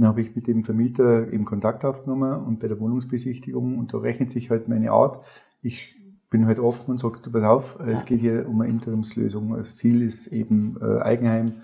Dann 0.02 0.08
habe 0.08 0.20
ich 0.20 0.34
mit 0.34 0.48
dem 0.48 0.64
Vermieter 0.64 1.32
eben 1.32 1.44
Kontakt 1.44 1.84
aufgenommen 1.84 2.44
und 2.44 2.58
bei 2.58 2.66
der 2.66 2.80
Wohnungsbesichtigung, 2.80 3.78
und 3.78 3.94
da 3.94 3.98
rechnet 3.98 4.32
sich 4.32 4.50
halt 4.50 4.66
meine 4.66 4.90
Art. 4.90 5.24
Ich 5.60 5.94
bin 6.28 6.46
halt 6.46 6.58
offen 6.58 6.90
und 6.90 6.98
sage, 6.98 7.20
du 7.22 7.30
pass 7.30 7.44
auf, 7.44 7.78
es 7.78 8.04
geht 8.04 8.18
hier 8.18 8.48
um 8.48 8.60
eine 8.60 8.68
Interimslösung. 8.68 9.54
Das 9.56 9.76
Ziel 9.76 10.02
ist 10.02 10.26
eben 10.26 10.76
äh, 10.80 10.98
Eigenheim 11.02 11.62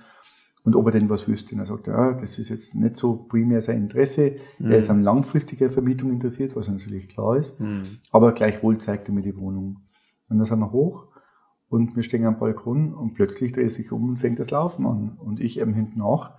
und 0.62 0.76
ob 0.76 0.86
er 0.86 0.92
denn 0.92 1.08
was 1.08 1.26
wüsste. 1.26 1.56
Und 1.56 1.62
er 1.62 1.64
sagt, 1.64 1.88
ja, 1.88 2.12
das 2.12 2.38
ist 2.38 2.48
jetzt 2.50 2.76
nicht 2.76 2.96
so 2.96 3.16
primär 3.16 3.60
sein 3.60 3.78
Interesse. 3.78 4.36
Mhm. 4.60 4.70
Er 4.70 4.78
ist 4.78 4.88
an 4.88 5.02
langfristiger 5.02 5.68
Vermietung 5.72 6.12
interessiert, 6.12 6.54
was 6.54 6.68
natürlich 6.68 7.08
klar 7.08 7.36
ist. 7.36 7.58
Mhm. 7.58 7.98
Aber 8.12 8.30
gleichwohl 8.30 8.78
zeigt 8.78 9.08
er 9.08 9.14
mir 9.14 9.22
die 9.22 9.36
Wohnung. 9.36 9.80
Und 10.28 10.38
dann 10.38 10.44
sind 10.44 10.60
wir 10.60 10.70
hoch 10.70 11.08
Und 11.68 11.96
wir 11.96 12.04
stehen 12.04 12.24
am 12.24 12.36
Balkon 12.36 12.94
und 12.94 13.14
plötzlich 13.14 13.50
dreht 13.50 13.72
sich 13.72 13.90
um 13.90 14.10
und 14.10 14.18
fängt 14.18 14.38
das 14.38 14.52
Laufen 14.52 14.86
an. 14.86 15.18
Und 15.18 15.40
ich 15.40 15.58
eben 15.58 15.74
hinten 15.74 15.98
nach. 15.98 16.38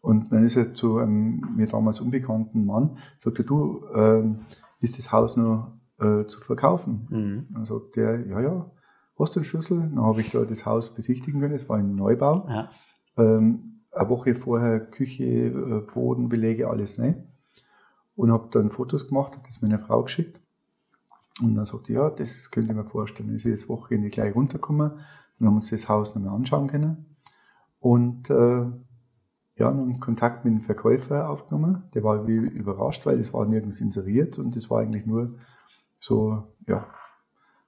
Und 0.00 0.32
dann 0.32 0.44
ist 0.44 0.56
er 0.56 0.72
zu 0.72 0.96
einem 0.96 1.54
mir 1.56 1.66
damals 1.66 2.00
unbekannten 2.00 2.64
Mann, 2.64 2.96
sagt 3.18 3.38
er, 3.38 3.44
du, 3.44 3.84
ähm, 3.94 4.40
ist 4.80 4.98
das 4.98 5.12
Haus 5.12 5.36
nur 5.36 5.78
äh, 5.98 6.24
zu 6.26 6.40
verkaufen? 6.40 7.06
Mhm. 7.10 7.54
Dann 7.54 7.64
sagt 7.64 7.96
er, 7.96 8.26
ja, 8.26 8.40
ja, 8.40 8.70
hast 9.18 9.36
du 9.36 9.40
einen 9.40 9.44
Schlüssel? 9.44 9.80
Dann 9.80 10.02
habe 10.02 10.20
ich 10.22 10.30
da 10.30 10.44
das 10.44 10.64
Haus 10.64 10.94
besichtigen 10.94 11.40
können, 11.40 11.54
es 11.54 11.68
war 11.68 11.76
ein 11.76 11.94
Neubau. 11.94 12.48
Ja. 12.48 12.70
Ähm, 13.18 13.82
eine 13.92 14.08
Woche 14.08 14.34
vorher 14.34 14.80
Küche, 14.80 15.24
äh, 15.24 15.80
Boden, 15.92 16.28
Belege, 16.28 16.68
alles, 16.68 16.96
ne? 16.96 17.26
Und 18.16 18.30
habe 18.30 18.48
dann 18.52 18.70
Fotos 18.70 19.08
gemacht, 19.08 19.34
habe 19.34 19.46
das 19.46 19.62
meiner 19.62 19.78
Frau 19.78 20.02
geschickt. 20.02 20.40
Und 21.42 21.54
dann 21.54 21.64
sagte 21.64 21.92
ja, 21.92 22.10
das 22.10 22.50
könnte 22.50 22.70
ich 22.70 22.76
mir 22.76 22.84
vorstellen. 22.84 23.28
Dann 23.28 23.36
ist 23.36 23.46
das 23.46 23.68
Wochenende 23.68 24.10
gleich 24.10 24.34
runtergekommen. 24.34 24.90
Dann 24.90 25.46
haben 25.46 25.54
wir 25.54 25.56
uns 25.56 25.70
das 25.70 25.88
Haus 25.88 26.14
nochmal 26.14 26.34
anschauen 26.34 26.68
können. 26.68 27.16
Und 27.78 28.28
äh, 28.28 28.66
ja, 29.60 29.70
einen 29.70 30.00
Kontakt 30.00 30.44
mit 30.44 30.54
dem 30.54 30.62
Verkäufer 30.62 31.28
aufgenommen. 31.28 31.84
Der 31.94 32.02
war 32.02 32.26
wie 32.26 32.36
überrascht, 32.36 33.06
weil 33.06 33.20
es 33.20 33.32
war 33.32 33.46
nirgends 33.46 33.80
inseriert 33.80 34.38
und 34.38 34.56
es 34.56 34.70
war 34.70 34.80
eigentlich 34.80 35.06
nur 35.06 35.36
so, 35.98 36.44
ja, 36.66 36.86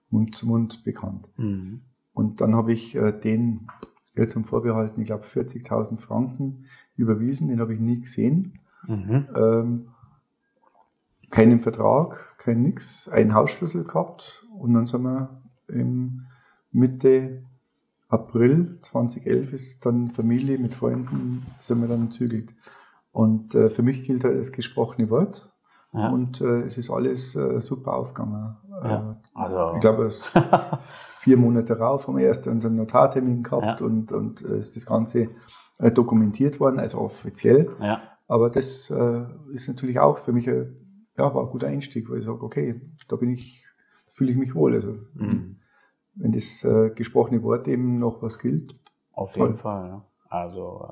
Mund 0.09 0.35
zu 0.35 0.47
Mund 0.47 0.85
bekannt. 0.85 1.29
Mhm. 1.37 1.83
Und 2.15 2.41
dann 2.41 2.57
habe 2.57 2.73
ich 2.73 2.97
äh, 2.97 3.13
den 3.13 3.69
Irrtum 4.15 4.45
vorbehalten, 4.45 5.01
ich 5.01 5.07
glaube 5.07 5.25
40.000 5.25 5.99
Franken 5.99 6.65
überwiesen, 6.97 7.49
den 7.49 7.61
habe 7.61 7.75
ich 7.75 7.81
nie 7.81 8.01
gesehen. 8.01 8.61
Mhm. 8.87 9.29
Ähm, 9.35 9.89
keinen 11.31 11.61
Vertrag, 11.61 12.37
kein 12.39 12.63
nix, 12.63 13.09
einen 13.09 13.35
Hausschlüssel 13.35 13.85
gehabt 13.85 14.47
und 14.59 14.75
dann 14.75 14.87
sind 14.87 15.03
wir 15.03 15.43
im 15.69 16.27
Mitte 16.71 17.45
April 18.13 18.79
2011 18.83 19.55
ist 19.55 19.87
dann 19.87 20.11
Familie 20.11 20.59
mit 20.59 20.75
Freunden, 20.75 21.47
sind 21.61 21.81
wir 21.81 21.89
dann 21.89 22.11
zügelt. 22.11 22.55
Und 23.11 23.55
äh, 23.55 23.71
für 23.71 23.83
mich 23.83 24.03
gilt 24.03 24.23
halt 24.25 24.39
das 24.39 24.53
gesprochene 24.53 25.09
Wort. 25.09 25.51
Ja. 25.95 26.11
Und 26.11 26.43
äh, 26.43 26.61
es 26.61 26.77
ist 26.77 26.91
alles 26.91 27.35
äh, 27.35 27.61
super 27.63 27.95
aufgegangen. 27.95 28.57
Ja, 28.85 29.13
äh, 29.13 29.15
also. 29.35 29.73
Ich 29.75 29.81
glaube, 29.81 30.13
vier 31.21 31.39
Monate 31.39 31.75
darauf 31.75 32.07
haben 32.07 32.19
wir 32.19 32.27
erst 32.27 32.47
unseren 32.49 32.77
Notartermin 32.77 33.43
gehabt 33.43 33.81
ja. 33.81 33.87
und, 33.87 34.13
und 34.13 34.43
äh, 34.43 34.59
ist 34.59 34.77
das 34.77 34.85
Ganze 34.85 35.29
äh, 35.79 35.91
dokumentiert 35.91 36.61
worden, 36.61 36.81
also 36.81 36.99
offiziell. 36.99 37.71
Ja. 37.81 38.03
Aber 38.29 38.49
das 38.49 38.91
ist 39.53 39.69
natürlich 39.69 39.99
auch 40.01 40.17
für 40.17 40.33
mich 40.33 40.49
ein, 40.49 41.07
ja, 41.19 41.35
war 41.35 41.45
ein 41.45 41.51
guter 41.51 41.67
Einstieg, 41.67 42.09
weil 42.09 42.21
ich 42.21 42.25
sage, 42.25 42.43
okay, 42.43 42.81
da 43.09 43.17
bin 43.17 43.29
ich, 43.29 43.67
fühle 44.07 44.31
ich 44.31 44.39
mich 44.39 44.55
wohl. 44.55 44.73
Also 44.73 44.97
mhm 45.13 45.57
wenn 46.15 46.33
das 46.33 46.65
äh, 46.65 46.91
gesprochene 46.91 47.43
Wort 47.43 47.69
eben 47.69 47.99
noch 47.99 48.23
was 48.23 48.39
gilt. 48.39 48.75
Auf 49.13 49.37
jeden 49.37 49.57
Fall, 49.57 49.89
ja. 49.89 50.03
Also 50.29 50.89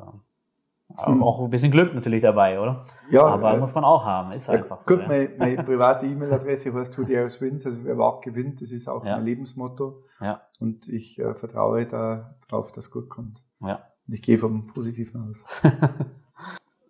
äh, 0.96 1.06
hm. 1.06 1.22
auch 1.22 1.40
ein 1.40 1.50
bisschen 1.50 1.70
Glück 1.70 1.94
natürlich 1.94 2.22
dabei, 2.22 2.60
oder? 2.60 2.84
Ja. 3.10 3.24
Aber 3.24 3.54
äh, 3.54 3.58
muss 3.58 3.74
man 3.74 3.84
auch 3.84 4.04
haben, 4.04 4.32
ist 4.32 4.50
einfach 4.50 4.80
so. 4.80 4.94
Gut, 4.94 5.02
ja. 5.02 5.08
meine, 5.08 5.30
meine 5.38 5.62
private 5.64 6.06
E-Mail-Adresse 6.06 6.72
heißt 6.72 6.98
Who 6.98 7.04
Dares 7.04 7.40
Wins, 7.40 7.64
also 7.66 7.84
wer 7.84 7.96
wagt 7.98 8.24
gewinnt, 8.24 8.60
das 8.60 8.70
ist 8.70 8.88
auch 8.88 9.04
ja. 9.04 9.16
mein 9.16 9.24
Lebensmotto. 9.24 10.02
Ja. 10.20 10.42
Und 10.58 10.88
ich 10.88 11.18
äh, 11.18 11.34
vertraue 11.34 11.86
darauf, 11.86 12.72
dass 12.72 12.90
gut 12.90 13.08
kommt. 13.08 13.42
Ja. 13.60 13.80
Und 14.06 14.14
ich 14.14 14.22
gehe 14.22 14.38
vom 14.38 14.66
Positiven 14.66 15.30
aus. 15.30 15.44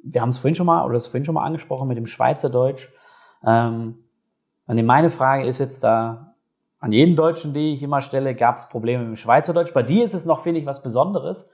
Wir 0.03 0.23
haben 0.23 0.31
es 0.31 0.39
vorhin 0.39 0.55
schon 0.55 0.67
mal, 0.67 0.85
oder 0.85 0.95
das 0.95 1.09
vorhin 1.09 1.27
schon 1.27 1.35
mal 1.35 1.45
angesprochen 1.45 1.87
mit 1.87 1.99
dem 1.99 2.07
Schweizerdeutsch. 2.07 2.91
Ähm, 3.45 3.99
meine 4.67 5.11
Frage 5.11 5.47
ist 5.47 5.59
jetzt 5.59 5.85
da, 5.85 6.30
an 6.81 6.93
jeden 6.93 7.15
Deutschen, 7.15 7.53
die 7.53 7.75
ich 7.75 7.83
immer 7.83 8.01
stelle, 8.01 8.35
gab 8.35 8.57
es 8.57 8.69
Probleme 8.69 9.05
mit 9.05 9.09
dem 9.11 9.17
Schweizerdeutsch. 9.17 9.73
Bei 9.73 9.83
dir 9.83 10.05
ist 10.05 10.15
es 10.15 10.25
noch, 10.25 10.43
finde 10.43 10.61
ich, 10.61 10.67
was 10.67 10.83
Besonderes, 10.83 11.51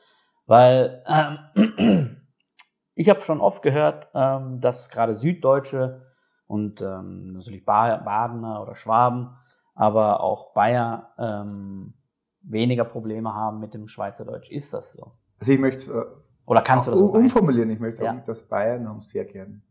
weil 0.46 1.04
ähm, 1.06 2.16
ich 2.94 3.08
habe 3.10 3.20
schon 3.22 3.40
oft 3.40 3.62
gehört, 3.62 4.08
ähm, 4.14 4.60
dass 4.60 4.88
gerade 4.88 5.14
Süddeutsche 5.14 6.06
und 6.46 6.80
ähm, 6.80 7.32
natürlich 7.32 7.64
Badener 7.64 8.62
oder 8.62 8.76
Schwaben, 8.76 9.36
aber 9.74 10.20
auch 10.20 10.54
Bayer 10.54 11.12
ähm, 11.18 11.94
weniger 12.42 12.84
Probleme 12.84 13.34
haben 13.34 13.58
mit 13.58 13.74
dem 13.74 13.88
Schweizerdeutsch. 13.88 14.50
Ist 14.50 14.72
das 14.72 14.92
so? 14.92 15.12
Also 15.40 15.52
ich 15.52 15.58
möchte 15.58 15.90
äh, 15.90 16.04
oder 16.46 16.62
kannst 16.62 16.86
du 16.86 16.92
das 16.92 17.00
umformulieren? 17.00 17.70
Ich 17.70 17.80
möchte 17.80 17.96
sagen, 17.96 18.18
ja. 18.18 18.24
dass 18.24 18.44
Bayern 18.48 18.88
haben 18.88 19.02
sehr 19.02 19.24
gern. 19.24 19.62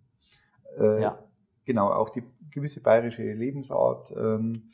Äh, 0.78 1.02
ja. 1.02 1.20
Genau, 1.64 1.88
auch 1.88 2.10
die 2.10 2.24
gewisse 2.52 2.82
bayerische 2.84 3.24
Lebensart. 3.24 4.14
Ähm, 4.16 4.72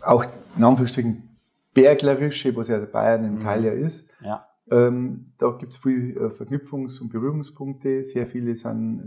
auch 0.00 0.24
in 0.56 0.64
Anführungsstrichen 0.64 1.36
berglerische, 1.72 2.54
was 2.56 2.68
ja 2.68 2.84
Bayern 2.84 3.24
in 3.24 3.34
mhm. 3.34 3.40
Teil 3.40 3.64
ja 3.64 3.72
ist. 3.72 4.08
Ja. 4.20 4.46
Ähm, 4.70 5.32
da 5.38 5.50
gibt 5.50 5.72
es 5.72 5.78
viele 5.78 6.14
äh, 6.14 6.30
Verknüpfungs- 6.30 7.00
und 7.00 7.10
Berührungspunkte. 7.10 8.02
Sehr 8.02 8.26
viele 8.26 8.54
sind, 8.54 9.06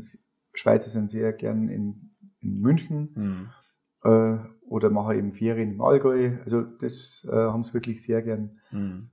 Schweizer 0.54 0.90
sind 0.90 1.10
sehr 1.10 1.34
gern 1.34 1.70
in, 1.70 2.12
in 2.42 2.60
München 2.60 3.12
mhm. 3.16 3.50
äh, 4.04 4.38
oder 4.68 4.90
machen 4.90 5.18
eben 5.18 5.32
Ferien 5.34 5.72
im 5.72 5.82
Allgäu. 5.82 6.38
Also 6.44 6.62
das 6.62 7.26
äh, 7.30 7.36
haben 7.36 7.64
sie 7.64 7.74
wirklich 7.74 8.04
sehr 8.04 8.22
gern. 8.22 8.60
Mhm. 8.72 9.10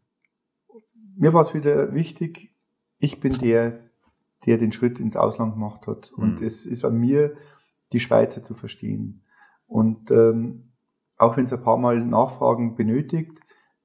Mir 1.17 1.33
war 1.33 1.43
es 1.43 1.55
wieder 1.55 1.95
wichtig, 1.95 2.53
ich 2.99 3.21
bin 3.21 3.39
der, 3.39 3.81
der 4.47 4.59
den 4.59 4.73
Schritt 4.73 4.99
ins 4.99 5.17
Ausland 5.17 5.55
gemacht 5.55 5.87
hat. 5.87 6.11
Und 6.13 6.41
mhm. 6.41 6.47
es 6.47 6.67
ist 6.67 6.85
an 6.85 6.99
mir, 6.99 7.37
die 7.93 8.01
Schweizer 8.01 8.43
zu 8.43 8.55
verstehen. 8.55 9.23
Und 9.67 10.11
ähm, 10.11 10.73
auch 11.17 11.37
wenn 11.37 11.45
es 11.45 11.53
ein 11.53 11.63
paar 11.63 11.79
Mal 11.79 12.05
Nachfragen 12.05 12.75
benötigt, 12.77 13.41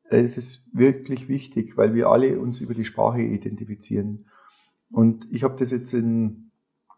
äh, 0.09 0.23
ist 0.23 0.37
es 0.37 0.63
wirklich 0.73 1.27
wichtig, 1.27 1.77
weil 1.77 1.93
wir 1.93 2.09
alle 2.09 2.39
uns 2.39 2.61
über 2.61 2.73
die 2.73 2.85
Sprache 2.85 3.21
identifizieren. 3.21 4.25
Und 4.91 5.27
ich 5.31 5.43
habe 5.43 5.55
das 5.55 5.71
jetzt 5.71 5.93
in, 5.93 6.51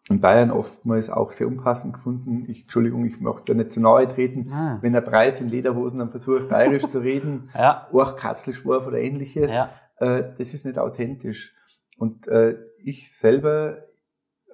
in, 0.09 0.21
Bayern 0.21 0.51
oftmals 0.51 1.09
auch 1.09 1.31
sehr 1.31 1.47
unpassend 1.47 1.93
gefunden. 1.93 2.45
Ich, 2.47 2.63
Entschuldigung, 2.63 3.05
ich 3.05 3.19
möchte 3.19 3.53
da 3.53 3.57
nicht 3.57 3.73
zu 3.73 3.81
nahe 3.81 4.07
treten. 4.07 4.51
Ah. 4.51 4.79
Wenn 4.81 4.93
der 4.93 5.01
Preis 5.01 5.41
in 5.41 5.49
Lederhosen 5.49 5.99
dann 5.99 6.09
versucht, 6.09 6.47
bayerisch 6.47 6.87
zu 6.87 6.99
reden, 6.99 7.49
ja. 7.53 7.87
auch 7.91 8.15
Katzelschworf 8.15 8.87
oder 8.87 8.99
ähnliches, 8.99 9.51
ja. 9.51 9.69
äh, 9.97 10.33
das 10.37 10.53
ist 10.53 10.65
nicht 10.65 10.79
authentisch. 10.79 11.53
Und 11.97 12.27
äh, 12.29 12.57
ich 12.77 13.11
selber, 13.11 13.79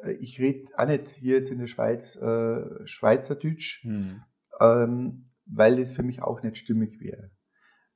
äh, 0.03 0.13
ich 0.13 0.39
rede 0.39 0.71
auch 0.75 0.87
nicht 0.87 1.09
hier 1.09 1.37
jetzt 1.37 1.51
in 1.51 1.59
der 1.59 1.67
Schweiz 1.67 2.15
äh, 2.15 2.87
Schweizerdeutsch. 2.87 3.83
Hm. 3.83 4.23
Ähm, 4.59 5.26
weil 5.49 5.79
es 5.79 5.93
für 5.93 6.03
mich 6.03 6.21
auch 6.21 6.43
nicht 6.43 6.57
stimmig 6.57 6.99
wäre. 6.99 7.31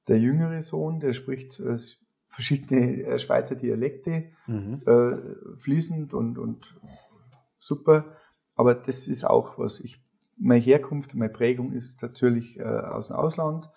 Der 0.07 0.19
jüngere 0.19 0.61
Sohn, 0.61 0.99
der 0.99 1.13
spricht 1.13 1.59
äh, 1.59 1.77
verschiedene 2.25 3.03
äh, 3.03 3.19
Schweizer 3.19 3.55
Dialekte 3.55 4.29
mhm. 4.47 4.81
äh, 4.85 5.57
fließend 5.57 6.13
und, 6.13 6.37
und 6.37 6.65
super, 7.59 8.15
aber 8.55 8.73
das 8.73 9.07
ist 9.07 9.25
auch 9.25 9.57
was 9.57 9.79
ich, 9.79 10.01
meine 10.37 10.61
Herkunft, 10.61 11.13
meine 11.13 11.31
Prägung 11.31 11.71
ist 11.73 12.01
natürlich 12.01 12.59
äh, 12.59 12.63
aus 12.63 13.07
dem 13.07 13.17
Ausland 13.17 13.69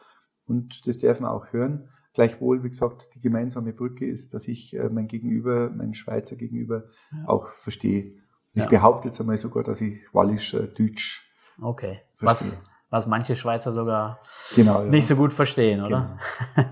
und 0.46 0.86
das 0.86 0.98
darf 0.98 1.20
man 1.20 1.30
auch 1.30 1.52
hören. 1.52 1.88
Gleichwohl, 2.14 2.62
wie 2.62 2.68
gesagt, 2.68 3.10
die 3.14 3.20
gemeinsame 3.20 3.72
Brücke 3.72 4.06
ist, 4.06 4.34
dass 4.34 4.46
ich 4.46 4.74
äh, 4.76 4.88
mein 4.88 5.08
Gegenüber, 5.08 5.70
mein 5.70 5.94
Schweizer 5.94 6.36
Gegenüber 6.36 6.84
ja. 7.10 7.28
auch 7.28 7.48
verstehe. 7.48 8.14
Ich 8.52 8.62
ja. 8.62 8.68
behaupte 8.68 9.08
jetzt 9.08 9.20
einmal 9.20 9.36
sogar, 9.36 9.64
dass 9.64 9.80
ich 9.80 9.98
Wallisch 10.14 10.52
Deutsch 10.52 11.28
okay. 11.60 12.02
verstehe. 12.14 12.52
Was, 12.52 12.73
was 12.90 13.06
manche 13.06 13.36
Schweizer 13.36 13.72
sogar 13.72 14.20
genau, 14.54 14.82
ja. 14.82 14.90
nicht 14.90 15.06
so 15.06 15.16
gut 15.16 15.32
verstehen, 15.32 15.84
oder? 15.84 16.18
Genau. 16.54 16.68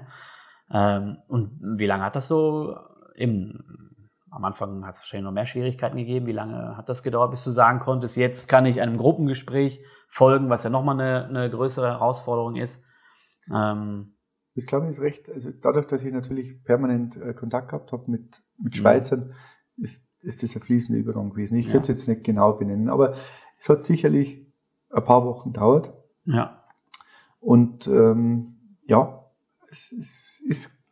ähm, 0.72 1.18
und 1.28 1.58
wie 1.78 1.86
lange 1.86 2.04
hat 2.04 2.16
das 2.16 2.28
so 2.28 2.76
im 3.14 3.82
am 4.32 4.44
Anfang 4.46 4.84
hat 4.86 4.94
es 4.94 5.00
wahrscheinlich 5.00 5.24
noch 5.24 5.32
mehr 5.32 5.46
Schwierigkeiten 5.46 5.98
gegeben. 5.98 6.26
Wie 6.26 6.32
lange 6.32 6.74
hat 6.76 6.88
das 6.88 7.02
gedauert, 7.02 7.32
bis 7.32 7.44
du 7.44 7.50
sagen 7.50 7.80
konntest, 7.80 8.16
jetzt 8.16 8.48
kann 8.48 8.64
ich 8.64 8.80
einem 8.80 8.96
Gruppengespräch 8.96 9.84
folgen, 10.08 10.48
was 10.48 10.64
ja 10.64 10.70
nochmal 10.70 10.98
eine, 10.98 11.26
eine 11.26 11.50
größere 11.50 11.88
Herausforderung 11.88 12.56
ist? 12.56 12.82
Ähm, 13.52 14.16
das 14.54 14.64
glaube 14.66 14.86
ich 14.86 14.92
ist 14.92 15.00
recht. 15.00 15.30
Also 15.30 15.50
dadurch, 15.60 15.86
dass 15.86 16.02
ich 16.02 16.12
natürlich 16.12 16.64
permanent 16.64 17.16
äh, 17.16 17.34
Kontakt 17.34 17.68
gehabt 17.68 17.92
habe 17.92 18.10
mit, 18.10 18.42
mit 18.56 18.74
Schweizern, 18.74 19.28
ja. 19.28 19.34
ist, 19.82 20.06
ist 20.20 20.42
das 20.42 20.56
ein 20.56 20.62
fließender 20.62 20.98
Übergang 20.98 21.30
gewesen. 21.30 21.58
Ich 21.58 21.66
ja. 21.66 21.72
könnte 21.72 21.92
es 21.92 22.00
jetzt 22.00 22.08
nicht 22.08 22.24
genau 22.24 22.54
benennen, 22.54 22.88
aber 22.88 23.14
es 23.58 23.68
hat 23.68 23.82
sicherlich 23.82 24.46
ein 24.90 25.04
paar 25.04 25.26
Wochen 25.26 25.52
gedauert. 25.52 25.92
Ja. 26.24 26.62
Und 27.40 27.86
ähm, 27.86 28.78
ja, 28.86 29.24
es, 29.68 29.92
es 29.92 30.40
ist 30.46 30.84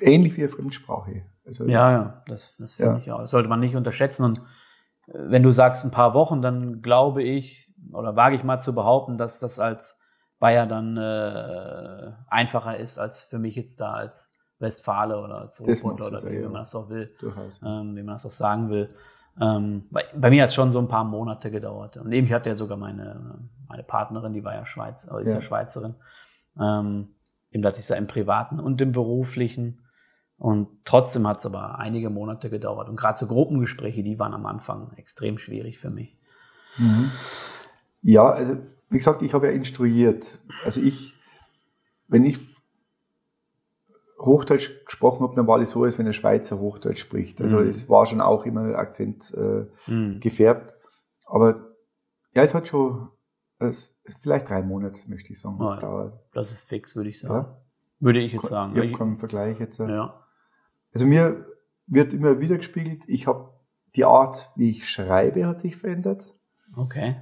ähnlich 0.00 0.36
wie 0.36 0.42
eine 0.42 0.50
Fremdsprache. 0.50 1.24
Also, 1.44 1.66
ja, 1.66 1.90
ja, 1.90 2.22
das, 2.26 2.54
das 2.58 2.74
finde 2.74 2.92
ja. 2.92 2.98
ich 2.98 3.12
auch. 3.12 3.20
Das 3.20 3.30
sollte 3.30 3.48
man 3.48 3.60
nicht 3.60 3.76
unterschätzen. 3.76 4.24
Und 4.24 4.38
äh, 5.08 5.12
wenn 5.14 5.42
du 5.42 5.50
sagst 5.50 5.84
ein 5.84 5.90
paar 5.90 6.14
Wochen, 6.14 6.42
dann 6.42 6.80
glaube 6.82 7.22
ich 7.22 7.70
oder 7.92 8.16
wage 8.16 8.36
ich 8.36 8.44
mal 8.44 8.60
zu 8.60 8.74
behaupten, 8.74 9.18
dass 9.18 9.38
das 9.38 9.58
als 9.58 9.96
Bayer 10.38 10.66
dann 10.66 10.96
äh, 10.96 12.12
einfacher 12.28 12.76
ist 12.76 12.98
als 12.98 13.20
für 13.22 13.38
mich 13.38 13.56
jetzt 13.56 13.80
da 13.80 13.92
als 13.92 14.34
Westfale 14.58 15.18
oder 15.18 15.40
als 15.40 15.60
Ruhrpott 15.60 16.06
oder 16.06 16.22
wie, 16.30 16.38
man 16.40 16.54
das 16.54 16.74
auch 16.74 16.88
will, 16.88 17.10
ähm, 17.64 17.96
wie 17.96 18.02
man 18.02 18.14
das 18.14 18.26
auch 18.26 18.30
sagen 18.30 18.70
will. 18.70 18.94
Ähm, 19.40 19.86
bei, 19.90 20.04
bei, 20.14 20.30
mir 20.30 20.42
hat 20.42 20.50
es 20.50 20.54
schon 20.54 20.72
so 20.72 20.78
ein 20.78 20.88
paar 20.88 21.04
Monate 21.04 21.50
gedauert. 21.50 21.96
Und 21.96 22.12
eben, 22.12 22.26
ich 22.26 22.32
hatte 22.32 22.50
ja 22.50 22.56
sogar 22.56 22.76
meine, 22.76 23.38
meine 23.68 23.82
Partnerin, 23.82 24.32
die 24.32 24.44
war 24.44 24.54
ja 24.54 24.66
Schweiz, 24.66 25.04
ist 25.04 25.28
ja. 25.28 25.34
ja 25.34 25.42
Schweizerin. 25.42 25.94
Ähm, 26.58 27.08
eben 27.50 27.64
hatte 27.64 27.78
ich 27.78 27.84
es 27.84 27.88
ja 27.88 27.96
im 27.96 28.06
Privaten 28.06 28.60
und 28.60 28.80
im 28.80 28.92
Beruflichen. 28.92 29.80
Und 30.36 30.68
trotzdem 30.84 31.26
hat 31.28 31.40
es 31.40 31.46
aber 31.46 31.78
einige 31.78 32.08
Monate 32.08 32.48
gedauert. 32.48 32.88
Und 32.88 32.96
gerade 32.96 33.18
so 33.18 33.26
Gruppengespräche, 33.26 34.02
die 34.02 34.18
waren 34.18 34.32
am 34.32 34.46
Anfang 34.46 34.92
extrem 34.96 35.38
schwierig 35.38 35.78
für 35.78 35.90
mich. 35.90 36.16
Mhm. 36.78 37.10
Ja, 38.02 38.30
also 38.30 38.56
wie 38.88 38.96
gesagt, 38.96 39.22
ich 39.22 39.34
habe 39.34 39.46
ja 39.46 39.52
instruiert. 39.52 40.40
Also 40.64 40.80
ich, 40.80 41.16
wenn 42.08 42.24
ich 42.24 42.38
Hochdeutsch 44.20 44.84
gesprochen 44.84 45.22
habe, 45.22 45.34
dann 45.34 45.46
war 45.46 45.58
das 45.58 45.70
so, 45.70 45.82
als 45.82 45.98
wenn 45.98 46.06
ein 46.06 46.12
Schweizer 46.12 46.58
Hochdeutsch 46.58 47.00
spricht. 47.00 47.40
Also 47.40 47.56
mhm. 47.56 47.68
es 47.68 47.88
war 47.88 48.04
schon 48.06 48.20
auch 48.20 48.44
immer 48.44 48.74
Akzent 48.76 49.32
äh, 49.34 49.66
mhm. 49.90 50.20
gefärbt. 50.20 50.74
Aber 51.24 51.72
ja, 52.34 52.42
es 52.42 52.54
hat 52.54 52.68
schon 52.68 53.08
es, 53.58 54.00
vielleicht 54.20 54.48
drei 54.48 54.62
Monate, 54.62 55.08
möchte 55.08 55.32
ich 55.32 55.40
sagen, 55.40 55.56
oh, 55.60 55.74
dauert. 55.74 56.18
Das 56.32 56.50
ist 56.50 56.64
fix, 56.64 56.96
würde 56.96 57.10
ich 57.10 57.20
sagen. 57.20 57.34
Ja? 57.34 57.62
Würde 58.00 58.20
ich 58.20 58.32
jetzt 58.32 58.46
sagen. 58.46 58.72
Ich 58.74 58.82
habe 58.82 58.92
keinen 58.92 59.16
Vergleich 59.16 59.60
jetzt. 59.60 59.78
Ja. 59.78 60.24
Also 60.92 61.06
mir 61.06 61.46
wird 61.86 62.12
immer 62.12 62.40
wieder 62.40 62.56
gespiegelt, 62.56 63.04
ich 63.06 63.26
habe 63.26 63.52
die 63.96 64.04
Art, 64.04 64.50
wie 64.56 64.70
ich 64.70 64.88
schreibe, 64.88 65.46
hat 65.46 65.60
sich 65.60 65.76
verändert. 65.76 66.26
Okay. 66.76 67.16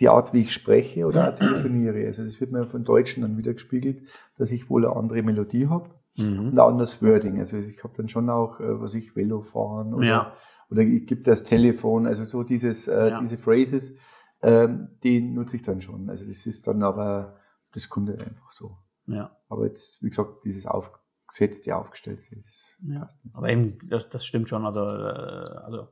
Die 0.00 0.08
Art, 0.08 0.32
wie 0.32 0.42
ich 0.42 0.52
spreche 0.52 1.06
oder 1.06 1.34
telefoniere. 1.34 2.06
Also 2.06 2.24
das 2.24 2.40
wird 2.40 2.50
mir 2.50 2.66
von 2.66 2.84
Deutschen 2.84 3.22
dann 3.22 3.36
wieder 3.36 3.52
gespiegelt, 3.52 4.02
dass 4.36 4.50
ich 4.50 4.68
wohl 4.68 4.84
eine 4.84 4.96
andere 4.96 5.22
Melodie 5.22 5.68
habe 5.68 5.95
mhm. 6.18 6.38
und 6.38 6.52
ein 6.52 6.58
anderes 6.58 7.02
Wording. 7.02 7.38
Also 7.38 7.58
ich 7.58 7.82
habe 7.84 7.94
dann 7.96 8.08
schon 8.08 8.30
auch, 8.30 8.60
äh, 8.60 8.80
was 8.80 8.94
ich, 8.94 9.14
Velo 9.16 9.42
fahren 9.42 9.94
oder, 9.94 10.06
ja. 10.06 10.32
oder 10.70 10.82
ich 10.82 11.06
gebe 11.06 11.22
das 11.22 11.42
Telefon, 11.42 12.06
also 12.06 12.24
so 12.24 12.42
dieses, 12.42 12.88
äh, 12.88 13.10
ja. 13.10 13.20
diese 13.20 13.36
Phrases, 13.36 13.94
ähm, 14.42 14.88
die 15.02 15.20
nutze 15.20 15.56
ich 15.56 15.62
dann 15.62 15.80
schon. 15.80 16.10
Also 16.10 16.26
das 16.26 16.46
ist 16.46 16.66
dann 16.66 16.82
aber, 16.82 17.36
das 17.72 17.88
kommt 17.88 18.08
halt 18.08 18.20
einfach 18.20 18.50
so. 18.50 18.78
Ja. 19.06 19.36
Aber 19.48 19.66
jetzt, 19.66 20.02
wie 20.02 20.08
gesagt, 20.08 20.44
dieses 20.44 20.66
aufgesetzte, 20.66 21.76
aufgestellte, 21.76 22.36
das 22.36 22.76
ja. 22.86 23.00
passt 23.00 23.24
nicht. 23.24 23.34
Aber 23.34 23.48
eben, 23.48 23.78
das, 23.88 24.08
das 24.08 24.26
stimmt 24.26 24.48
schon. 24.48 24.66
Also, 24.66 24.80
äh, 24.80 25.58
also 25.64 25.88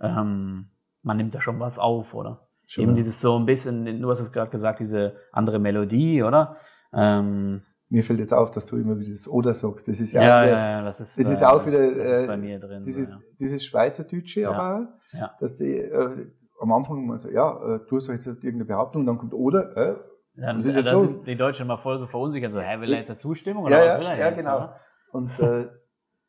ähm, 0.00 0.70
man 1.02 1.16
nimmt 1.16 1.34
da 1.34 1.40
schon 1.40 1.60
was 1.60 1.78
auf, 1.78 2.14
oder? 2.14 2.48
Schon. 2.66 2.82
Eben 2.82 2.94
dieses 2.94 3.20
so 3.20 3.38
ein 3.38 3.46
bisschen, 3.46 4.02
du 4.02 4.10
hast 4.10 4.20
es 4.20 4.32
gerade 4.32 4.50
gesagt, 4.50 4.80
diese 4.80 5.16
andere 5.32 5.58
Melodie, 5.58 6.22
oder? 6.22 6.56
Ähm, 6.92 7.62
mir 7.88 8.02
fällt 8.02 8.18
jetzt 8.18 8.34
auf, 8.34 8.50
dass 8.50 8.66
du 8.66 8.76
immer 8.76 8.98
wieder 8.98 9.12
das 9.12 9.28
Oder 9.28 9.54
sagst. 9.54 9.86
Das 9.88 10.00
ist 10.00 10.12
ja, 10.12 10.22
ja, 10.22 10.42
wieder, 10.42 10.58
ja, 10.58 10.82
das 10.82 11.00
ist, 11.00 11.18
das 11.18 11.28
ist 11.28 11.42
auch 11.42 11.64
wieder 11.66 11.94
das 11.94 12.20
ist 12.22 12.26
bei 12.26 12.36
mir 12.36 12.58
drin. 12.58 12.82
Dieses, 12.82 13.10
ja. 13.10 13.20
dieses 13.38 13.64
Schweizerdeutsche, 13.64 14.40
ja. 14.40 14.50
aber 14.50 14.98
ja. 15.12 15.32
dass 15.38 15.56
die 15.56 15.78
äh, 15.78 16.26
am 16.60 16.72
Anfang 16.72 17.06
mal 17.06 17.18
so, 17.18 17.30
ja, 17.30 17.76
äh, 17.76 17.80
du 17.88 17.96
hast 17.96 18.08
jetzt 18.08 18.26
irgendeine 18.26 18.64
Behauptung, 18.64 19.06
dann 19.06 19.18
kommt 19.18 19.34
Oder, 19.34 19.76
äh, 19.76 19.96
dann, 20.36 20.56
das 20.56 20.66
ist 20.66 20.76
das 20.76 20.88
so. 20.88 21.02
Ist 21.02 21.26
die 21.26 21.36
Deutschen 21.36 21.62
immer 21.62 21.78
voll 21.78 21.98
so 21.98 22.06
verunsichert, 22.06 22.52
so, 22.52 22.60
hä, 22.60 22.80
will 22.80 22.92
er 22.92 22.98
jetzt 22.98 23.10
eine 23.10 23.16
Zustimmung 23.16 23.64
oder 23.64 23.84
ja, 23.84 23.92
was 23.92 24.00
will 24.00 24.06
er 24.06 24.18
ja, 24.18 24.28
jetzt? 24.28 24.36
Ja, 24.36 24.42
genau. 24.42 24.56
Oder? 24.56 24.80
Und, 25.12 25.38
äh, 25.40 25.68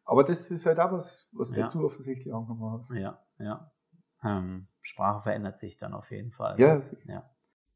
aber 0.05 0.23
das 0.23 0.51
ist 0.51 0.65
halt 0.65 0.79
auch 0.79 0.91
was, 0.91 1.27
was 1.33 1.49
ja. 1.49 1.63
dazu 1.63 1.83
offensichtlich 1.83 2.33
angenommen 2.33 2.77
hast. 2.77 2.91
Ja, 2.91 3.19
ja. 3.39 3.71
Ähm, 4.23 4.67
Sprache 4.81 5.21
verändert 5.21 5.57
sich 5.57 5.77
dann 5.77 5.93
auf 5.93 6.09
jeden 6.11 6.31
Fall. 6.31 6.59
Ja, 6.59 6.79
ja. 7.05 7.29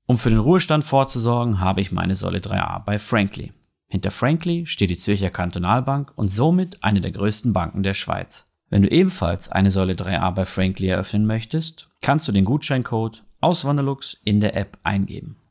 Um 0.06 0.18
für 0.18 0.30
den 0.30 0.40
Ruhestand 0.40 0.84
vorzusorgen, 0.84 1.60
habe 1.60 1.82
ich 1.82 1.92
meine 1.92 2.16
Säule 2.16 2.40
3a 2.40 2.84
bei 2.86 2.98
Frankly. 2.98 3.54
Hinter 3.92 4.12
Frankly 4.12 4.66
steht 4.68 4.90
die 4.90 4.98
Zürcher 4.98 5.30
Kantonalbank 5.30 6.14
und 6.16 6.30
somit 6.30 6.82
eine 6.82 7.02
der 7.02 7.12
größten 7.12 7.52
Banken 7.52 7.84
der 7.84 7.94
Schweiz. 7.94 8.50
Wenn 8.70 8.84
du 8.84 8.88
ebenfalls 8.90 9.50
eine 9.50 9.70
Säule 9.70 9.96
3a 9.96 10.32
bei 10.32 10.46
Frankly 10.46 10.88
eröffnen 10.88 11.26
möchtest, 11.26 11.90
kannst 12.02 12.26
du 12.26 12.32
den 12.32 12.46
Gutscheincode 12.46 13.26
Auswanderlux 13.42 14.18
in 14.24 14.40
der 14.40 14.56
App 14.56 14.78
eingeben. 14.84 15.42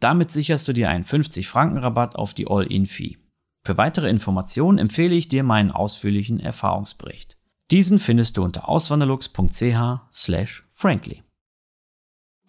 Damit 0.00 0.30
sicherst 0.30 0.66
du 0.66 0.72
dir 0.72 0.88
einen 0.88 1.04
50 1.04 1.46
Franken 1.46 1.76
Rabatt 1.76 2.16
auf 2.16 2.32
die 2.32 2.46
All-In-Fee. 2.48 3.18
Für 3.66 3.76
weitere 3.76 4.08
Informationen 4.08 4.78
empfehle 4.78 5.14
ich 5.14 5.28
dir 5.28 5.42
meinen 5.42 5.70
ausführlichen 5.70 6.40
Erfahrungsbericht. 6.40 7.36
Diesen 7.70 7.98
findest 7.98 8.38
du 8.38 8.44
unter 8.44 8.66
auswanderlux.ch 8.66 10.00
slash 10.10 10.66
frankly. 10.72 11.22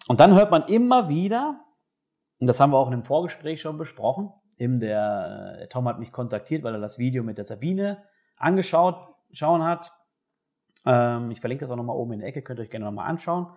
Und 0.08 0.18
dann 0.20 0.32
hört 0.32 0.50
man 0.50 0.66
immer 0.66 1.10
wieder, 1.10 1.60
und 2.40 2.46
das 2.46 2.58
haben 2.58 2.72
wir 2.72 2.78
auch 2.78 2.86
in 2.86 2.92
dem 2.92 3.04
Vorgespräch 3.04 3.60
schon 3.60 3.76
besprochen, 3.76 4.32
eben 4.62 4.80
der, 4.80 5.56
der 5.58 5.68
Tom 5.68 5.88
hat 5.88 5.98
mich 5.98 6.12
kontaktiert, 6.12 6.62
weil 6.62 6.74
er 6.74 6.80
das 6.80 6.98
Video 6.98 7.24
mit 7.24 7.36
der 7.36 7.44
Sabine 7.44 8.02
angeschaut 8.36 8.96
schauen 9.32 9.64
hat. 9.64 9.90
Ähm, 10.86 11.30
ich 11.30 11.40
verlinke 11.40 11.64
das 11.64 11.72
auch 11.72 11.76
nochmal 11.76 11.96
oben 11.96 12.12
in 12.12 12.20
der 12.20 12.28
Ecke, 12.28 12.42
könnt 12.42 12.60
ihr 12.60 12.62
euch 12.62 12.70
gerne 12.70 12.86
nochmal 12.86 13.08
anschauen. 13.08 13.48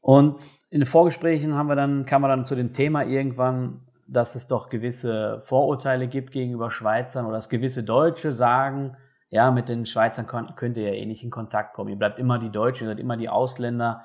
Und 0.00 0.44
in 0.70 0.80
den 0.80 0.86
Vorgesprächen 0.86 1.54
haben 1.54 1.68
wir 1.68 1.76
dann, 1.76 2.04
kam 2.04 2.22
man 2.22 2.30
dann 2.30 2.44
zu 2.44 2.54
dem 2.54 2.72
Thema 2.72 3.04
irgendwann, 3.04 3.82
dass 4.06 4.34
es 4.34 4.46
doch 4.46 4.68
gewisse 4.68 5.42
Vorurteile 5.46 6.08
gibt 6.08 6.32
gegenüber 6.32 6.70
Schweizern 6.70 7.26
oder 7.26 7.36
dass 7.36 7.48
gewisse 7.48 7.84
Deutsche 7.84 8.32
sagen, 8.32 8.96
ja, 9.30 9.50
mit 9.50 9.68
den 9.68 9.84
Schweizern 9.86 10.26
könnt 10.26 10.78
ihr 10.78 10.88
ja 10.88 10.94
eh 10.94 11.04
nicht 11.04 11.22
in 11.22 11.30
Kontakt 11.30 11.74
kommen. 11.74 11.90
Ihr 11.90 11.98
bleibt 11.98 12.18
immer 12.18 12.38
die 12.38 12.50
Deutschen, 12.50 12.86
ihr 12.86 12.94
seid 12.94 13.00
immer 13.00 13.18
die 13.18 13.28
Ausländer. 13.28 14.04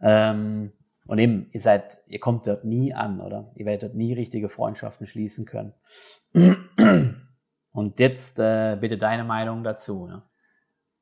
Ähm, 0.00 0.72
und 1.06 1.18
eben, 1.18 1.48
ihr 1.52 1.60
seid, 1.60 1.98
ihr 2.06 2.18
kommt 2.18 2.46
dort 2.46 2.64
nie 2.64 2.94
an, 2.94 3.20
oder? 3.20 3.52
Ihr 3.56 3.66
werdet 3.66 3.82
dort 3.82 3.94
nie 3.94 4.14
richtige 4.14 4.48
Freundschaften 4.48 5.06
schließen 5.06 5.44
können. 5.44 5.74
Und 7.74 7.98
jetzt 7.98 8.38
äh, 8.38 8.78
bitte 8.80 8.96
deine 8.96 9.24
Meinung 9.24 9.64
dazu. 9.64 10.06
Ja? 10.08 10.22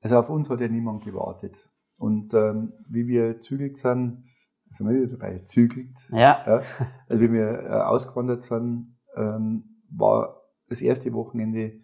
Also 0.01 0.19
auf 0.19 0.31
uns 0.31 0.49
hat 0.49 0.61
ja 0.61 0.69
niemand 0.69 1.05
gewartet. 1.05 1.69
Und 1.99 2.33
ähm, 2.33 2.73
wie 2.88 3.07
wir 3.07 3.41
zügelt 3.41 3.77
sind, 3.77 4.25
sind 4.71 4.88
wir 4.88 4.97
wieder 4.97 5.19
dabei, 5.19 5.41
zügelt. 5.41 5.95
Ja. 6.11 6.43
ja 6.47 6.62
also 7.09 7.23
wie 7.23 7.31
wir 7.31 7.62
äh, 7.62 7.83
ausgewandert 7.83 8.43
sind, 8.43 8.97
ähm, 9.17 9.83
war 9.91 10.41
das 10.69 10.81
erste 10.81 11.12
Wochenende, 11.12 11.75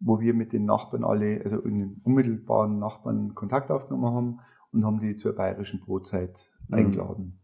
wo 0.00 0.20
wir 0.20 0.32
mit 0.32 0.54
den 0.54 0.64
Nachbarn 0.64 1.04
alle, 1.04 1.42
also 1.44 1.60
in 1.60 1.78
den 1.78 2.00
unmittelbaren 2.02 2.78
Nachbarn 2.78 3.34
Kontakt 3.34 3.70
aufgenommen 3.70 4.06
haben 4.06 4.40
und 4.72 4.86
haben 4.86 5.00
die 5.00 5.16
zur 5.16 5.36
bayerischen 5.36 5.80
Brotzeit 5.80 6.50
mhm. 6.68 6.74
eingeladen. 6.74 7.43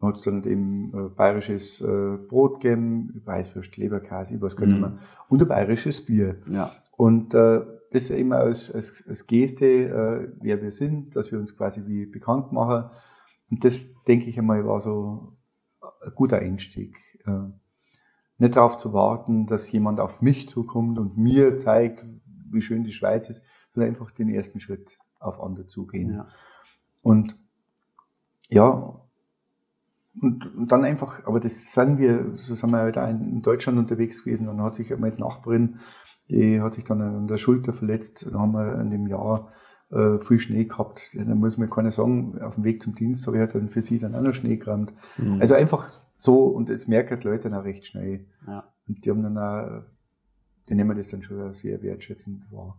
Hat 0.00 0.16
es 0.16 0.22
dann 0.22 0.44
eben 0.44 0.92
äh, 0.94 1.08
bayerisches 1.08 1.80
äh, 1.80 2.16
Brot 2.28 2.60
gegeben, 2.60 3.20
Weißwürst, 3.24 3.76
Leberkäse, 3.76 4.36
ich 4.36 4.40
weiß 4.40 4.56
gar 4.56 4.66
nicht 4.66 4.80
mehr, 4.80 4.96
und 5.28 5.42
ein 5.42 5.48
bayerisches 5.48 6.04
Bier. 6.04 6.36
Ja. 6.48 6.72
Und 6.96 7.34
äh, 7.34 7.62
das 7.90 8.10
immer 8.10 8.36
als, 8.36 8.70
als, 8.70 9.04
als 9.08 9.26
Geste, 9.26 9.66
äh, 9.66 10.32
wer 10.40 10.62
wir 10.62 10.72
sind, 10.72 11.16
dass 11.16 11.32
wir 11.32 11.38
uns 11.38 11.56
quasi 11.56 11.86
wie 11.86 12.06
bekannt 12.06 12.52
machen. 12.52 12.90
Und 13.50 13.64
das, 13.64 13.94
denke 14.04 14.26
ich 14.26 14.38
einmal, 14.38 14.66
war 14.66 14.80
so 14.80 15.36
ein 16.04 16.12
guter 16.14 16.38
Einstieg. 16.38 16.96
Äh, 17.26 17.50
nicht 18.38 18.56
darauf 18.56 18.76
zu 18.76 18.92
warten, 18.92 19.46
dass 19.46 19.70
jemand 19.72 20.00
auf 20.00 20.22
mich 20.22 20.48
zukommt 20.48 20.98
und 20.98 21.16
mir 21.16 21.56
zeigt, 21.56 22.06
wie 22.50 22.62
schön 22.62 22.84
die 22.84 22.92
Schweiz 22.92 23.28
ist, 23.28 23.44
sondern 23.70 23.90
einfach 23.90 24.10
den 24.10 24.28
ersten 24.28 24.60
Schritt 24.60 24.98
auf 25.18 25.40
andere 25.40 25.66
zugehen. 25.66 26.14
Ja. 26.14 26.28
Und 27.02 27.36
ja, 28.48 29.00
und, 30.20 30.54
und, 30.56 30.72
dann 30.72 30.84
einfach, 30.84 31.24
aber 31.26 31.40
das 31.40 31.72
sind 31.72 31.98
wir, 31.98 32.32
so 32.34 32.54
sind 32.54 32.70
wir 32.70 32.78
halt 32.78 32.96
in 32.96 33.42
Deutschland 33.42 33.78
unterwegs 33.78 34.24
gewesen 34.24 34.48
und 34.48 34.56
dann 34.56 34.66
hat 34.66 34.74
sich 34.74 34.96
meine 34.96 35.16
Nachbarin 35.16 35.78
die 36.30 36.60
hat 36.60 36.74
sich 36.74 36.84
dann 36.84 37.00
an 37.00 37.26
der 37.26 37.36
Schulter 37.36 37.72
verletzt. 37.72 38.28
Da 38.30 38.38
haben 38.38 38.52
wir 38.52 38.80
in 38.80 38.90
dem 38.90 39.06
Jahr 39.06 39.50
äh, 39.90 40.18
viel 40.20 40.38
Schnee 40.38 40.64
gehabt. 40.64 41.10
Ja, 41.14 41.24
da 41.24 41.34
muss 41.34 41.56
mir 41.56 41.68
keiner 41.68 41.90
sagen, 41.90 42.38
auf 42.40 42.56
dem 42.56 42.64
Weg 42.64 42.82
zum 42.82 42.94
Dienst 42.94 43.26
habe 43.26 43.36
ich 43.36 43.40
halt 43.40 43.54
dann 43.54 43.68
für 43.68 43.80
sie 43.80 43.98
dann 43.98 44.14
auch 44.14 44.20
noch 44.20 44.34
Schnee 44.34 44.56
gerammt. 44.56 44.92
Mhm. 45.16 45.40
Also 45.40 45.54
einfach 45.54 45.88
so, 46.16 46.44
und 46.44 46.68
das 46.68 46.86
merken 46.86 47.18
die 47.20 47.28
Leute 47.28 47.48
dann 47.48 47.58
auch 47.58 47.64
recht 47.64 47.86
schnell. 47.86 48.26
Ja. 48.46 48.70
Und 48.86 49.04
die 49.04 49.10
haben 49.10 49.22
dann 49.22 49.38
auch, 49.38 49.84
die 50.68 50.74
nehmen 50.74 50.96
das 50.96 51.08
dann 51.08 51.22
schon 51.22 51.54
sehr 51.54 51.82
wertschätzend 51.82 52.50
wahr. 52.52 52.78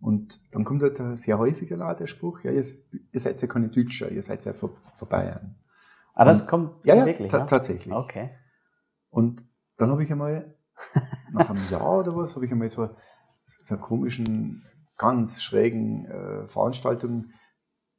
Und 0.00 0.40
dann 0.52 0.64
kommt 0.64 0.82
halt 0.82 0.98
sehr 1.18 1.38
häufig 1.38 1.72
auch 1.74 1.94
der 1.94 2.06
Spruch, 2.06 2.40
ja, 2.40 2.50
ihr, 2.50 2.64
ihr 3.12 3.20
seid 3.20 3.40
ja 3.40 3.46
keine 3.46 3.68
Deutscher, 3.68 4.10
ihr 4.10 4.22
seid 4.22 4.44
ja 4.46 4.54
vor, 4.54 4.70
vor 4.94 5.08
Bayern. 5.08 5.56
Ah, 6.14 6.24
das 6.24 6.42
und, 6.42 6.48
kommt 6.48 6.84
ja, 6.84 6.96
ja, 6.96 7.06
wirklich? 7.06 7.32
Ja, 7.32 7.44
tatsächlich. 7.44 7.92
Okay. 7.92 8.30
Und 9.10 9.44
dann 9.76 9.90
habe 9.90 10.02
ich 10.02 10.12
einmal 10.12 10.54
nach 11.32 11.50
einem 11.50 11.62
Jahr 11.70 11.98
oder 11.98 12.16
was, 12.16 12.34
habe 12.34 12.44
ich 12.44 12.52
einmal 12.52 12.68
so, 12.68 12.90
so 13.44 13.74
einen 13.74 13.82
komischen, 13.82 14.64
ganz 14.96 15.42
schrägen 15.42 16.06
äh, 16.06 16.46
Veranstaltung 16.46 17.30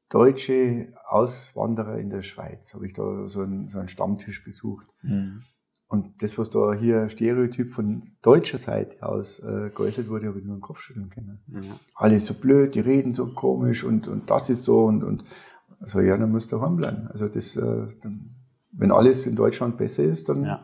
Deutsche 0.10 0.94
Auswanderer 1.08 1.98
in 1.98 2.10
der 2.10 2.22
Schweiz, 2.22 2.74
habe 2.74 2.86
ich 2.86 2.94
da 2.94 3.28
so 3.30 3.42
einen, 3.42 3.70
so 3.70 3.80
einen 3.80 3.88
Stammtisch 3.88 4.44
besucht. 4.44 4.86
Mhm. 5.04 5.44
Und 5.88 6.22
das, 6.22 6.38
was 6.38 6.50
da 6.50 6.74
hier 6.74 7.10
Stereotyp 7.10 7.74
von 7.74 8.04
deutscher 8.22 8.58
Seite 8.58 9.06
aus 9.06 9.40
äh, 9.40 9.72
geäußert 9.76 10.10
wurde, 10.10 10.28
habe 10.28 10.40
ich 10.40 10.46
nur 10.46 10.56
im 10.56 10.62
Kopf 10.62 10.80
schütteln 10.80 11.10
können. 11.10 11.44
Mhm. 11.48 11.80
Alle 11.96 12.20
so 12.20 12.34
blöd, 12.34 12.76
die 12.76 12.82
reden 12.82 13.14
so 13.14 13.34
komisch 13.34 13.84
und, 13.84 14.08
und 14.08 14.30
das 14.30 14.50
ist 14.50 14.66
so 14.66 14.86
und, 14.86 15.04
und 15.04 15.24
also 15.82 16.00
ja, 16.00 16.16
dann 16.16 16.32
musst 16.32 16.52
du 16.52 16.60
bleiben. 16.78 17.10
Also 17.12 17.28
das, 17.28 17.56
äh, 17.58 17.88
dann, 18.02 18.36
wenn 18.72 18.92
alles 18.92 19.28
in 19.28 19.36
Deutschland 19.36 19.78
besser 19.78 20.04
ist, 20.04 20.30
dann 20.30 20.46
ja 20.46 20.64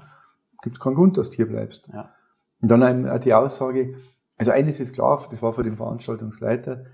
gibt 0.61 0.77
es 0.77 0.79
keinen 0.79 0.95
Grund, 0.95 1.17
dass 1.17 1.29
du 1.29 1.35
hier 1.35 1.47
bleibst. 1.47 1.87
Ja. 1.91 2.13
Und 2.61 2.69
dann 2.69 3.07
auch 3.07 3.19
die 3.19 3.33
Aussage, 3.33 3.95
also 4.37 4.51
eines 4.51 4.79
ist 4.79 4.93
klar, 4.93 5.25
das 5.29 5.41
war 5.41 5.53
für 5.53 5.63
den 5.63 5.77
Veranstaltungsleiter, 5.77 6.85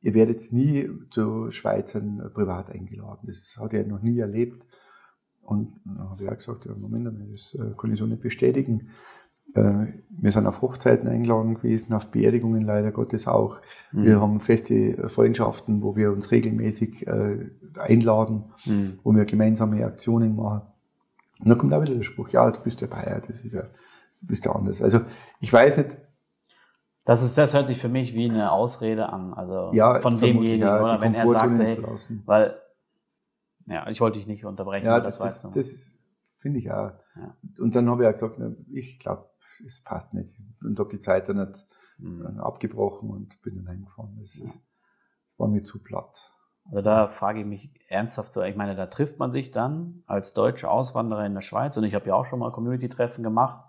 ihr 0.00 0.14
werdet 0.14 0.52
nie 0.52 0.88
zu 1.10 1.50
Schweizern 1.50 2.30
privat 2.34 2.70
eingeladen. 2.70 3.26
Das 3.26 3.56
hat 3.58 3.72
er 3.72 3.86
noch 3.86 4.02
nie 4.02 4.18
erlebt. 4.18 4.66
Und 5.42 5.80
dann 5.84 6.10
habe 6.10 6.22
ich 6.22 6.28
auch 6.28 6.36
gesagt, 6.36 6.66
ja, 6.66 6.74
Moment, 6.74 7.06
das 7.32 7.54
äh, 7.54 7.74
kann 7.76 7.92
ich 7.92 7.98
so 7.98 8.06
nicht 8.06 8.22
bestätigen. 8.22 8.90
Äh, 9.56 9.92
wir 10.18 10.32
sind 10.32 10.46
auf 10.46 10.62
Hochzeiten 10.62 11.08
eingeladen 11.08 11.54
gewesen, 11.54 11.92
auf 11.92 12.08
Beerdigungen 12.08 12.62
leider 12.62 12.90
Gottes 12.90 13.26
auch. 13.26 13.60
Mhm. 13.92 14.04
Wir 14.04 14.20
haben 14.20 14.40
feste 14.40 15.08
Freundschaften, 15.08 15.82
wo 15.82 15.96
wir 15.96 16.12
uns 16.12 16.30
regelmäßig 16.30 17.06
äh, 17.06 17.50
einladen, 17.78 18.44
mhm. 18.64 18.98
wo 19.02 19.14
wir 19.14 19.24
gemeinsame 19.24 19.84
Aktionen 19.84 20.36
machen. 20.36 20.62
Und 21.40 21.48
dann 21.48 21.58
kommt 21.58 21.74
auch 21.74 21.82
wieder 21.82 21.94
der 21.94 22.02
Spruch, 22.02 22.30
ja, 22.30 22.50
du 22.50 22.60
bist 22.60 22.80
der 22.80 22.86
Bayer, 22.86 23.20
das 23.26 23.44
ist 23.44 23.52
ja, 23.52 23.62
du 23.62 24.26
bist 24.26 24.46
ja 24.46 24.52
anders. 24.52 24.80
Also 24.80 25.00
ich 25.40 25.52
weiß 25.52 25.78
nicht. 25.78 25.98
Das, 27.04 27.22
ist, 27.22 27.36
das 27.36 27.54
hört 27.54 27.68
sich 27.68 27.78
für 27.78 27.88
mich 27.88 28.14
wie 28.14 28.28
eine 28.28 28.50
Ausrede 28.50 29.10
an, 29.10 29.32
also 29.34 29.70
ja, 29.72 30.00
von 30.00 30.18
demjenigen, 30.18 30.60
ja, 30.60 30.82
oder 30.82 31.00
wenn 31.00 31.14
er 31.14 31.26
sagt, 31.26 31.58
hey, 31.58 31.78
weil, 32.24 32.56
ja, 33.66 33.88
ich 33.88 34.00
wollte 34.00 34.18
dich 34.18 34.26
nicht 34.26 34.44
unterbrechen. 34.44 34.86
Ja, 34.86 34.98
das, 34.98 35.18
das, 35.18 35.48
das 35.54 35.92
finde 36.38 36.58
ich 36.58 36.72
auch. 36.72 36.92
Ja. 37.14 37.36
Und 37.60 37.76
dann 37.76 37.88
habe 37.90 38.02
ich 38.02 38.08
auch 38.08 38.12
gesagt, 38.12 38.40
ich 38.72 38.98
glaube, 38.98 39.26
es 39.64 39.82
passt 39.82 40.14
nicht. 40.14 40.34
Und 40.62 40.78
habe 40.78 40.90
die 40.90 41.00
Zeit 41.00 41.28
dann 41.28 41.48
nicht 41.48 41.66
mhm. 41.98 42.40
abgebrochen 42.40 43.10
und 43.10 43.40
bin 43.42 43.56
dann 43.56 43.68
heimgefahren. 43.68 44.16
Das, 44.20 44.36
ist, 44.36 44.58
war 45.36 45.48
mir 45.48 45.62
zu 45.62 45.82
platt. 45.82 46.32
Also 46.70 46.82
da 46.82 47.08
frage 47.08 47.40
ich 47.40 47.46
mich 47.46 47.70
ernsthaft 47.88 48.32
so, 48.32 48.42
ich 48.42 48.56
meine, 48.56 48.74
da 48.74 48.86
trifft 48.86 49.18
man 49.18 49.30
sich 49.30 49.52
dann 49.52 50.02
als 50.06 50.34
deutsche 50.34 50.68
Auswanderer 50.68 51.24
in 51.24 51.34
der 51.34 51.42
Schweiz 51.42 51.76
und 51.76 51.84
ich 51.84 51.94
habe 51.94 52.08
ja 52.08 52.14
auch 52.14 52.26
schon 52.26 52.40
mal 52.40 52.50
Community-Treffen 52.50 53.22
gemacht. 53.22 53.64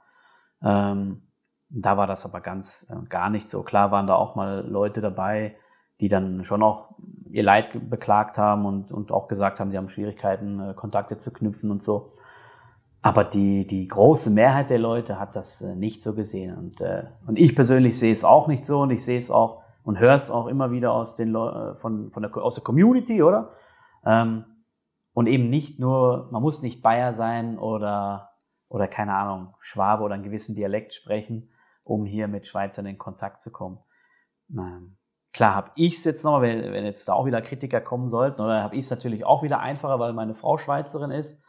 Ähm, 0.63 1.27
da 1.69 1.97
war 1.97 2.07
das 2.07 2.25
aber 2.25 2.41
ganz 2.41 2.87
äh, 2.89 3.05
gar 3.07 3.29
nicht 3.29 3.49
so. 3.49 3.61
Klar 3.63 3.91
waren 3.91 4.07
da 4.07 4.15
auch 4.15 4.35
mal 4.35 4.65
Leute 4.67 5.01
dabei, 5.01 5.55
die 5.99 6.09
dann 6.09 6.45
schon 6.45 6.63
auch 6.63 6.95
ihr 7.29 7.43
Leid 7.43 7.89
beklagt 7.89 8.37
haben 8.37 8.65
und, 8.65 8.91
und 8.91 9.11
auch 9.11 9.27
gesagt 9.27 9.59
haben, 9.59 9.71
sie 9.71 9.77
haben 9.77 9.89
Schwierigkeiten, 9.89 10.59
äh, 10.59 10.73
Kontakte 10.73 11.17
zu 11.17 11.31
knüpfen 11.31 11.69
und 11.69 11.83
so. 11.83 12.16
Aber 13.01 13.23
die, 13.23 13.65
die 13.65 13.87
große 13.87 14.31
Mehrheit 14.31 14.69
der 14.69 14.79
Leute 14.79 15.19
hat 15.19 15.35
das 15.35 15.61
äh, 15.61 15.75
nicht 15.75 16.01
so 16.01 16.13
gesehen. 16.13 16.57
Und, 16.57 16.81
äh, 16.81 17.03
und 17.25 17.37
ich 17.39 17.55
persönlich 17.55 17.97
sehe 17.97 18.11
es 18.11 18.23
auch 18.23 18.47
nicht 18.47 18.65
so 18.65 18.81
und 18.81 18.89
ich 18.89 19.03
sehe 19.03 19.17
es 19.17 19.31
auch 19.31 19.61
und 19.83 19.99
höre 19.99 20.15
es 20.15 20.29
auch 20.29 20.47
immer 20.47 20.71
wieder 20.71 20.91
aus, 20.91 21.15
den 21.15 21.31
Le 21.31 21.75
von, 21.79 22.11
von 22.11 22.21
der, 22.21 22.35
aus 22.37 22.55
der 22.55 22.63
Community, 22.63 23.23
oder? 23.23 23.51
Ähm, 24.05 24.43
und 25.13 25.27
eben 25.27 25.49
nicht 25.49 25.79
nur, 25.79 26.27
man 26.31 26.41
muss 26.41 26.61
nicht 26.61 26.81
Bayer 26.81 27.13
sein 27.13 27.57
oder, 27.57 28.31
oder 28.67 28.87
keine 28.87 29.13
Ahnung, 29.13 29.55
Schwabe 29.61 30.03
oder 30.03 30.15
einen 30.15 30.23
gewissen 30.23 30.55
Dialekt 30.55 30.93
sprechen, 30.93 31.49
um 31.83 32.05
hier 32.05 32.27
mit 32.27 32.45
Schweizern 32.47 32.85
in 32.85 32.97
Kontakt 32.97 33.41
zu 33.41 33.51
kommen. 33.51 33.79
Ähm, 34.51 34.97
klar 35.31 35.55
habe 35.55 35.71
ich 35.75 35.97
es 35.97 36.03
jetzt 36.03 36.23
nochmal, 36.23 36.41
wenn, 36.41 36.73
wenn 36.73 36.85
jetzt 36.85 37.07
da 37.07 37.13
auch 37.13 37.25
wieder 37.25 37.41
Kritiker 37.41 37.79
kommen 37.79 38.09
sollten, 38.09 38.41
oder 38.41 38.61
habe 38.61 38.75
ich 38.75 38.83
es 38.83 38.91
natürlich 38.91 39.25
auch 39.25 39.41
wieder 39.41 39.59
einfacher, 39.59 39.99
weil 39.99 40.13
meine 40.13 40.35
Frau 40.35 40.57
Schweizerin 40.57 41.11
ist. 41.11 41.41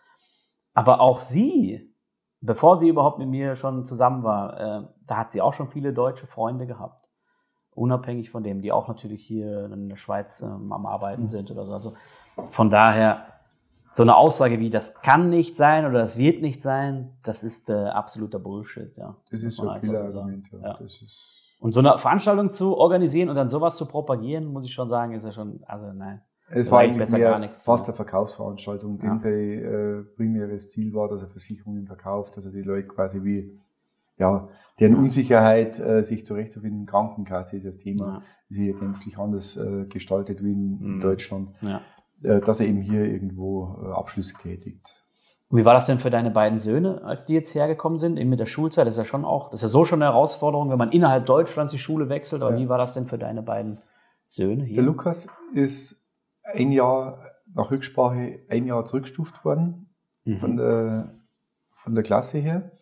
Aber 0.79 1.01
auch 1.01 1.19
sie, 1.19 1.93
bevor 2.41 2.77
sie 2.77 2.89
überhaupt 2.89 3.19
mit 3.19 3.29
mir 3.29 3.57
schon 3.57 3.85
zusammen 3.85 4.23
war, 4.23 4.61
äh, 4.61 4.87
da 5.09 5.17
hat 5.17 5.33
sie 5.33 5.41
auch 5.41 5.53
schon 5.53 5.67
viele 5.67 5.93
deutsche 5.93 6.29
Freunde 6.29 6.69
gehabt. 6.69 7.09
Unabhängig 7.75 8.31
von 8.31 8.45
dem, 8.45 8.63
die 8.63 8.71
auch 8.71 8.87
natürlich 8.87 9.27
hier 9.27 9.65
in 9.73 9.89
der 9.89 9.97
Schweiz 9.97 10.41
ähm, 10.41 10.73
am 10.73 10.87
Arbeiten 10.87 11.23
mhm. 11.23 11.27
sind 11.27 11.51
oder 11.51 11.67
so. 11.67 11.73
Also 11.73 11.95
von 12.51 12.71
daher, 12.71 13.25
so 13.91 14.05
eine 14.05 14.15
Aussage 14.15 14.61
wie, 14.61 14.71
das 14.71 15.03
kann 15.03 15.31
nicht 15.31 15.57
sein 15.57 15.85
oder 15.85 15.99
das 15.99 16.17
wird 16.17 16.43
nicht 16.43 16.63
sein, 16.63 17.19
das 17.25 17.43
ist 17.43 17.71
äh, 17.71 17.73
absoluter 17.73 18.39
Bullshit. 18.39 18.97
Ja. 18.97 19.17
Das 19.33 19.43
ist 19.43 19.57
so 19.57 19.69
ein 19.69 19.81
Killer-Argument. 19.81 20.49
Ja. 20.53 20.59
Ja. 20.61 20.79
Und 21.59 21.73
so 21.73 21.81
eine 21.81 21.99
Veranstaltung 21.99 22.53
zu 22.53 22.77
organisieren 22.77 23.31
und 23.31 23.35
dann 23.35 23.49
sowas 23.49 23.77
zu 23.77 23.87
propagieren, 23.87 24.45
muss 24.47 24.65
ich 24.65 24.73
schon 24.73 24.91
sagen, 24.91 25.15
ist 25.15 25.25
ja 25.25 25.33
schon, 25.33 25.65
also 25.67 25.93
nein. 25.93 26.23
Es 26.51 26.71
war 26.71 26.81
eigentlich 26.81 27.11
mehr 27.11 27.51
fast 27.53 27.87
eine 27.87 27.95
Verkaufsveranstaltung, 27.95 28.99
ja. 29.03 29.19
sein 29.19 29.33
äh, 29.33 30.03
primäres 30.17 30.71
Ziel 30.71 30.95
war, 30.95 31.09
dass 31.09 31.23
er 31.23 31.29
Versicherungen 31.29 31.87
verkauft, 31.87 32.37
also 32.37 32.51
die 32.51 32.63
Leute 32.63 32.89
quasi 32.89 33.23
wie, 33.23 33.59
ja, 34.17 34.49
deren 34.81 34.97
Unsicherheit, 34.97 35.79
äh, 35.79 36.03
sich 36.03 36.25
zurechtzufinden, 36.25 36.87
Krankenkasse 36.87 37.57
ist 37.57 37.67
das 37.67 37.79
Thema, 37.79 38.07
ja. 38.07 38.23
ist 38.49 38.57
hier 38.57 38.75
gänzlich 38.75 39.19
anders 39.19 39.57
äh, 39.57 39.87
gestaltet 39.87 40.43
wie 40.43 40.53
in, 40.53 40.79
mhm. 40.79 41.01
Deutschland, 41.01 41.51
ja. 41.61 41.81
äh, 42.23 42.41
dass 42.41 42.61
er 42.61 42.67
eben 42.67 42.81
hier 42.81 43.05
irgendwo 43.05 43.77
äh, 43.85 43.93
Abschlüsse 43.93 44.35
tätigt. 44.39 45.05
Und 45.51 45.59
wie 45.59 45.65
war 45.65 45.73
das 45.73 45.87
denn 45.87 45.99
für 45.99 46.11
deine 46.11 46.31
beiden 46.31 46.59
Söhne, 46.59 47.03
als 47.05 47.25
die 47.25 47.33
jetzt 47.33 47.55
hergekommen 47.55 47.99
sind, 47.99 48.19
eben 48.19 48.29
mit 48.29 48.39
der 48.39 48.47
Schulzeit? 48.47 48.87
Das 48.87 48.97
ist 48.97 48.99
ja 48.99 49.05
schon 49.07 49.25
auch, 49.25 49.51
das 49.51 49.61
ist 49.61 49.63
ja 49.63 49.69
so 49.69 49.85
schon 49.85 50.03
eine 50.03 50.13
Herausforderung, 50.13 50.71
wenn 50.71 50.79
man 50.79 50.93
innerhalb 50.93 51.25
Deutschlands 51.25 51.73
die 51.73 51.79
Schule 51.79 52.09
wechselt, 52.11 52.43
aber 52.43 52.57
wie 52.59 52.69
war 52.69 52.77
das 52.77 52.93
denn 52.93 53.07
für 53.07 53.19
deine 53.19 53.43
beiden 53.43 53.79
Söhne 54.29 54.65
hier? 54.65 54.77
Der 54.77 54.85
Lukas 54.85 55.27
ist 55.55 55.98
ein 56.55 56.73
Jahr 56.73 57.25
nach 57.55 57.71
Rücksprache 57.71 58.41
ein 58.49 58.67
Jahr 58.67 58.85
zurückgestuft 58.85 59.45
worden 59.45 59.89
mhm. 60.25 60.39
von, 60.39 60.57
der, 60.57 61.15
von 61.71 61.95
der 61.95 62.05
Klasse 62.05 62.39
her, 62.39 62.73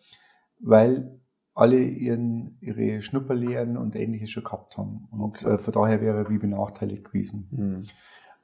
weil 0.59 1.19
alle 1.53 1.79
ihren, 1.79 2.57
ihre 2.61 3.01
Schnupperlehren 3.01 3.77
und 3.77 3.95
ähnliches 3.95 4.29
schon 4.29 4.43
gehabt 4.43 4.77
haben. 4.77 5.07
Und 5.11 5.43
okay. 5.43 5.55
äh, 5.55 5.57
von 5.57 5.73
daher 5.73 6.01
wäre 6.01 6.17
er 6.17 6.29
wie 6.29 6.37
benachteiligt 6.37 7.05
gewesen. 7.05 7.47
Mhm. 7.51 7.83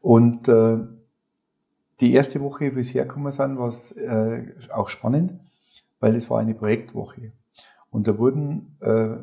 Und 0.02 0.48
äh, 0.48 0.80
die 2.00 2.14
erste 2.14 2.42
Woche, 2.42 2.76
wie 2.76 2.84
sie 2.84 2.96
hergekommen 2.96 3.32
sind, 3.32 3.58
war 3.58 3.68
es 3.68 3.92
äh, 3.92 4.52
auch 4.72 4.90
spannend, 4.90 5.40
weil 6.00 6.16
es 6.16 6.30
war 6.30 6.40
eine 6.40 6.56
Projektwoche. 6.56 7.32
Und 7.92 8.08
da 8.08 8.18
wurden 8.18 8.78
äh, 8.82 9.18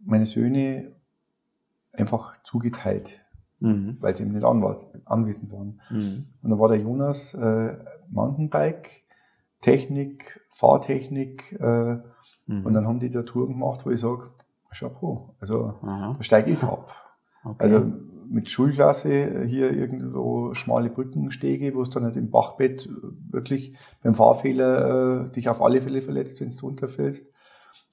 meine 0.00 0.26
Söhne 0.26 0.96
einfach 1.94 2.42
zugeteilt 2.42 3.24
mhm. 3.60 3.96
weil 4.00 4.14
sie 4.14 4.24
eben 4.24 4.32
nicht 4.32 4.44
anwesend 4.44 5.52
waren. 5.52 5.80
Mhm. 5.90 6.26
Und 6.42 6.50
dann 6.50 6.58
war 6.58 6.68
der 6.68 6.78
Jonas 6.78 7.34
äh, 7.34 7.76
Mountainbike, 8.10 9.04
Technik, 9.60 10.40
Fahrtechnik, 10.50 11.52
äh, 11.60 11.98
mhm. 12.46 12.64
und 12.64 12.72
dann 12.72 12.86
haben 12.86 13.00
die 13.00 13.10
da 13.10 13.22
Touren 13.22 13.54
gemacht, 13.54 13.84
wo 13.84 13.90
ich 13.90 14.00
sage, 14.00 14.30
Chapeau, 14.70 15.34
also 15.40 15.78
Aha. 15.82 16.14
da 16.16 16.22
steige 16.22 16.50
ich 16.50 16.62
ab. 16.62 16.94
Okay. 17.44 17.56
Also 17.58 17.92
mit 18.28 18.50
Schulklasse 18.50 19.44
hier 19.46 19.72
irgendwo 19.72 20.52
schmale 20.52 20.90
Brückenstege, 20.90 21.74
wo 21.74 21.82
es 21.82 21.90
dann 21.90 22.04
nicht 22.04 22.16
im 22.16 22.30
Bachbett 22.30 22.88
wirklich 23.30 23.74
beim 24.02 24.14
Fahrfehler 24.14 25.28
äh, 25.28 25.32
dich 25.32 25.48
auf 25.48 25.62
alle 25.62 25.80
Fälle 25.80 26.02
verletzt, 26.02 26.40
wenn 26.40 26.50
du 26.50 26.56
runterfällst. 26.60 27.32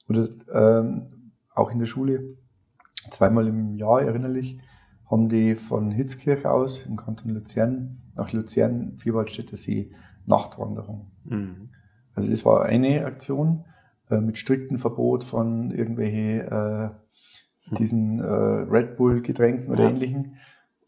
Oder 0.10 0.28
ähm, 0.52 1.32
auch 1.54 1.72
in 1.72 1.80
der 1.80 1.86
Schule 1.86 2.36
zweimal 3.12 3.48
im 3.48 3.76
Jahr 3.76 4.02
erinnerlich 4.02 4.60
haben 5.10 5.30
die 5.30 5.56
von 5.56 5.92
Hitzkirch 5.92 6.46
aus 6.46 6.86
im 6.86 6.96
Kanton 6.96 7.32
Luzern 7.32 8.02
nach 8.16 8.32
Luzern, 8.34 8.98
Vierwaldstätter 8.98 9.58
See, 9.58 9.92
Nachtwanderung. 10.26 11.12
Mhm. 11.26 11.70
Also 12.14 12.32
das 12.32 12.46
war 12.46 12.64
eine 12.64 13.06
Aktion 13.06 13.66
äh, 14.10 14.22
mit 14.22 14.38
striktem 14.38 14.80
Verbot 14.80 15.24
von 15.24 15.72
irgendwelche 15.72 16.96
äh, 17.70 17.76
diesen 17.76 18.20
äh, 18.20 18.24
Red 18.24 18.96
Bull 18.98 19.22
Getränken 19.22 19.72
oder 19.72 19.84
ja. 19.84 19.90
ähnlichen. 19.90 20.38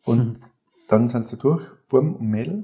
Und 0.04 0.20
mhm. 0.20 0.38
dann 0.88 1.08
sind 1.08 1.26
sie 1.26 1.36
da 1.36 1.42
durch, 1.42 1.64
Burm 1.90 2.16
und 2.16 2.28
Mädel. 2.28 2.64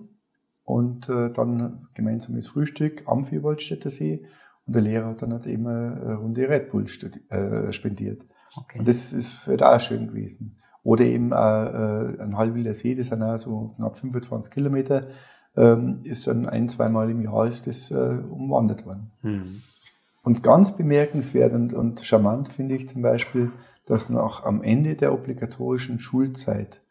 Und 0.65 1.09
äh, 1.09 1.29
dann 1.29 1.89
gemeinsames 1.93 2.47
Frühstück 2.47 3.03
am 3.05 3.25
Vierwaldstätter 3.25 3.91
See. 3.91 4.25
Und 4.65 4.75
der 4.75 4.81
Lehrer 4.81 5.07
hat 5.07 5.21
dann 5.21 5.33
halt 5.33 5.45
immer 5.45 5.71
eine 5.71 6.15
Runde 6.15 6.47
Red 6.47 6.69
Bull 6.69 6.85
äh, 7.29 7.73
spendiert. 7.73 8.25
Okay. 8.55 8.79
Und 8.79 8.87
das 8.87 9.11
ist 9.11 9.45
halt 9.45 9.61
auch 9.61 9.79
schön 9.81 10.07
gewesen. 10.07 10.57
Oder 10.83 11.05
eben 11.05 11.31
äh, 11.31 11.35
äh, 11.35 12.19
ein 12.21 12.37
Halbwilder 12.37 12.73
See, 12.73 12.93
das 12.93 13.07
sind 13.07 13.23
auch 13.23 13.37
so 13.37 13.71
knapp 13.75 13.95
25 13.95 14.53
Kilometer, 14.53 15.07
ähm, 15.55 16.01
ist 16.03 16.27
dann 16.27 16.47
ein, 16.47 16.67
zweimal 16.67 17.09
im 17.09 17.21
Jahr 17.21 17.47
ist 17.47 17.67
das 17.67 17.89
äh, 17.91 18.17
umwandert 18.29 18.85
worden. 18.85 19.11
Mhm. 19.21 19.61
Und 20.23 20.43
ganz 20.43 20.75
bemerkenswert 20.75 21.53
und, 21.53 21.73
und 21.73 22.01
charmant 22.01 22.51
finde 22.51 22.75
ich 22.75 22.89
zum 22.89 23.01
Beispiel, 23.01 23.51
dass 23.85 24.09
noch 24.09 24.45
am 24.45 24.61
Ende 24.61 24.95
der 24.95 25.13
obligatorischen 25.13 25.99
Schulzeit 25.99 26.81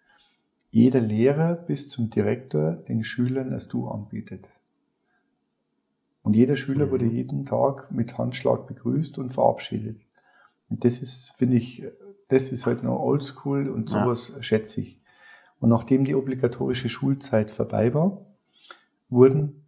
jeder 0.70 1.00
Lehrer 1.00 1.54
bis 1.54 1.88
zum 1.88 2.08
Direktor 2.08 2.72
den 2.72 3.04
Schülern 3.04 3.50
das 3.50 3.68
Du 3.68 3.88
anbietet. 3.88 4.48
Und 6.22 6.36
jeder 6.36 6.56
Schüler 6.56 6.86
mhm. 6.86 6.90
wurde 6.90 7.04
jeden 7.04 7.44
Tag 7.44 7.90
mit 7.90 8.16
Handschlag 8.16 8.66
begrüßt 8.66 9.18
und 9.18 9.34
verabschiedet. 9.34 10.00
Und 10.70 10.84
das 10.84 11.00
ist, 11.00 11.32
finde 11.36 11.56
ich, 11.56 11.84
das 12.32 12.50
ist 12.50 12.64
halt 12.64 12.82
noch 12.82 12.98
oldschool 12.98 13.68
und 13.68 13.90
sowas 13.90 14.32
ja. 14.34 14.42
schätze 14.42 14.80
ich. 14.80 15.00
Und 15.60 15.68
nachdem 15.68 16.04
die 16.04 16.14
obligatorische 16.14 16.88
Schulzeit 16.88 17.50
vorbei 17.50 17.92
war, 17.92 18.24
wurden 19.10 19.66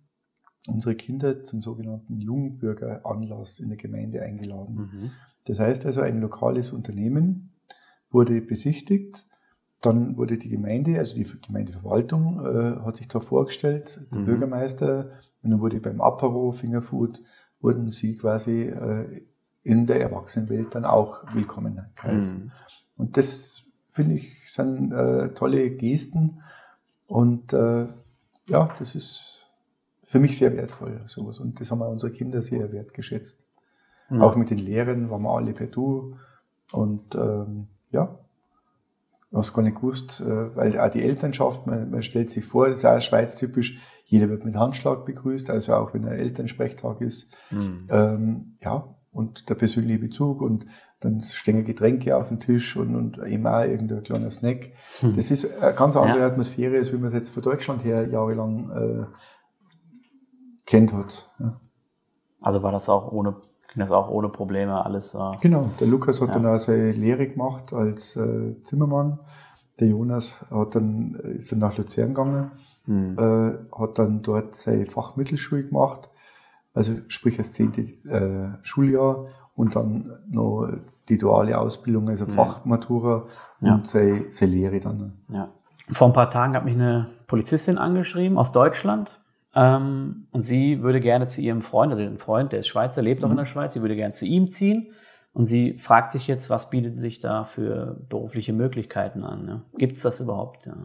unsere 0.67 0.95
Kinder 0.95 1.43
zum 1.43 1.61
sogenannten 1.61 2.21
Jungbürgeranlass 2.21 3.61
in 3.61 3.69
der 3.69 3.77
Gemeinde 3.77 4.23
eingeladen. 4.23 4.77
Mhm. 4.77 5.11
Das 5.45 5.61
heißt 5.61 5.85
also, 5.85 6.01
ein 6.01 6.21
lokales 6.23 6.73
Unternehmen 6.73 7.53
wurde 8.11 8.41
besichtigt, 8.41 9.27
dann 9.83 10.17
wurde 10.17 10.39
die 10.39 10.49
Gemeinde, 10.49 10.99
also 10.99 11.17
die 11.17 11.27
Gemeindeverwaltung, 11.47 12.41
äh, 12.41 12.81
hat 12.81 12.97
sich 12.97 13.09
da 13.09 13.21
vorgestellt, 13.21 14.01
der 14.11 14.21
mhm. 14.21 14.25
Bürgermeister, 14.25 15.11
und 15.43 15.51
dann 15.51 15.61
wurde 15.61 15.81
beim 15.81 16.01
Apero, 16.01 16.53
Fingerfood, 16.53 17.23
wurden 17.61 17.91
sie 17.91 18.17
quasi 18.17 18.63
äh, 18.63 19.21
in 19.65 19.87
der 19.87 20.01
Erwachsenenwelt 20.01 20.75
dann 20.75 20.85
auch 20.85 21.25
willkommen 21.35 21.85
heißen. 22.01 22.45
Mhm. 22.45 22.53
Und 22.97 23.17
das 23.17 23.65
finde 23.93 24.15
ich 24.15 24.51
sind 24.51 24.93
äh, 24.93 25.31
tolle 25.35 25.71
Gesten 25.71 26.43
und 27.07 27.53
äh, 27.53 27.87
ja, 28.47 28.75
das 28.79 28.95
ist 28.95 29.47
für 30.03 30.21
mich 30.21 30.37
sehr 30.37 30.57
wertvoll 30.57 31.01
sowas 31.07 31.39
und 31.39 31.61
das 31.61 31.71
haben 31.71 31.83
auch 31.83 31.91
unsere 31.91 32.13
Kinder 32.13 32.43
sehr 32.43 32.71
wertgeschätzt. 32.73 33.45
Mhm. 34.11 34.23
Auch 34.23 34.37
mit 34.37 34.51
den 34.51 34.59
Lehrern 34.59 35.11
waren 35.11 35.23
wir 35.23 35.35
alle 35.35 35.53
per 35.53 35.67
Du. 35.67 36.17
Und 36.73 37.15
ähm, 37.15 37.69
ja, 37.91 38.19
ich 39.31 39.37
habe 39.37 39.53
gar 39.53 39.63
nicht 39.63 39.77
gewusst, 39.77 40.21
äh, 40.21 40.57
weil 40.57 40.79
auch 40.79 40.91
die 40.91 41.03
Elternschaft, 41.03 41.67
man, 41.67 41.91
man 41.91 42.03
stellt 42.03 42.31
sich 42.31 42.45
vor, 42.45 42.69
das 42.69 42.81
ist 42.81 42.85
auch 42.85 43.01
schweiztypisch, 43.01 43.79
jeder 44.05 44.29
wird 44.29 44.45
mit 44.45 44.57
Handschlag 44.57 45.05
begrüßt, 45.05 45.51
also 45.51 45.75
auch 45.75 45.95
wenn 45.95 46.05
ein 46.05 46.19
Elternsprechtag 46.19 47.01
ist. 47.01 47.29
Mhm. 47.51 47.87
Ähm, 47.91 48.57
ja, 48.63 48.94
und 49.15 49.49
der 49.49 49.55
persönliche 49.55 50.01
Bezug 50.01 50.43
und 50.43 50.67
dann 51.01 51.21
stehen 51.21 51.65
Getränke 51.65 52.17
auf 52.17 52.29
dem 52.29 52.41
Tisch 52.41 52.77
und, 52.77 52.95
und 52.95 53.19
eben 53.19 53.47
auch 53.47 53.63
irgendein 53.63 54.03
kleiner 54.03 54.31
Snack. 54.31 54.73
Mhm. 55.01 55.17
Das 55.17 55.31
ist 55.31 55.57
eine 55.61 55.75
ganz 55.75 55.97
andere 55.97 56.19
ja. 56.19 56.27
Atmosphäre, 56.27 56.77
als 56.77 56.93
wie 56.93 56.97
man 56.97 57.07
es 57.07 57.15
jetzt 57.15 57.31
von 57.31 57.43
Deutschland 57.43 57.85
her 57.85 58.07
jahrelang 58.09 58.71
äh, 58.71 59.07
kennt 60.67 60.93
hat. 60.93 61.31
Ja. 61.39 61.61
Also 62.41 62.63
war 62.63 62.73
das 62.73 62.89
auch 62.89 63.11
ohne 63.13 63.37
das 63.77 63.91
auch 63.91 64.09
ohne 64.09 64.29
Probleme 64.29 64.85
alles. 64.85 65.15
Äh, 65.15 65.37
genau, 65.41 65.71
der 65.81 65.89
Lukas 65.89 66.21
hat 66.21 66.29
ja. 66.29 66.35
dann 66.35 66.47
auch 66.47 66.59
seine 66.59 66.93
Lehre 66.93 67.27
gemacht 67.27 67.73
als 67.73 68.17
äh, 68.17 68.55
Zimmermann. 68.63 69.19
Der 69.81 69.89
Jonas 69.89 70.45
hat 70.51 70.77
dann, 70.77 71.15
ist 71.15 71.51
dann 71.51 71.59
nach 71.59 71.77
Luzern 71.77 72.09
gegangen, 72.09 72.53
mhm. 72.87 73.17
äh, 73.19 73.77
hat 73.77 73.99
dann 73.99 74.23
dort 74.23 74.55
seine 74.55 74.87
Fachmittelschule 74.87 75.65
gemacht, 75.65 76.11
also 76.75 76.95
sprich 77.09 77.37
das 77.37 77.53
zehnte 77.53 77.83
äh, 77.83 78.59
Schuljahr 78.63 79.27
und 79.57 79.77
dann 79.77 80.13
noch 80.29 80.69
die 81.09 81.17
duale 81.17 81.59
Ausbildung, 81.59 82.09
also 82.09 82.27
mhm. 82.27 82.31
Fachmatura 82.31 83.27
ja. 83.61 83.75
und 83.75 83.87
seine, 83.87 84.27
seine 84.31 84.53
Lehre 84.53 84.81
dann. 84.81 85.15
Ja. 85.29 85.49
Vor 85.93 86.09
ein 86.09 86.13
paar 86.13 86.31
Tagen 86.31 86.57
hat 86.57 86.65
mich 86.65 86.75
eine 86.75 87.09
Polizistin 87.27 87.79
angeschrieben 87.79 88.37
aus 88.37 88.53
Deutschland 88.53 89.21
ähm, 89.55 90.27
und 90.33 90.43
sie 90.43 90.83
würde 90.83 91.01
gerne 91.01 91.27
zu 91.29 91.41
ihrem 91.41 91.63
Freund, 91.63 91.93
also 91.93 92.05
ein 92.05 92.19
Freund, 92.19 92.53
der 92.53 92.61
ist 92.61 92.69
Schweizer, 92.69 93.03
lebt 93.03 93.23
auch 93.23 93.29
mhm. 93.29 93.35
in 93.35 93.39
der 93.39 93.47
Schweiz, 93.47 93.75
sie 93.75 93.81
würde 93.81 93.97
gerne 93.97 94.13
zu 94.13 94.27
ihm 94.27 94.51
ziehen. 94.51 94.89
Und 95.33 95.47
sie 95.47 95.79
fragt 95.79 96.13
sich 96.13 96.29
jetzt, 96.29 96.49
was 96.49 96.71
bietet 96.71 97.01
sich 97.01 97.19
da 97.19 97.43
für 97.43 98.01
berufliche 98.09 98.53
Möglichkeiten 98.53 99.25
an? 99.25 99.45
Ne? 99.45 99.63
Gibt 99.77 99.97
es 99.97 100.03
das 100.03 100.21
überhaupt? 100.21 100.67
Ja? 100.67 100.77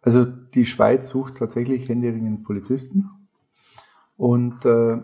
Also 0.00 0.24
die 0.24 0.64
Schweiz 0.64 1.10
sucht 1.10 1.36
tatsächlich 1.36 1.88
händeringend 1.90 2.42
Polizisten. 2.44 3.10
Und 4.16 4.64
äh, 4.64 4.98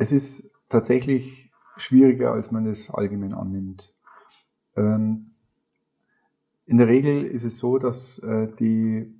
es 0.00 0.12
ist 0.12 0.50
tatsächlich 0.70 1.52
schwieriger, 1.76 2.32
als 2.32 2.50
man 2.50 2.66
es 2.66 2.90
allgemein 2.90 3.34
annimmt. 3.34 3.92
Ähm, 4.74 5.32
in 6.64 6.78
der 6.78 6.88
Regel 6.88 7.24
ist 7.24 7.44
es 7.44 7.58
so, 7.58 7.78
dass 7.78 8.18
äh, 8.20 8.48
die 8.58 9.14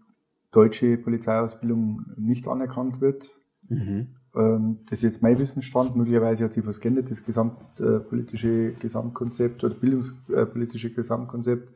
deutsche 0.53 0.97
Polizeiausbildung 0.97 2.07
nicht 2.17 2.49
anerkannt 2.49 3.03
wird. 3.03 3.31
Mhm. 3.69 4.09
Ähm, 4.35 4.79
das 4.89 4.99
ist 4.99 5.03
jetzt 5.03 5.23
mein 5.23 5.39
Wissensstand. 5.39 5.97
Möglicherweise 5.97 6.45
hat 6.45 6.55
sich 6.55 6.67
was 6.67 6.81
geändert. 6.81 7.11
Das 7.11 7.25
gesamtpolitische 7.25 8.73
Gesamtkonzept 8.73 9.63
oder 9.63 9.75
bildungspolitische 9.75 10.93
Gesamtkonzept 10.93 11.75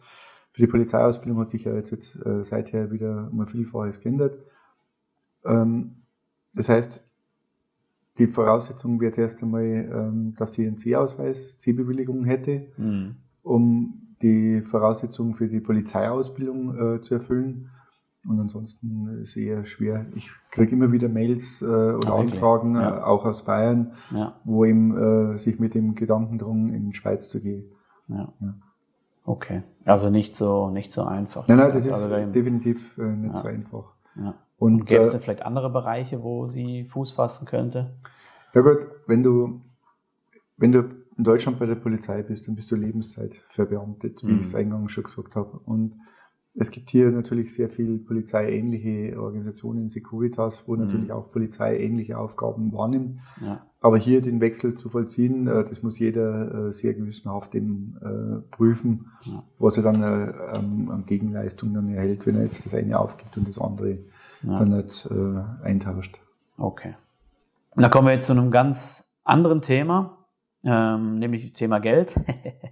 für 0.52 0.62
die 0.62 0.66
Polizeiausbildung 0.66 1.40
hat 1.40 1.50
sich 1.50 1.64
ja 1.64 1.74
jetzt 1.74 1.92
äh, 1.92 2.42
seither 2.42 2.90
wieder 2.90 3.28
um 3.30 3.40
ein 3.40 3.48
Vielfaches 3.48 4.00
geändert. 4.00 4.38
Ähm, 5.44 5.96
das 6.54 6.70
heißt, 6.70 7.04
die 8.18 8.28
Voraussetzung 8.28 9.00
wäre 9.00 9.12
zuerst 9.12 9.42
einmal, 9.42 9.64
ähm, 9.64 10.34
dass 10.36 10.52
sie 10.52 10.66
einen 10.66 10.76
C-Ausweis, 10.76 11.58
C-Bewilligung 11.58 12.24
hätte, 12.24 12.68
mhm. 12.76 13.16
um 13.42 14.16
die 14.22 14.62
Voraussetzungen 14.62 15.34
für 15.34 15.48
die 15.48 15.60
Polizeiausbildung 15.60 16.96
äh, 16.96 17.00
zu 17.00 17.14
erfüllen. 17.14 17.70
Und 18.26 18.40
ansonsten 18.40 19.18
ist 19.20 19.30
es 19.30 19.36
eher 19.36 19.64
schwer. 19.66 20.06
Ich 20.14 20.30
kriege 20.50 20.72
immer 20.72 20.92
wieder 20.92 21.10
Mails 21.10 21.60
äh, 21.60 21.64
oder 21.64 22.08
ah, 22.08 22.14
okay. 22.14 22.20
Anfragen, 22.20 22.74
ja. 22.74 22.98
äh, 22.98 23.02
auch 23.02 23.26
aus 23.26 23.44
Bayern, 23.44 23.92
ja. 24.12 24.40
wo 24.44 24.64
eben 24.64 24.96
äh, 25.34 25.38
sich 25.38 25.60
mit 25.60 25.74
dem 25.74 25.94
Gedanken 25.94 26.38
drum, 26.38 26.72
in 26.72 26.86
die 26.86 26.94
Schweiz 26.94 27.28
zu 27.28 27.40
gehen. 27.40 27.64
Ja. 28.08 28.32
ja. 28.40 28.54
Okay. 29.26 29.62
Also 29.84 30.08
nicht 30.08 30.36
so, 30.36 30.70
nicht 30.70 30.92
so 30.92 31.04
einfach. 31.04 31.48
Nein, 31.48 31.58
nein, 31.58 31.72
das, 31.72 31.84
das 31.84 31.98
ist 31.98 32.10
also 32.10 32.30
definitiv 32.30 32.96
äh, 32.96 33.02
nicht 33.02 33.36
so 33.36 33.48
einfach. 33.48 33.93
Ja. 34.16 34.34
Und, 34.58 34.80
Und 34.80 34.86
gäbe 34.86 35.02
es 35.02 35.14
äh, 35.14 35.18
vielleicht 35.18 35.44
andere 35.44 35.70
Bereiche, 35.70 36.22
wo 36.22 36.46
sie 36.46 36.84
Fuß 36.84 37.12
fassen 37.12 37.46
könnte? 37.46 37.94
Ja 38.54 38.60
gut, 38.60 38.86
wenn 39.06 39.22
du, 39.22 39.60
wenn 40.56 40.72
du 40.72 40.80
in 41.16 41.24
Deutschland 41.24 41.58
bei 41.58 41.66
der 41.66 41.74
Polizei 41.74 42.22
bist, 42.22 42.48
dann 42.48 42.54
bist 42.54 42.70
du 42.70 42.76
Lebenszeit 42.76 43.34
verbeamtet, 43.48 44.22
wie 44.22 44.32
mhm. 44.32 44.40
ich 44.40 44.46
es 44.46 44.54
eingangs 44.54 44.92
schon 44.92 45.04
gesagt 45.04 45.36
habe. 45.36 45.58
Und 45.64 45.96
es 46.56 46.70
gibt 46.70 46.90
hier 46.90 47.10
natürlich 47.10 47.52
sehr 47.52 47.68
viel 47.68 47.98
polizeiähnliche 47.98 49.20
Organisationen, 49.20 49.88
Securitas, 49.88 50.68
wo 50.68 50.76
mhm. 50.76 50.84
natürlich 50.84 51.12
auch 51.12 51.32
polizeiähnliche 51.32 52.16
Aufgaben 52.16 52.72
wahrnimmt. 52.72 53.20
Ja. 53.40 53.66
Aber 53.80 53.98
hier 53.98 54.22
den 54.22 54.40
Wechsel 54.40 54.74
zu 54.74 54.88
vollziehen, 54.88 55.48
äh, 55.48 55.64
das 55.64 55.82
muss 55.82 55.98
jeder 55.98 56.68
äh, 56.68 56.72
sehr 56.72 56.94
gewissenhaft 56.94 57.54
eben 57.54 57.96
äh, 58.00 58.54
prüfen, 58.54 59.10
ja. 59.22 59.42
was 59.58 59.76
er 59.76 59.82
dann 59.82 60.02
an 60.02 61.04
Gegenleistung 61.06 61.74
dann 61.74 61.88
erhält, 61.88 62.26
wenn 62.26 62.36
er 62.36 62.44
jetzt 62.44 62.64
das 62.64 62.74
eine 62.74 62.98
aufgibt 62.98 63.36
und 63.36 63.48
das 63.48 63.58
andere 63.58 63.98
ja. 64.42 64.58
dann 64.58 64.70
nicht 64.70 65.08
eintauscht. 65.62 66.20
Okay. 66.56 66.94
Da 67.76 67.88
kommen 67.88 68.06
wir 68.06 68.14
jetzt 68.14 68.26
zu 68.26 68.32
einem 68.32 68.52
ganz 68.52 69.12
anderen 69.24 69.60
Thema, 69.60 70.24
ähm, 70.62 71.18
nämlich 71.18 71.52
Thema 71.52 71.80
Geld. 71.80 72.14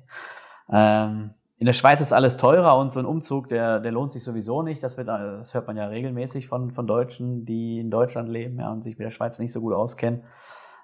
ähm, 0.73 1.31
in 1.63 1.67
der 1.67 1.75
Schweiz 1.75 2.01
ist 2.01 2.13
alles 2.13 2.37
teurer 2.37 2.77
und 2.77 2.93
so 2.93 2.99
ein 2.99 3.07
Umzug, 3.07 3.47
der, 3.47 3.79
der 3.79 3.93
lohnt 3.93 4.11
sich 4.11 4.25
sowieso 4.25 4.63
nicht. 4.63 4.83
Das, 4.83 4.97
wird, 4.97 5.07
das 5.07 5.55
hört 5.55 5.69
man 5.69 5.77
ja 5.77 5.87
regelmäßig 5.87 6.49
von, 6.49 6.73
von 6.73 6.89
Deutschen, 6.89 7.45
die 7.45 7.79
in 7.79 7.89
Deutschland 7.89 8.29
leben 8.29 8.59
ja, 8.59 8.73
und 8.73 8.83
sich 8.83 8.99
mit 8.99 9.07
der 9.07 9.13
Schweiz 9.13 9.39
nicht 9.39 9.53
so 9.53 9.61
gut 9.61 9.73
auskennen. 9.73 10.25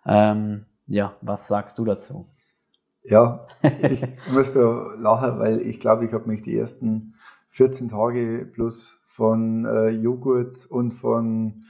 Ähm, 0.07 0.67
ja, 0.87 1.17
was 1.21 1.49
sagst 1.49 1.81
du 1.81 1.85
dazu? 1.85 2.29
Ja, 3.03 3.45
ich 3.81 4.07
muss 4.33 4.53
da 4.53 4.95
lachen, 4.97 5.41
weil 5.41 5.63
ich 5.63 5.81
glaube, 5.81 6.05
ich 6.05 6.13
habe 6.13 6.29
mich 6.29 6.43
die 6.43 6.57
ersten 6.57 7.15
14 7.49 7.89
Tage 7.89 8.49
plus 8.49 9.01
von 9.05 9.65
äh, 9.65 9.89
Joghurt 9.89 10.65
und 10.67 10.95
von, 10.95 11.65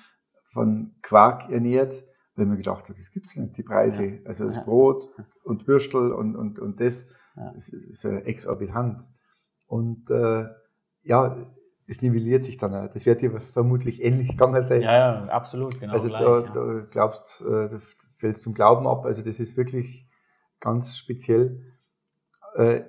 von 0.52 0.96
Quark 1.00 1.48
ernährt, 1.48 2.04
weil 2.36 2.44
mir 2.44 2.58
gedacht 2.58 2.84
habe, 2.90 2.98
das 2.98 3.10
gibt's 3.10 3.34
nicht, 3.34 3.56
die 3.56 3.62
Preise. 3.62 4.04
Ja. 4.04 4.18
Also 4.26 4.44
das. 4.44 4.62
Brot 4.62 5.08
und 5.44 5.66
Würstel 5.66 6.12
und, 6.12 6.36
und, 6.36 6.58
und 6.58 6.78
das 6.78 7.06
ja. 7.38 7.52
Das 7.52 7.68
ist 7.68 8.02
ja 8.02 8.18
exorbitant. 8.18 9.02
Und 9.66 10.10
äh, 10.10 10.46
ja, 11.02 11.36
es 11.86 12.02
nivelliert 12.02 12.44
sich 12.44 12.58
dann 12.58 12.74
auch. 12.74 12.92
Das 12.92 13.06
wird 13.06 13.22
dir 13.22 13.40
vermutlich 13.40 14.02
ähnlich 14.02 14.28
gegangen 14.28 14.62
sein. 14.62 14.82
Ja, 14.82 14.92
ja, 14.92 15.24
absolut, 15.26 15.80
genau. 15.80 15.94
Also 15.94 16.08
gleich, 16.08 16.20
da, 16.20 16.40
ja. 16.40 16.52
da 16.52 16.86
glaubst, 16.90 17.40
äh, 17.40 17.68
da 17.68 17.78
fällst 18.16 18.40
du 18.40 18.44
zum 18.44 18.54
Glauben 18.54 18.86
ab. 18.86 19.04
Also 19.04 19.24
das 19.24 19.40
ist 19.40 19.56
wirklich 19.56 20.06
ganz 20.60 20.98
speziell. 20.98 21.62
Äh, 22.54 22.82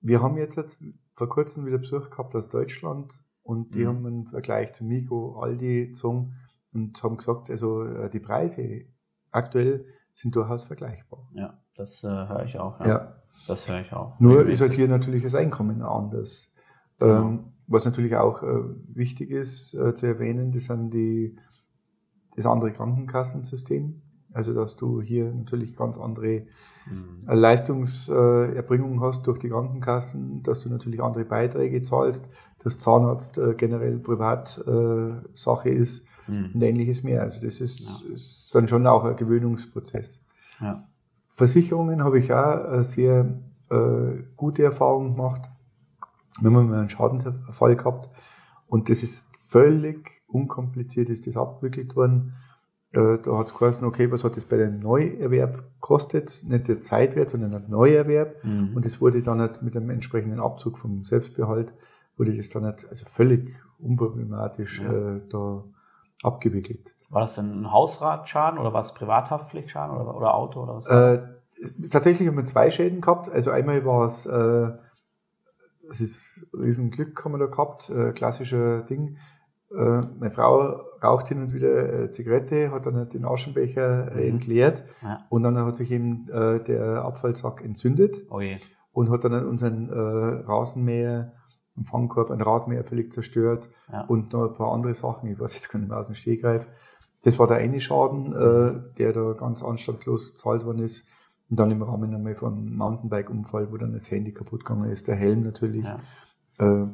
wir 0.00 0.20
haben 0.20 0.36
jetzt 0.36 0.58
vor 1.14 1.28
kurzem 1.28 1.64
wieder 1.66 1.78
Besuch 1.78 2.10
gehabt 2.10 2.34
aus 2.34 2.48
Deutschland 2.48 3.22
und 3.44 3.74
die 3.74 3.84
mhm. 3.84 3.88
haben 3.88 4.06
einen 4.06 4.26
Vergleich 4.26 4.72
zu 4.72 4.84
Migo, 4.84 5.40
Aldi 5.40 5.88
gezogen 5.88 6.34
und 6.72 7.00
haben 7.02 7.18
gesagt, 7.18 7.50
also 7.50 7.84
äh, 7.84 8.10
die 8.10 8.20
Preise 8.20 8.86
aktuell 9.30 9.86
sind 10.12 10.34
durchaus 10.34 10.64
vergleichbar. 10.64 11.28
Ja. 11.34 11.61
Das 11.76 12.04
äh, 12.04 12.08
höre 12.08 12.44
ich 12.44 12.58
auch. 12.58 12.80
Ja. 12.80 12.86
ja. 12.86 13.12
Das 13.46 13.68
höre 13.68 13.80
ich 13.80 13.92
auch. 13.92 14.18
Nur 14.20 14.46
ist 14.46 14.60
halt 14.60 14.74
hier 14.74 14.88
natürlich 14.88 15.22
das 15.24 15.34
Einkommen 15.34 15.82
anders. 15.82 16.52
Genau. 16.98 17.22
Ähm, 17.22 17.44
was 17.66 17.84
natürlich 17.84 18.16
auch 18.16 18.42
äh, 18.42 18.62
wichtig 18.94 19.30
ist 19.30 19.74
äh, 19.74 19.94
zu 19.94 20.06
erwähnen, 20.06 20.52
das 20.52 20.64
sind 20.64 20.92
die, 20.92 21.36
das 22.36 22.46
andere 22.46 22.72
Krankenkassensystem. 22.72 24.02
Also, 24.34 24.54
dass 24.54 24.76
du 24.76 25.02
hier 25.02 25.30
natürlich 25.30 25.76
ganz 25.76 25.98
andere 25.98 26.46
mhm. 26.86 27.26
Leistungserbringung 27.26 29.02
hast 29.02 29.26
durch 29.26 29.38
die 29.38 29.50
Krankenkassen, 29.50 30.42
dass 30.42 30.60
du 30.62 30.70
natürlich 30.70 31.02
andere 31.02 31.26
Beiträge 31.26 31.82
zahlst, 31.82 32.30
dass 32.60 32.78
Zahnarzt 32.78 33.36
äh, 33.36 33.54
generell 33.54 33.98
Privatsache 33.98 35.68
äh, 35.68 35.74
ist 35.74 36.06
mhm. 36.28 36.50
und 36.54 36.62
ähnliches 36.62 37.02
mehr. 37.02 37.22
Also, 37.22 37.42
das 37.42 37.60
ist, 37.60 37.80
ja. 37.80 38.00
ist 38.12 38.54
dann 38.54 38.68
schon 38.68 38.86
auch 38.86 39.04
ein 39.04 39.16
Gewöhnungsprozess. 39.16 40.24
Ja. 40.60 40.88
Versicherungen 41.32 42.04
habe 42.04 42.18
ich 42.18 42.32
auch 42.32 42.82
sehr 42.82 43.40
äh, 43.70 44.22
gute 44.36 44.62
Erfahrungen 44.62 45.16
gemacht. 45.16 45.50
Wir 46.40 46.50
haben 46.50 46.68
mal 46.68 46.78
einen 46.78 46.88
Schadensfall 46.88 47.76
gehabt 47.76 48.10
und 48.66 48.88
das 48.88 49.02
ist 49.02 49.24
völlig 49.48 50.22
unkompliziert, 50.28 51.08
ist 51.08 51.26
das 51.26 51.36
abgewickelt 51.36 51.96
worden. 51.96 52.34
Äh, 52.92 53.18
da 53.22 53.38
hat 53.38 53.46
es 53.46 53.54
geheißen, 53.54 53.86
okay, 53.86 54.10
was 54.10 54.24
hat 54.24 54.36
das 54.36 54.44
bei 54.44 54.58
dem 54.58 54.78
Neuerwerb 54.80 55.64
gekostet? 55.74 56.42
Nicht 56.46 56.68
der 56.68 56.80
Zeitwert, 56.82 57.30
sondern 57.30 57.50
der 57.52 57.66
Neuerwerb. 57.68 58.44
Mhm. 58.44 58.76
Und 58.76 58.84
das 58.84 59.00
wurde 59.00 59.22
dann 59.22 59.40
halt 59.40 59.62
mit 59.62 59.76
einem 59.76 59.90
entsprechenden 59.90 60.40
Abzug 60.40 60.78
vom 60.78 61.04
Selbstbehalt, 61.04 61.72
wurde 62.16 62.36
das 62.36 62.50
dann 62.50 62.64
halt 62.64 62.86
also 62.90 63.06
völlig 63.06 63.50
unproblematisch 63.78 64.80
ja. 64.80 65.16
äh, 65.16 65.20
da 65.30 65.64
abgewickelt. 66.22 66.94
War 67.12 67.20
das 67.20 67.34
denn 67.34 67.60
ein 67.60 67.70
Hausratschaden 67.70 68.58
oder 68.58 68.72
war 68.72 68.80
es 68.80 68.94
Privathaftpflichtschaden 68.94 69.94
oder, 69.94 70.16
oder 70.16 70.34
Auto 70.34 70.62
oder 70.62 70.76
was? 70.76 70.86
Äh, 70.86 71.20
tatsächlich 71.90 72.26
haben 72.26 72.38
wir 72.38 72.46
zwei 72.46 72.70
Schäden 72.70 73.02
gehabt. 73.02 73.28
Also 73.28 73.50
einmal 73.50 73.84
war 73.84 74.06
es, 74.06 74.24
äh, 74.24 74.70
es 75.90 76.00
ist 76.00 76.46
riesen 76.58 76.90
Glück 76.90 77.22
haben 77.22 77.32
wir 77.32 77.38
da 77.38 77.46
gehabt, 77.46 77.90
äh, 77.90 78.12
klassischer 78.12 78.84
Ding. 78.84 79.18
Äh, 79.70 80.00
meine 80.18 80.30
Frau 80.30 80.80
raucht 81.04 81.28
hin 81.28 81.42
und 81.42 81.52
wieder 81.52 82.04
äh, 82.04 82.10
Zigarette, 82.10 82.70
hat 82.70 82.86
dann 82.86 83.06
den 83.10 83.26
Aschenbecher 83.26 84.12
äh, 84.12 84.14
mhm. 84.14 84.28
entleert 84.30 84.82
ja. 85.02 85.26
und 85.28 85.42
dann 85.42 85.58
hat 85.58 85.76
sich 85.76 85.90
eben 85.90 86.26
äh, 86.30 86.64
der 86.64 87.04
Abfallsack 87.04 87.62
entzündet 87.62 88.22
oh 88.30 88.40
und 88.92 89.10
hat 89.10 89.24
dann 89.24 89.46
unseren 89.46 89.90
äh, 89.90 90.44
Rasenmäher, 90.50 91.34
einen 91.76 91.84
Fangkorb, 91.84 92.30
einen 92.30 92.40
Rasenmäher 92.40 92.84
völlig 92.84 93.12
zerstört 93.12 93.68
ja. 93.92 94.06
und 94.06 94.32
noch 94.32 94.48
ein 94.48 94.54
paar 94.54 94.72
andere 94.72 94.94
Sachen, 94.94 95.30
ich 95.30 95.38
weiß 95.38 95.52
jetzt 95.52 95.68
gar 95.68 95.78
nicht 95.78 95.90
mehr 95.90 95.98
aus 95.98 96.06
dem 96.06 96.14
Stehgreif. 96.14 96.66
Das 97.22 97.38
war 97.38 97.46
der 97.46 97.58
eine 97.58 97.80
Schaden, 97.80 98.32
äh, 98.32 98.96
der 98.98 99.12
da 99.12 99.32
ganz 99.32 99.62
anstandslos 99.62 100.34
gezahlt 100.34 100.64
worden 100.64 100.82
ist. 100.82 101.06
Und 101.48 101.60
dann 101.60 101.70
im 101.70 101.82
Rahmen 101.82 102.14
einmal 102.14 102.34
von 102.34 102.74
Mountainbike-Unfall, 102.74 103.70
wo 103.70 103.76
dann 103.76 103.92
das 103.92 104.10
Handy 104.10 104.32
kaputt 104.32 104.64
gegangen 104.64 104.90
ist, 104.90 105.06
der 105.06 105.16
Helm 105.16 105.42
natürlich, 105.42 105.84
ja. 105.84 106.00
äh, 106.58 106.86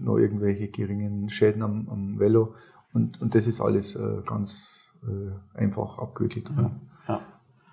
noch 0.00 0.18
irgendwelche 0.18 0.68
geringen 0.68 1.30
Schäden 1.30 1.62
am, 1.62 1.88
am 1.88 2.18
Velo. 2.18 2.54
Und, 2.92 3.20
und 3.20 3.34
das 3.34 3.46
ist 3.46 3.60
alles 3.60 3.94
äh, 3.96 4.22
ganz 4.24 4.94
äh, 5.02 5.58
einfach 5.58 5.98
abgewickelt. 5.98 6.50
Ja. 6.56 6.70
Ja. 7.08 7.20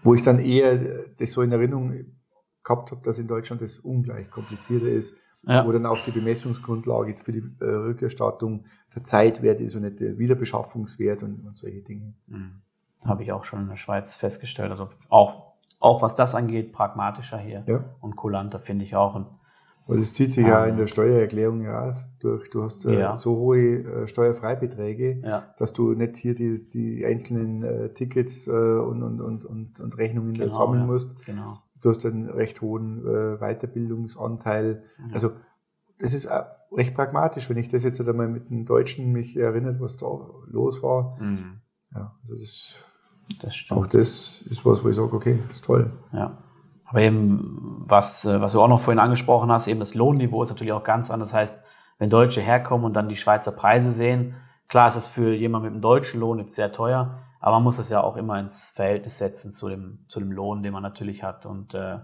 Wo 0.03 0.13
ich 0.13 0.23
dann 0.23 0.39
eher 0.39 1.05
das 1.17 1.31
so 1.31 1.41
in 1.41 1.51
Erinnerung 1.51 2.05
gehabt 2.63 2.91
habe, 2.91 3.01
dass 3.03 3.19
in 3.19 3.27
Deutschland 3.27 3.61
das 3.61 3.79
ungleich 3.79 4.29
komplizierter 4.29 4.87
ist, 4.87 5.15
ja. 5.47 5.65
wo 5.65 5.71
dann 5.71 5.85
auch 5.85 6.03
die 6.05 6.11
Bemessungsgrundlage 6.11 7.15
für 7.23 7.31
die 7.31 7.43
äh, 7.59 7.65
Rückerstattung 7.65 8.65
der 8.95 9.03
Zeitwert 9.03 9.61
ist 9.61 9.75
und 9.75 9.83
nicht 9.83 9.99
der 9.99 10.17
Wiederbeschaffungswert 10.17 11.23
und, 11.23 11.45
und 11.45 11.57
solche 11.57 11.81
Dinge. 11.81 12.13
Mhm. 12.27 12.61
Habe 13.05 13.23
ich 13.23 13.31
auch 13.31 13.43
schon 13.43 13.61
in 13.61 13.69
der 13.69 13.75
Schweiz 13.75 14.15
festgestellt. 14.15 14.71
Also 14.71 14.89
auch, 15.09 15.53
auch 15.79 16.01
was 16.01 16.15
das 16.15 16.33
angeht, 16.33 16.73
pragmatischer 16.73 17.37
hier 17.37 17.63
ja. 17.67 17.83
und 18.01 18.15
kulanter 18.15 18.59
finde 18.59 18.85
ich 18.85 18.95
auch. 18.95 19.15
Und 19.15 19.27
weil 19.87 19.99
das 19.99 20.13
zieht 20.13 20.33
sich 20.33 20.47
ja 20.47 20.65
in 20.65 20.77
der 20.77 20.87
Steuererklärung 20.87 21.63
ja 21.63 21.95
durch. 22.19 22.49
Du 22.49 22.63
hast 22.63 22.85
äh, 22.85 22.99
ja. 22.99 23.17
so 23.17 23.35
hohe 23.35 23.83
äh, 23.83 24.07
Steuerfreibeträge, 24.07 25.21
ja. 25.23 25.53
dass 25.59 25.73
du 25.73 25.93
nicht 25.93 26.15
hier 26.15 26.33
die, 26.33 26.67
die 26.67 27.05
einzelnen 27.05 27.63
äh, 27.63 27.93
Tickets 27.93 28.47
äh, 28.47 28.51
und, 28.51 29.03
und, 29.03 29.21
und, 29.21 29.79
und, 29.79 29.97
Rechnungen 29.99 30.33
genau, 30.33 30.49
sammeln 30.49 30.81
ja. 30.81 30.87
musst. 30.87 31.23
Genau. 31.25 31.59
Du 31.85 31.91
hast 31.91 32.05
einen 32.05 32.29
recht 32.29 32.61
hohen 32.61 33.05
äh, 33.05 33.37
Weiterbildungsanteil. 33.37 34.83
Also 35.13 35.31
das 35.99 36.13
ist 36.15 36.27
recht 36.71 36.95
pragmatisch, 36.95 37.49
wenn 37.49 37.57
ich 37.57 37.69
das 37.69 37.83
jetzt 37.83 38.01
einmal 38.01 38.27
mit 38.27 38.49
den 38.49 38.65
Deutschen 38.65 39.11
mich 39.11 39.37
erinnert, 39.37 39.79
was 39.79 39.97
da 39.97 40.07
los 40.47 40.81
war. 40.81 41.15
Mhm. 41.19 41.61
Ja, 41.93 42.15
also 42.21 42.35
das, 42.35 42.73
das 43.41 43.55
stimmt. 43.55 43.79
auch 43.79 43.87
das 43.87 44.43
ist 44.49 44.65
was, 44.65 44.83
wo 44.83 44.89
ich 44.89 44.95
sage, 44.95 45.13
okay, 45.13 45.39
das 45.47 45.57
ist 45.57 45.65
toll. 45.65 45.91
Ja. 46.11 46.37
Aber 46.85 47.01
eben, 47.01 47.83
was, 47.85 48.25
äh, 48.25 48.41
was 48.41 48.53
du 48.53 48.61
auch 48.61 48.67
noch 48.67 48.81
vorhin 48.81 48.99
angesprochen 48.99 49.51
hast, 49.51 49.67
eben 49.67 49.79
das 49.79 49.95
Lohnniveau 49.95 50.43
ist 50.43 50.49
natürlich 50.49 50.73
auch 50.73 50.83
ganz 50.83 51.11
anders. 51.11 51.29
Das 51.29 51.39
heißt, 51.39 51.59
wenn 51.97 52.09
Deutsche 52.09 52.41
herkommen 52.41 52.85
und 52.85 52.93
dann 52.93 53.09
die 53.09 53.15
Schweizer 53.15 53.51
Preise 53.51 53.91
sehen, 53.91 54.35
klar 54.67 54.87
ist 54.87 54.95
das 54.95 55.07
für 55.07 55.33
jemanden 55.33 55.65
mit 55.65 55.73
einem 55.73 55.81
deutschen 55.81 56.19
Lohn 56.19 56.39
jetzt 56.39 56.55
sehr 56.55 56.71
teuer, 56.71 57.19
aber 57.45 57.57
man 57.57 57.63
muss 57.63 57.77
das 57.77 57.89
ja 57.89 58.01
auch 58.01 58.17
immer 58.17 58.39
ins 58.39 58.69
Verhältnis 58.69 59.19
setzen 59.19 59.53
zu 59.53 59.69
dem, 59.69 59.99
zu 60.07 60.19
dem 60.19 60.31
Lohn, 60.31 60.63
den 60.63 60.73
man 60.73 60.81
natürlich 60.81 61.21
hat. 61.21 61.45
Und 61.45 61.75
äh, 61.75 61.99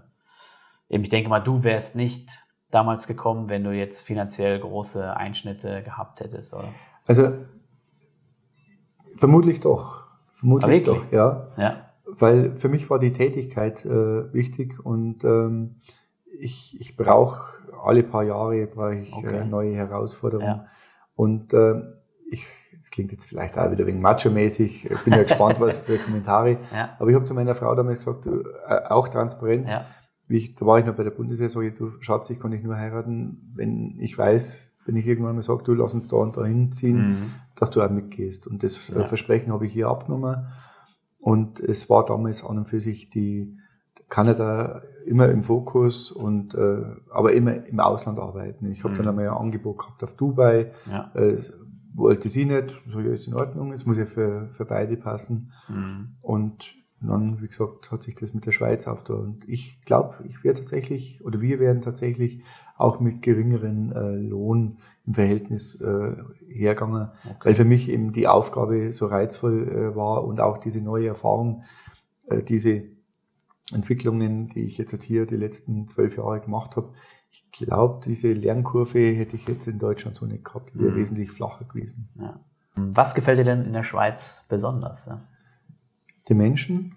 eben, 0.88 1.02
ich 1.02 1.10
denke 1.10 1.28
mal, 1.28 1.40
du 1.40 1.64
wärst 1.64 1.96
nicht 1.96 2.44
damals 2.70 3.08
gekommen, 3.08 3.48
wenn 3.48 3.64
du 3.64 3.72
jetzt 3.72 4.02
finanziell 4.02 4.60
große 4.60 5.16
Einschnitte 5.16 5.82
gehabt 5.82 6.20
hättest, 6.20 6.54
oder? 6.54 6.68
Also 7.06 7.32
vermutlich 9.16 9.58
doch. 9.58 10.06
Vermutlich 10.32 10.84
doch, 10.84 11.10
ja. 11.10 11.48
ja 11.56 11.88
weil 12.04 12.56
für 12.56 12.68
mich 12.68 12.88
war 12.88 13.00
die 13.00 13.12
Tätigkeit 13.12 13.84
äh, 13.84 14.32
wichtig 14.32 14.78
und 14.84 15.24
ähm, 15.24 15.80
ich, 16.38 16.76
ich 16.80 16.96
brauche 16.96 17.62
alle 17.82 18.04
paar 18.04 18.22
Jahre 18.22 18.64
brauche 18.68 18.94
ich 18.94 19.12
äh, 19.12 19.26
okay. 19.26 19.38
äh, 19.38 19.44
neue 19.44 19.74
Herausforderungen. 19.74 20.46
Ja. 20.46 20.66
Und 21.16 21.52
äh, 21.52 21.82
ich, 22.30 22.46
es 22.82 22.90
klingt 22.90 23.12
jetzt 23.12 23.26
vielleicht 23.26 23.56
auch 23.56 23.70
wieder 23.70 23.86
wegen 23.86 24.00
macho-mäßig, 24.00 24.90
ich 24.90 24.98
bin 25.04 25.12
ja 25.14 25.22
gespannt, 25.22 25.60
was 25.60 25.80
für 25.80 25.98
Kommentare. 25.98 26.58
Ja. 26.72 26.96
Aber 26.98 27.08
ich 27.08 27.14
habe 27.14 27.24
zu 27.24 27.34
meiner 27.34 27.54
Frau 27.54 27.74
damals 27.74 27.98
gesagt, 27.98 28.26
du, 28.26 28.42
äh, 28.66 28.88
auch 28.88 29.08
transparent, 29.08 29.68
ja. 29.68 29.84
ich, 30.28 30.54
da 30.54 30.66
war 30.66 30.78
ich 30.78 30.86
noch 30.86 30.94
bei 30.94 31.02
der 31.02 31.10
Bundeswehr, 31.10 31.48
sage 31.48 31.68
ich, 31.68 31.74
du 31.74 31.90
Schatz, 32.00 32.30
ich 32.30 32.40
kann 32.40 32.50
dich 32.50 32.62
nur 32.62 32.76
heiraten, 32.76 33.52
wenn 33.54 33.98
ich 34.00 34.16
weiß, 34.16 34.74
wenn 34.86 34.96
ich 34.96 35.06
irgendwann 35.06 35.34
mal 35.34 35.42
sage, 35.42 35.62
du 35.64 35.74
lass 35.74 35.94
uns 35.94 36.08
da 36.08 36.16
und 36.16 36.36
da 36.36 36.44
hinziehen, 36.44 36.96
mhm. 36.96 37.32
dass 37.56 37.70
du 37.70 37.82
auch 37.82 37.90
mitgehst. 37.90 38.46
Und 38.46 38.62
das 38.62 38.90
äh, 38.90 39.06
Versprechen 39.06 39.52
habe 39.52 39.66
ich 39.66 39.72
hier 39.72 39.88
abgenommen. 39.88 40.46
Und 41.18 41.60
es 41.60 41.88
war 41.88 42.04
damals 42.04 42.44
an 42.44 42.58
und 42.58 42.68
für 42.68 42.80
sich 42.80 43.10
die 43.10 43.56
Kanada 44.08 44.82
immer 45.06 45.28
im 45.28 45.42
Fokus 45.42 46.10
und 46.10 46.54
äh, 46.54 46.82
aber 47.10 47.32
immer 47.32 47.66
im 47.66 47.80
Ausland 47.80 48.18
arbeiten. 48.18 48.70
Ich 48.70 48.82
habe 48.84 48.94
mhm. 48.94 48.98
dann 48.98 49.08
einmal 49.08 49.28
ein 49.28 49.34
Angebot 49.34 49.78
gehabt 49.78 50.02
auf 50.02 50.14
Dubai, 50.14 50.72
ja. 50.90 51.10
äh, 51.14 51.38
wollte 51.94 52.28
sie 52.28 52.44
nicht, 52.44 52.80
so 52.90 53.00
ja, 53.00 53.12
ist 53.12 53.26
in 53.26 53.34
Ordnung, 53.34 53.72
es 53.72 53.86
muss 53.86 53.98
ja 53.98 54.06
für, 54.06 54.48
für 54.52 54.64
beide 54.64 54.96
passen. 54.96 55.52
Mhm. 55.68 56.16
Und 56.20 56.74
dann, 57.00 57.42
wie 57.42 57.48
gesagt, 57.48 57.90
hat 57.90 58.02
sich 58.02 58.14
das 58.14 58.32
mit 58.32 58.46
der 58.46 58.52
Schweiz 58.52 58.86
aufgetan. 58.86 59.22
Und 59.22 59.48
ich 59.48 59.82
glaube, 59.82 60.14
ich 60.24 60.44
werde 60.44 60.60
tatsächlich, 60.60 61.24
oder 61.24 61.40
wir 61.40 61.58
werden 61.58 61.82
tatsächlich 61.82 62.42
auch 62.76 63.00
mit 63.00 63.22
geringeren 63.22 63.92
äh, 63.92 64.16
Lohn 64.16 64.78
im 65.06 65.14
Verhältnis 65.14 65.80
äh, 65.80 66.16
hergegangen, 66.48 67.10
okay. 67.24 67.36
weil 67.42 67.54
für 67.54 67.64
mich 67.64 67.90
eben 67.90 68.12
die 68.12 68.28
Aufgabe 68.28 68.92
so 68.92 69.06
reizvoll 69.06 69.68
äh, 69.68 69.96
war 69.96 70.24
und 70.24 70.40
auch 70.40 70.58
diese 70.58 70.80
neue 70.80 71.08
Erfahrung, 71.08 71.64
äh, 72.26 72.42
diese 72.42 72.84
Entwicklungen, 73.72 74.48
die 74.48 74.60
ich 74.60 74.78
jetzt 74.78 75.00
hier 75.02 75.26
die 75.26 75.36
letzten 75.36 75.88
zwölf 75.88 76.16
Jahre 76.16 76.40
gemacht 76.40 76.76
habe. 76.76 76.92
Ich 77.32 77.50
glaube, 77.50 78.02
diese 78.04 78.32
Lernkurve 78.34 78.98
hätte 78.98 79.36
ich 79.36 79.48
jetzt 79.48 79.66
in 79.66 79.78
Deutschland 79.78 80.16
so 80.16 80.26
nicht 80.26 80.44
gehabt. 80.44 80.74
Die 80.74 80.78
wäre 80.78 80.90
mhm. 80.90 80.96
wesentlich 80.96 81.30
flacher 81.30 81.64
gewesen. 81.64 82.10
Ja. 82.20 82.38
Was 82.74 83.14
gefällt 83.14 83.38
dir 83.38 83.44
denn 83.44 83.64
in 83.64 83.72
der 83.72 83.84
Schweiz 83.84 84.44
besonders? 84.50 85.06
Ja? 85.06 85.26
Die 86.28 86.34
Menschen. 86.34 86.94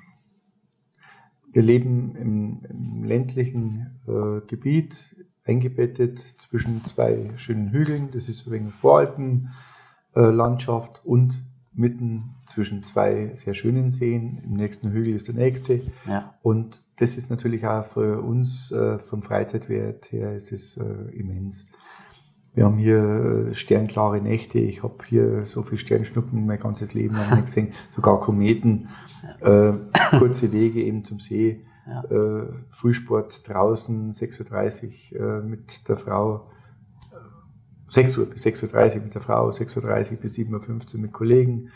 Wir 1.53 1.61
leben 1.61 2.17
im, 2.17 2.65
im 2.69 3.05
ländlichen 3.05 4.01
äh, 4.07 4.41
Gebiet, 4.45 5.15
eingebettet 5.45 6.19
zwischen 6.19 6.83
zwei 6.83 7.31
schönen 7.37 7.69
Hügeln. 7.69 8.11
Das 8.11 8.27
ist 8.27 8.45
übrigens 8.45 8.75
Voralpenlandschaft 8.75 11.01
äh, 11.05 11.07
und 11.07 11.45
mitten 11.75 12.35
zwischen 12.45 12.83
zwei 12.83 13.31
sehr 13.35 13.53
schönen 13.53 13.89
Seen. 13.91 14.41
Im 14.43 14.53
nächsten 14.53 14.91
Hügel 14.91 15.13
ist 15.13 15.27
der 15.27 15.35
nächste. 15.35 15.81
Ja. 16.07 16.33
Und 16.41 16.81
das 16.97 17.17
ist 17.17 17.29
natürlich 17.29 17.65
auch 17.65 17.85
für 17.85 18.21
uns 18.21 18.71
äh, 18.71 18.99
vom 18.99 19.21
Freizeitwert 19.21 20.11
her 20.11 20.35
ist 20.35 20.51
das 20.51 20.77
äh, 20.77 20.83
immens. 21.13 21.65
Wir 22.53 22.63
haben 22.63 22.77
hier 22.77 23.49
äh, 23.49 23.53
sternklare 23.53 24.21
Nächte. 24.21 24.59
Ich 24.59 24.83
habe 24.83 25.03
hier 25.05 25.43
so 25.43 25.63
viele 25.63 25.77
Sternschnuppen 25.77 26.45
mein 26.45 26.59
ganzes 26.59 26.93
Leben 26.93 27.15
lang 27.15 27.31
nicht 27.35 27.45
gesehen, 27.45 27.73
sogar 27.89 28.21
Kometen. 28.21 28.87
Äh, 29.41 29.73
kurze 30.17 30.51
Wege 30.51 30.81
eben 30.81 31.03
zum 31.03 31.19
See. 31.19 31.65
Ja. 31.87 32.47
Frühsport 32.71 33.47
draußen, 33.47 34.11
6.30 34.11 35.19
Uhr 35.19 35.43
mit 35.43 35.87
der 35.87 35.97
Frau, 35.97 36.47
6 37.89 38.17
Uhr 38.17 38.25
bis 38.25 38.45
6.30 38.45 38.97
Uhr 38.97 39.03
mit 39.03 39.13
der 39.13 39.21
Frau, 39.21 39.49
6.30 39.49 40.11
Uhr 40.11 40.17
bis 40.17 40.35
7.15 40.35 40.95
Uhr 40.95 41.01
mit 41.01 41.13
Kollegen. 41.13 41.69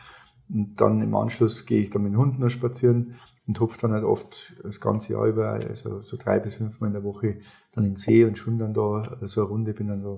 Und 0.49 0.75
dann 0.77 1.01
im 1.01 1.15
Anschluss 1.15 1.65
gehe 1.65 1.81
ich 1.81 1.89
dann 1.89 2.03
mit 2.03 2.13
dem 2.13 2.19
Hund 2.19 2.39
noch 2.39 2.49
spazieren 2.49 3.15
und 3.47 3.59
hupfe 3.59 3.77
dann 3.79 3.91
halt 3.91 4.03
oft 4.03 4.55
das 4.63 4.81
ganze 4.81 5.13
Jahr 5.13 5.27
über, 5.27 5.51
also 5.51 6.01
so 6.01 6.17
drei 6.17 6.39
bis 6.39 6.55
fünfmal 6.55 6.87
in 6.87 6.93
der 6.93 7.03
Woche 7.03 7.39
dann 7.73 7.83
in 7.83 7.91
den 7.91 7.95
See 7.95 8.25
und 8.25 8.37
schwimme 8.37 8.59
dann 8.59 8.73
da 8.73 9.03
so 9.21 9.41
eine 9.41 9.49
Runde, 9.49 9.73
bin 9.73 9.87
dann 9.87 10.03
da 10.03 10.17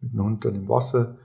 mit 0.00 0.12
dem 0.12 0.22
Hund 0.22 0.44
dann 0.44 0.54
im 0.56 0.68
Wasser 0.68 1.18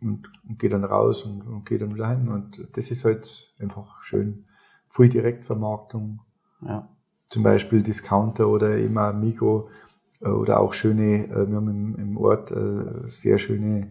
und, 0.00 0.28
und 0.48 0.58
gehe 0.58 0.70
dann 0.70 0.84
raus 0.84 1.22
und, 1.22 1.42
und 1.42 1.66
gehe 1.66 1.78
dann 1.78 1.94
wieder 1.94 2.08
heim. 2.08 2.28
Und 2.28 2.66
das 2.76 2.90
ist 2.90 3.04
halt 3.04 3.54
einfach 3.60 4.02
schön. 4.02 4.46
Viel 4.88 5.08
Direktvermarktung. 5.08 6.20
Ja 6.62 6.88
zum 7.30 7.42
Beispiel 7.42 7.82
Discounter 7.82 8.48
oder 8.48 8.76
Migo 9.12 9.68
äh, 9.68 9.87
oder 10.20 10.60
auch 10.60 10.72
schöne, 10.72 11.26
äh, 11.26 11.48
wir 11.48 11.56
haben 11.56 11.96
im, 11.98 12.16
Ort 12.16 12.50
äh, 12.50 13.08
sehr 13.08 13.38
schönes 13.38 13.86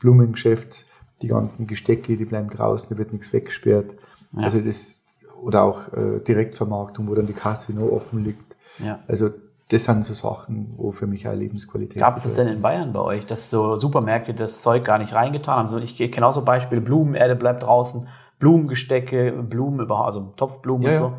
Blumengeschäft, 0.00 0.86
die 1.22 1.28
ganzen 1.28 1.66
Gestecke, 1.66 2.16
die 2.16 2.24
bleiben 2.24 2.50
draußen, 2.50 2.88
da 2.90 2.98
wird 2.98 3.12
nichts 3.12 3.32
weggesperrt. 3.32 3.94
Ja. 4.32 4.42
Also 4.42 4.60
das, 4.60 5.00
oder 5.42 5.62
auch 5.62 5.92
äh, 5.92 6.20
Direktvermarktung, 6.20 7.08
wo 7.08 7.14
dann 7.14 7.26
die 7.26 7.32
Kasse 7.32 7.72
noch 7.72 7.90
offen 7.90 8.24
liegt. 8.24 8.56
Ja. 8.78 9.00
Also 9.08 9.30
das 9.68 9.84
sind 9.84 10.04
so 10.04 10.12
Sachen, 10.12 10.74
wo 10.76 10.92
für 10.92 11.06
mich 11.06 11.26
auch 11.26 11.34
Lebensqualität 11.34 12.00
Gab 12.00 12.16
es 12.16 12.24
das 12.24 12.34
denn 12.34 12.48
in 12.48 12.60
Bayern 12.60 12.92
bei 12.92 13.00
euch, 13.00 13.24
dass 13.24 13.50
so 13.50 13.76
Supermärkte 13.76 14.34
das 14.34 14.60
Zeug 14.60 14.84
gar 14.84 14.98
nicht 14.98 15.14
reingetan 15.14 15.70
haben? 15.70 15.82
Ich 15.82 15.96
kenne 15.96 16.26
auch 16.26 16.34
so 16.34 16.42
Beispiele, 16.42 16.82
Blumenerde 16.82 17.36
bleibt 17.36 17.62
draußen, 17.62 18.06
Blumengestecke, 18.38 19.32
Blumen 19.32 19.80
überhaupt, 19.80 20.06
also 20.06 20.32
Topfblumen 20.36 20.82
ja, 20.82 20.90
und 20.90 20.96
so. 20.96 21.12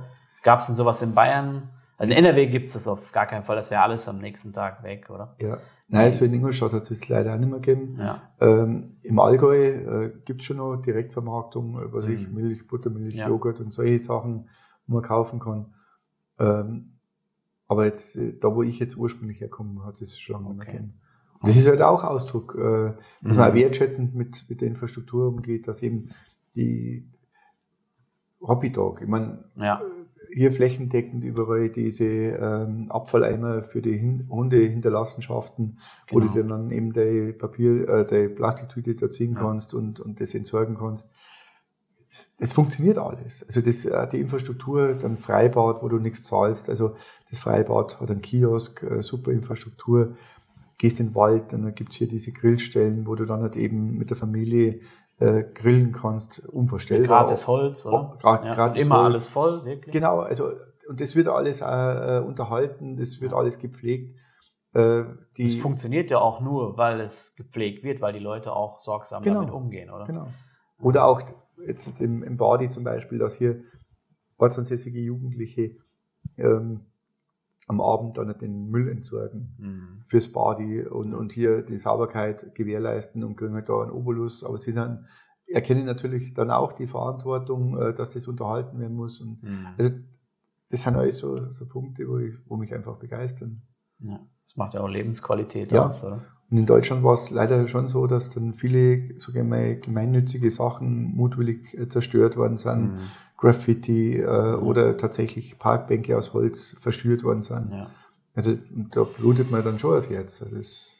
Gab 0.43 0.59
es 0.59 0.67
denn 0.67 0.75
sowas 0.75 1.01
in 1.01 1.15
Bayern? 1.15 1.69
Also 1.97 2.11
in 2.13 2.25
NRW 2.25 2.47
gibt 2.47 2.65
es 2.65 2.73
das 2.73 2.87
auf 2.87 3.11
gar 3.11 3.27
keinen 3.27 3.43
Fall, 3.43 3.55
das 3.55 3.71
wäre 3.71 3.81
alles 3.81 4.07
am 4.07 4.19
nächsten 4.19 4.53
Tag 4.53 4.83
weg, 4.83 5.09
oder? 5.09 5.35
Ja. 5.39 5.59
Nein, 5.87 6.11
so 6.11 6.25
in 6.25 6.33
Ingolstadt 6.33 6.73
hat 6.73 6.89
es 6.89 7.07
leider 7.07 7.35
auch 7.35 7.37
nicht 7.37 7.49
mehr 7.49 7.59
gegeben. 7.59 7.97
Ja. 7.99 8.21
Ähm, 8.39 8.97
Im 9.03 9.19
Allgäu 9.19 9.55
äh, 9.55 10.13
gibt 10.25 10.41
es 10.41 10.47
schon 10.47 10.57
noch 10.57 10.77
Direktvermarktung, 10.77 11.79
äh, 11.79 11.93
was 11.93 12.07
mhm. 12.07 12.13
ich, 12.13 12.29
Milch, 12.29 12.67
Buttermilch, 12.67 13.15
ja. 13.15 13.27
Joghurt 13.27 13.59
und 13.59 13.73
solche 13.73 13.99
Sachen, 13.99 14.49
wo 14.87 14.95
man 14.95 15.03
kaufen 15.03 15.39
kann. 15.39 15.73
Ähm, 16.39 16.93
aber 17.67 17.85
jetzt, 17.85 18.15
äh, 18.15 18.37
da 18.39 18.55
wo 18.55 18.63
ich 18.63 18.79
jetzt 18.79 18.97
ursprünglich 18.97 19.39
herkomme, 19.39 19.85
hat 19.85 20.01
es 20.01 20.17
schon 20.19 20.45
okay. 20.45 20.55
mehr 20.55 20.65
gegeben. 20.65 20.93
Das 21.43 21.57
ist 21.57 21.67
halt 21.67 21.81
auch 21.81 22.03
Ausdruck, 22.03 22.55
äh, 22.55 22.93
dass 23.21 23.35
mhm. 23.35 23.41
man 23.41 23.53
wertschätzend 23.53 24.15
mit, 24.15 24.45
mit 24.49 24.61
der 24.61 24.69
Infrastruktur 24.69 25.27
umgeht, 25.27 25.67
dass 25.67 25.83
eben 25.83 26.09
die 26.55 27.07
Hobby-Dog, 28.41 29.01
ich 29.01 29.07
meine, 29.07 29.43
ja. 29.55 29.81
Hier 30.33 30.51
flächendeckend 30.51 31.23
überall 31.23 31.69
diese 31.69 32.05
ähm, 32.05 32.91
Abfalleimer 32.91 33.63
für 33.63 33.81
die 33.81 33.97
Hin 33.97 34.27
Hundehinterlassenschaften, 34.29 35.65
genau. 35.65 35.79
wo 36.09 36.19
du 36.19 36.31
genau. 36.31 36.33
dir 36.33 36.49
dann 36.49 36.71
eben 36.71 36.93
die 36.93 37.33
Papier, 37.33 37.87
äh, 37.87 38.05
die 38.05 38.33
Plastiktüte 38.33 38.95
da 38.95 39.09
ziehen 39.09 39.33
ja. 39.33 39.41
kannst 39.41 39.73
und, 39.73 39.99
und 39.99 40.19
das 40.19 40.33
entsorgen 40.33 40.75
kannst. 40.77 41.09
Das, 42.39 42.53
funktioniert 42.53 42.99
alles. 42.99 43.43
Also 43.43 43.61
das, 43.61 43.85
äh, 43.85 44.07
die 44.07 44.19
Infrastruktur, 44.19 44.93
dann 44.93 45.17
Freibad, 45.17 45.81
wo 45.81 45.87
du 45.87 45.97
nichts 45.97 46.23
zahlst. 46.23 46.69
Also 46.69 46.95
das 47.29 47.39
Freibad 47.39 47.99
hat 47.99 48.11
einen 48.11 48.21
Kiosk, 48.21 48.83
äh, 48.83 49.01
super 49.01 49.31
Infrastruktur. 49.31 50.15
Gehst 50.77 50.99
in 50.99 51.09
den 51.09 51.15
Wald, 51.15 51.53
dann 51.53 51.73
gibt's 51.75 51.95
hier 51.95 52.07
diese 52.07 52.31
Grillstellen, 52.31 53.07
wo 53.07 53.15
du 53.15 53.25
dann 53.25 53.41
halt 53.41 53.55
eben 53.55 53.97
mit 53.97 54.09
der 54.09 54.17
Familie 54.17 54.79
äh, 55.19 55.43
grillen 55.43 55.91
kannst, 55.91 56.47
unvorstellbar. 56.47 57.23
Gratis 57.25 57.47
Holz, 57.47 57.85
oder? 57.85 58.17
Gra 58.19 58.45
ja, 58.45 58.53
gratis 58.53 58.85
immer 58.85 58.97
Holz. 58.97 59.05
alles 59.05 59.27
voll, 59.27 59.65
wirklich. 59.65 59.93
Genau, 59.93 60.19
also 60.19 60.51
und 60.87 60.99
das 60.99 61.15
wird 61.15 61.27
alles 61.27 61.61
äh, 61.61 62.21
unterhalten, 62.25 62.97
das 62.97 63.21
wird 63.21 63.33
alles 63.33 63.57
gepflegt. 63.57 64.17
Äh, 64.73 65.03
das 65.37 65.55
funktioniert 65.55 66.11
ja 66.11 66.19
auch 66.19 66.41
nur, 66.41 66.77
weil 66.77 66.99
es 66.99 67.35
gepflegt 67.35 67.83
wird, 67.83 68.01
weil 68.01 68.13
die 68.13 68.19
Leute 68.19 68.53
auch 68.53 68.79
sorgsam 68.79 69.21
genau, 69.21 69.41
damit 69.41 69.53
umgehen, 69.53 69.89
oder? 69.89 70.05
Genau. 70.05 70.27
Oder 70.79 71.05
auch 71.05 71.21
jetzt 71.65 71.99
im, 72.01 72.23
im 72.23 72.37
Badi 72.37 72.69
zum 72.69 72.83
Beispiel, 72.83 73.19
dass 73.19 73.37
hier 73.37 73.61
ortsansässige 74.37 74.99
Jugendliche 74.99 75.77
ähm, 76.37 76.85
am 77.67 77.81
Abend 77.81 78.17
dann 78.17 78.37
den 78.37 78.69
Müll 78.69 78.89
entsorgen 78.89 79.55
mhm. 79.57 80.03
fürs 80.05 80.31
Badi 80.31 80.85
und, 80.85 81.13
und 81.13 81.31
hier 81.31 81.61
die 81.61 81.77
Sauberkeit 81.77 82.53
gewährleisten 82.55 83.23
und 83.23 83.35
kriegen 83.35 83.53
halt 83.53 83.69
da 83.69 83.81
einen 83.81 83.91
Obolus, 83.91 84.43
aber 84.43 84.57
sie 84.57 84.73
dann 84.73 85.05
erkennen 85.47 85.85
natürlich 85.85 86.33
dann 86.33 86.51
auch 86.51 86.73
die 86.73 86.87
Verantwortung, 86.87 87.77
äh, 87.77 87.93
dass 87.93 88.11
das 88.11 88.27
unterhalten 88.27 88.79
werden 88.79 88.95
muss. 88.95 89.21
Und 89.21 89.41
mhm. 89.43 89.67
Also 89.77 89.91
das 90.69 90.81
sind 90.81 90.95
alles 90.95 91.19
so, 91.19 91.51
so 91.51 91.67
Punkte, 91.67 92.07
wo, 92.07 92.17
ich, 92.17 92.35
wo 92.47 92.57
mich 92.57 92.73
einfach 92.73 92.97
begeistern. 92.97 93.61
Ja, 93.99 94.19
das 94.45 94.55
macht 94.55 94.73
ja 94.73 94.81
auch 94.81 94.89
Lebensqualität 94.89 95.71
ja. 95.71 95.87
aus, 95.87 96.03
oder? 96.03 96.25
Und 96.49 96.57
in 96.57 96.65
Deutschland 96.65 97.03
war 97.03 97.13
es 97.13 97.31
leider 97.31 97.67
schon 97.67 97.87
so, 97.87 98.05
dass 98.07 98.29
dann 98.29 98.53
viele 98.53 99.15
mal 99.43 99.77
gemeinnützige 99.77 100.51
Sachen 100.51 101.15
mutwillig 101.15 101.77
äh, 101.77 101.87
zerstört 101.87 102.37
worden 102.37 102.57
sind. 102.57 102.93
Mhm. 102.93 102.99
Graffiti 103.37 104.19
äh, 104.19 104.55
oder 104.55 104.95
tatsächlich 104.95 105.59
Parkbänke 105.59 106.17
aus 106.17 106.33
Holz 106.33 106.77
verschürt 106.79 107.23
worden 107.23 107.41
sind. 107.41 107.71
Ja. 107.71 107.87
Also 108.35 108.53
da 108.91 109.03
blutet 109.03 109.51
man 109.51 109.63
dann 109.63 109.79
schon 109.79 109.93
das 109.93 110.09
Herz. 110.09 110.41
Also 110.41 110.55
das, 110.55 110.99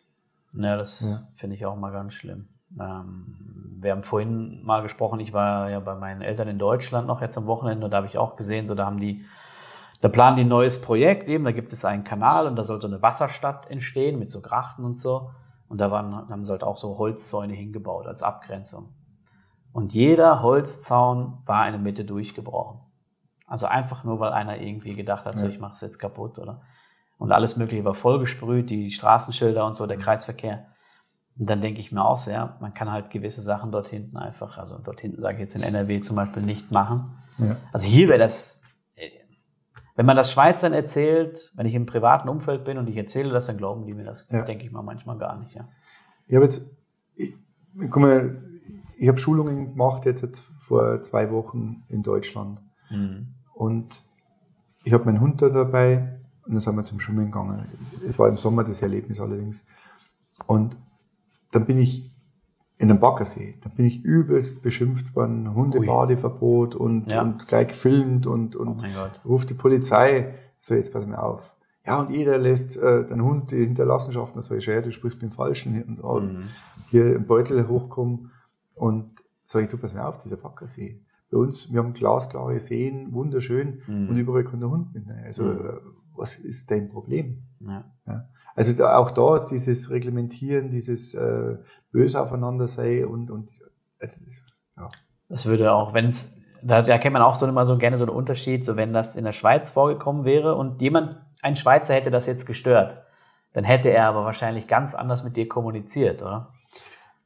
ja, 0.53 0.75
das 0.75 1.01
ja. 1.01 1.27
finde 1.35 1.55
ich 1.55 1.65
auch 1.65 1.77
mal 1.77 1.91
ganz 1.91 2.13
schlimm. 2.13 2.47
Ähm, 2.79 3.77
wir 3.79 3.91
haben 3.91 4.03
vorhin 4.03 4.63
mal 4.63 4.81
gesprochen, 4.81 5.19
ich 5.19 5.33
war 5.33 5.69
ja 5.69 5.79
bei 5.79 5.95
meinen 5.95 6.21
Eltern 6.21 6.47
in 6.47 6.59
Deutschland 6.59 7.07
noch 7.07 7.21
jetzt 7.21 7.37
am 7.37 7.45
Wochenende 7.45 7.85
und 7.85 7.91
da 7.91 7.97
habe 7.97 8.07
ich 8.07 8.17
auch 8.17 8.35
gesehen, 8.35 8.67
so 8.67 8.75
da 8.75 8.85
haben 8.85 8.99
die, 8.99 9.25
da 10.03 10.09
planen 10.09 10.35
die 10.35 10.43
ein 10.43 10.49
neues 10.49 10.81
Projekt 10.81 11.29
eben, 11.29 11.45
da 11.45 11.53
gibt 11.53 11.71
es 11.71 11.85
einen 11.85 12.03
Kanal 12.03 12.47
und 12.47 12.57
da 12.57 12.65
soll 12.65 12.81
so 12.81 12.87
eine 12.87 13.01
Wasserstadt 13.01 13.71
entstehen 13.71 14.19
mit 14.19 14.29
so 14.29 14.41
Grachten 14.41 14.83
und 14.83 14.99
so. 14.99 15.31
Und 15.69 15.77
da 15.77 15.91
waren, 15.91 16.27
haben 16.29 16.43
sie 16.43 16.51
halt 16.51 16.61
auch 16.61 16.75
so 16.75 16.97
Holzzäune 16.97 17.53
hingebaut 17.53 18.05
als 18.05 18.21
Abgrenzung. 18.21 18.89
Und 19.71 19.93
jeder 19.93 20.41
Holzzaun 20.41 21.37
war 21.45 21.65
in 21.67 21.71
der 21.71 21.81
Mitte 21.81 22.03
durchgebrochen. 22.03 22.81
Also 23.47 23.65
einfach 23.65 24.03
nur, 24.03 24.19
weil 24.19 24.33
einer 24.33 24.59
irgendwie 24.59 24.93
gedacht 24.93 25.23
hat, 25.25 25.37
so 25.37 25.47
ich 25.47 25.61
mache 25.61 25.71
es 25.71 25.79
jetzt 25.79 25.99
kaputt, 25.99 26.37
oder? 26.37 26.63
Und 27.17 27.31
alles 27.31 27.55
Mögliche 27.55 27.85
war 27.85 27.93
vollgesprüht, 27.93 28.71
die 28.71 28.91
Straßenschilder 28.91 29.65
und 29.65 29.77
so, 29.77 29.87
der 29.87 29.99
Kreisverkehr. 29.99 30.65
Und 31.39 31.49
dann 31.49 31.61
denke 31.61 31.79
ich 31.79 31.93
mir 31.93 32.03
auch 32.03 32.17
sehr, 32.17 32.57
man 32.59 32.73
kann 32.73 32.91
halt 32.91 33.09
gewisse 33.09 33.41
Sachen 33.41 33.71
dort 33.71 33.87
hinten 33.87 34.17
einfach, 34.17 34.57
also 34.57 34.79
dort 34.79 34.99
hinten 34.99 35.21
sage 35.21 35.35
ich 35.35 35.39
jetzt 35.39 35.55
in 35.55 35.63
NRW 35.63 36.01
zum 36.01 36.17
Beispiel 36.17 36.43
nicht 36.43 36.73
machen. 36.73 37.23
Ja. 37.37 37.55
Also 37.71 37.87
hier 37.87 38.09
wäre 38.09 38.19
das, 38.19 38.62
wenn 39.95 40.05
man 40.05 40.15
das 40.15 40.31
Schweizern 40.31 40.73
erzählt, 40.73 41.51
wenn 41.55 41.65
ich 41.65 41.75
im 41.75 41.85
privaten 41.85 42.27
Umfeld 42.29 42.65
bin 42.65 42.77
und 42.77 42.87
ich 42.87 42.97
erzähle 42.97 43.31
das, 43.31 43.45
dann 43.45 43.57
glauben 43.57 43.85
die 43.85 43.93
mir 43.93 44.03
das, 44.03 44.27
ja. 44.31 44.43
denke 44.43 44.65
ich 44.65 44.71
mal 44.71 44.81
manchmal 44.81 45.17
gar 45.17 45.37
nicht. 45.37 45.53
Ja. 45.55 45.67
Ich 46.27 46.35
habe 46.35 46.45
jetzt, 46.45 46.65
ich, 47.15 47.35
guck 47.77 48.01
mal, 48.01 48.41
ich 48.97 49.07
habe 49.07 49.19
Schulungen 49.19 49.71
gemacht 49.71 50.05
jetzt, 50.05 50.21
jetzt 50.21 50.41
vor 50.59 51.01
zwei 51.01 51.31
Wochen 51.31 51.83
in 51.89 52.01
Deutschland. 52.01 52.61
Mhm. 52.89 53.27
Und 53.53 54.03
ich 54.83 54.93
habe 54.93 55.05
meinen 55.05 55.21
Hund 55.21 55.41
da 55.41 55.49
dabei 55.49 56.19
und 56.45 56.53
dann 56.53 56.59
sind 56.59 56.75
wir 56.75 56.83
zum 56.83 56.99
Schwimmen 56.99 57.25
gegangen. 57.25 57.67
Es 58.05 58.17
war 58.17 58.29
im 58.29 58.37
Sommer 58.37 58.63
das 58.63 58.81
Erlebnis 58.81 59.19
allerdings. 59.19 59.65
Und 60.47 60.77
dann 61.51 61.65
bin 61.65 61.77
ich 61.77 62.12
in 62.83 62.89
einem 62.89 62.99
Baggersee. 62.99 63.55
Da 63.61 63.69
bin 63.69 63.85
ich 63.85 64.03
übelst 64.03 64.61
beschimpft 64.61 65.15
worden, 65.15 65.55
Hundebadeverbot 65.55 66.75
und, 66.75 67.09
ja. 67.09 67.21
und 67.21 67.47
gleich 67.47 67.69
gefilmt 67.69 68.27
und, 68.27 68.57
und 68.57 68.83
oh 68.83 69.27
ruft 69.27 69.49
die 69.49 69.53
Polizei. 69.53 70.33
So, 70.59 70.75
jetzt 70.75 70.91
pass 70.91 71.07
mal 71.07 71.15
auf. 71.15 71.55
Ja, 71.85 72.01
und 72.01 72.09
jeder 72.09 72.37
lässt 72.37 72.75
äh, 72.75 73.05
den 73.05 73.23
Hund 73.23 73.51
die 73.51 73.63
Hinterlassenschaften, 73.63 74.41
so 74.41 74.55
ich, 74.55 74.65
ja, 74.65 74.81
du 74.81 74.91
sprichst 74.91 75.21
mit 75.21 75.31
dem 75.31 75.35
Falschen 75.35 75.81
und, 75.83 75.99
und 76.01 76.33
mhm. 76.33 76.43
hier 76.87 77.15
im 77.15 77.25
Beutel 77.25 77.67
hochkommen. 77.69 78.31
Und 78.75 79.23
sag 79.45 79.63
ich, 79.63 79.69
du 79.69 79.77
pass 79.77 79.93
mal 79.93 80.05
auf, 80.05 80.17
dieser 80.17 80.37
Baggersee. 80.37 81.01
Bei 81.31 81.37
uns, 81.37 81.71
wir 81.71 81.79
haben 81.79 81.93
glasklare 81.93 82.59
Seen, 82.59 83.13
wunderschön, 83.13 83.79
mhm. 83.87 84.09
und 84.09 84.17
überall 84.17 84.43
kommt 84.43 84.61
der 84.61 84.69
Hund 84.69 84.93
mit. 84.93 85.05
Also, 85.25 85.43
mhm. 85.43 85.79
Was 86.15 86.35
ist 86.35 86.69
dein 86.71 86.89
Problem? 86.89 87.43
Ja. 87.59 87.83
ja. 88.07 88.29
Also 88.55 88.73
da, 88.73 88.97
auch 88.97 89.11
da 89.11 89.39
dieses 89.49 89.89
Reglementieren, 89.89 90.69
dieses 90.69 91.13
äh, 91.13 91.57
böse 91.91 92.21
aufeinander 92.21 92.67
sei 92.67 93.05
und, 93.05 93.31
und 93.31 93.49
also, 93.99 94.21
ja. 94.77 94.89
Das 95.29 95.45
würde 95.45 95.71
auch, 95.71 95.93
wenn 95.93 96.07
es, 96.07 96.31
da, 96.61 96.81
da 96.81 96.97
kennt 96.97 97.13
man 97.13 97.21
auch 97.21 97.35
so 97.35 97.47
immer 97.47 97.65
so 97.65 97.77
gerne 97.77 97.97
so 97.97 98.05
einen 98.05 98.15
Unterschied, 98.15 98.63
so 98.63 98.75
wenn 98.75 98.93
das 98.93 99.15
in 99.15 99.23
der 99.23 99.31
Schweiz 99.31 99.71
vorgekommen 99.71 100.25
wäre 100.25 100.55
und 100.55 100.81
jemand, 100.81 101.17
ein 101.41 101.55
Schweizer 101.55 101.95
hätte 101.95 102.11
das 102.11 102.25
jetzt 102.25 102.45
gestört, 102.45 103.01
dann 103.53 103.63
hätte 103.63 103.89
er 103.89 104.07
aber 104.07 104.25
wahrscheinlich 104.25 104.67
ganz 104.67 104.93
anders 104.93 105.23
mit 105.23 105.35
dir 105.37 105.47
kommuniziert, 105.47 106.21
oder? 106.21 106.53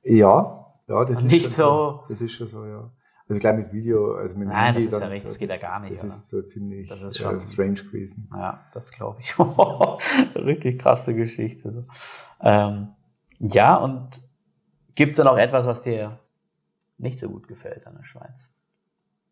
Ja, 0.04 0.66
ja, 0.88 1.06
das 1.06 1.22
und 1.22 1.28
ist 1.28 1.32
nicht 1.32 1.50
so, 1.50 1.64
so. 1.64 2.04
Das 2.10 2.22
ist 2.22 2.34
schon 2.34 2.48
so, 2.48 2.66
ja. 2.66 2.90
Also 3.30 3.42
gleich 3.42 3.58
mit 3.58 3.74
Video, 3.74 4.16
also 4.16 4.38
mit 4.38 4.48
Nein, 4.48 4.74
Handy, 4.74 4.76
das 4.76 4.86
ist 4.86 4.94
dann, 4.94 5.02
ja 5.02 5.08
recht, 5.08 5.28
das 5.28 5.38
geht 5.38 5.50
ja 5.50 5.58
gar 5.58 5.82
nicht. 5.82 5.96
Das 5.96 6.04
oder? 6.04 6.14
ist 6.14 6.30
so 6.30 6.42
ziemlich 6.44 6.88
das 6.88 7.02
ist 7.02 7.18
schon, 7.18 7.38
äh, 7.38 7.42
strange 7.42 7.84
gewesen. 7.84 8.30
Ja, 8.32 8.66
das 8.72 8.92
glaube 8.92 9.20
ich. 9.20 9.38
Richtig 10.36 10.80
krasse 10.80 11.14
Geschichte. 11.14 11.86
Ähm, 12.40 12.90
ja, 13.40 13.76
und 13.76 14.22
gibt 14.96 15.12
es 15.12 15.18
da 15.18 15.26
noch 15.26 15.38
etwas, 15.38 15.66
was 15.66 15.82
dir 15.82 16.20
nicht 16.98 17.20
so 17.20 17.30
gut 17.30 17.50
gefällt 17.50 17.86
an 17.86 17.96
der 17.98 18.06
Schweiz? 18.06 18.54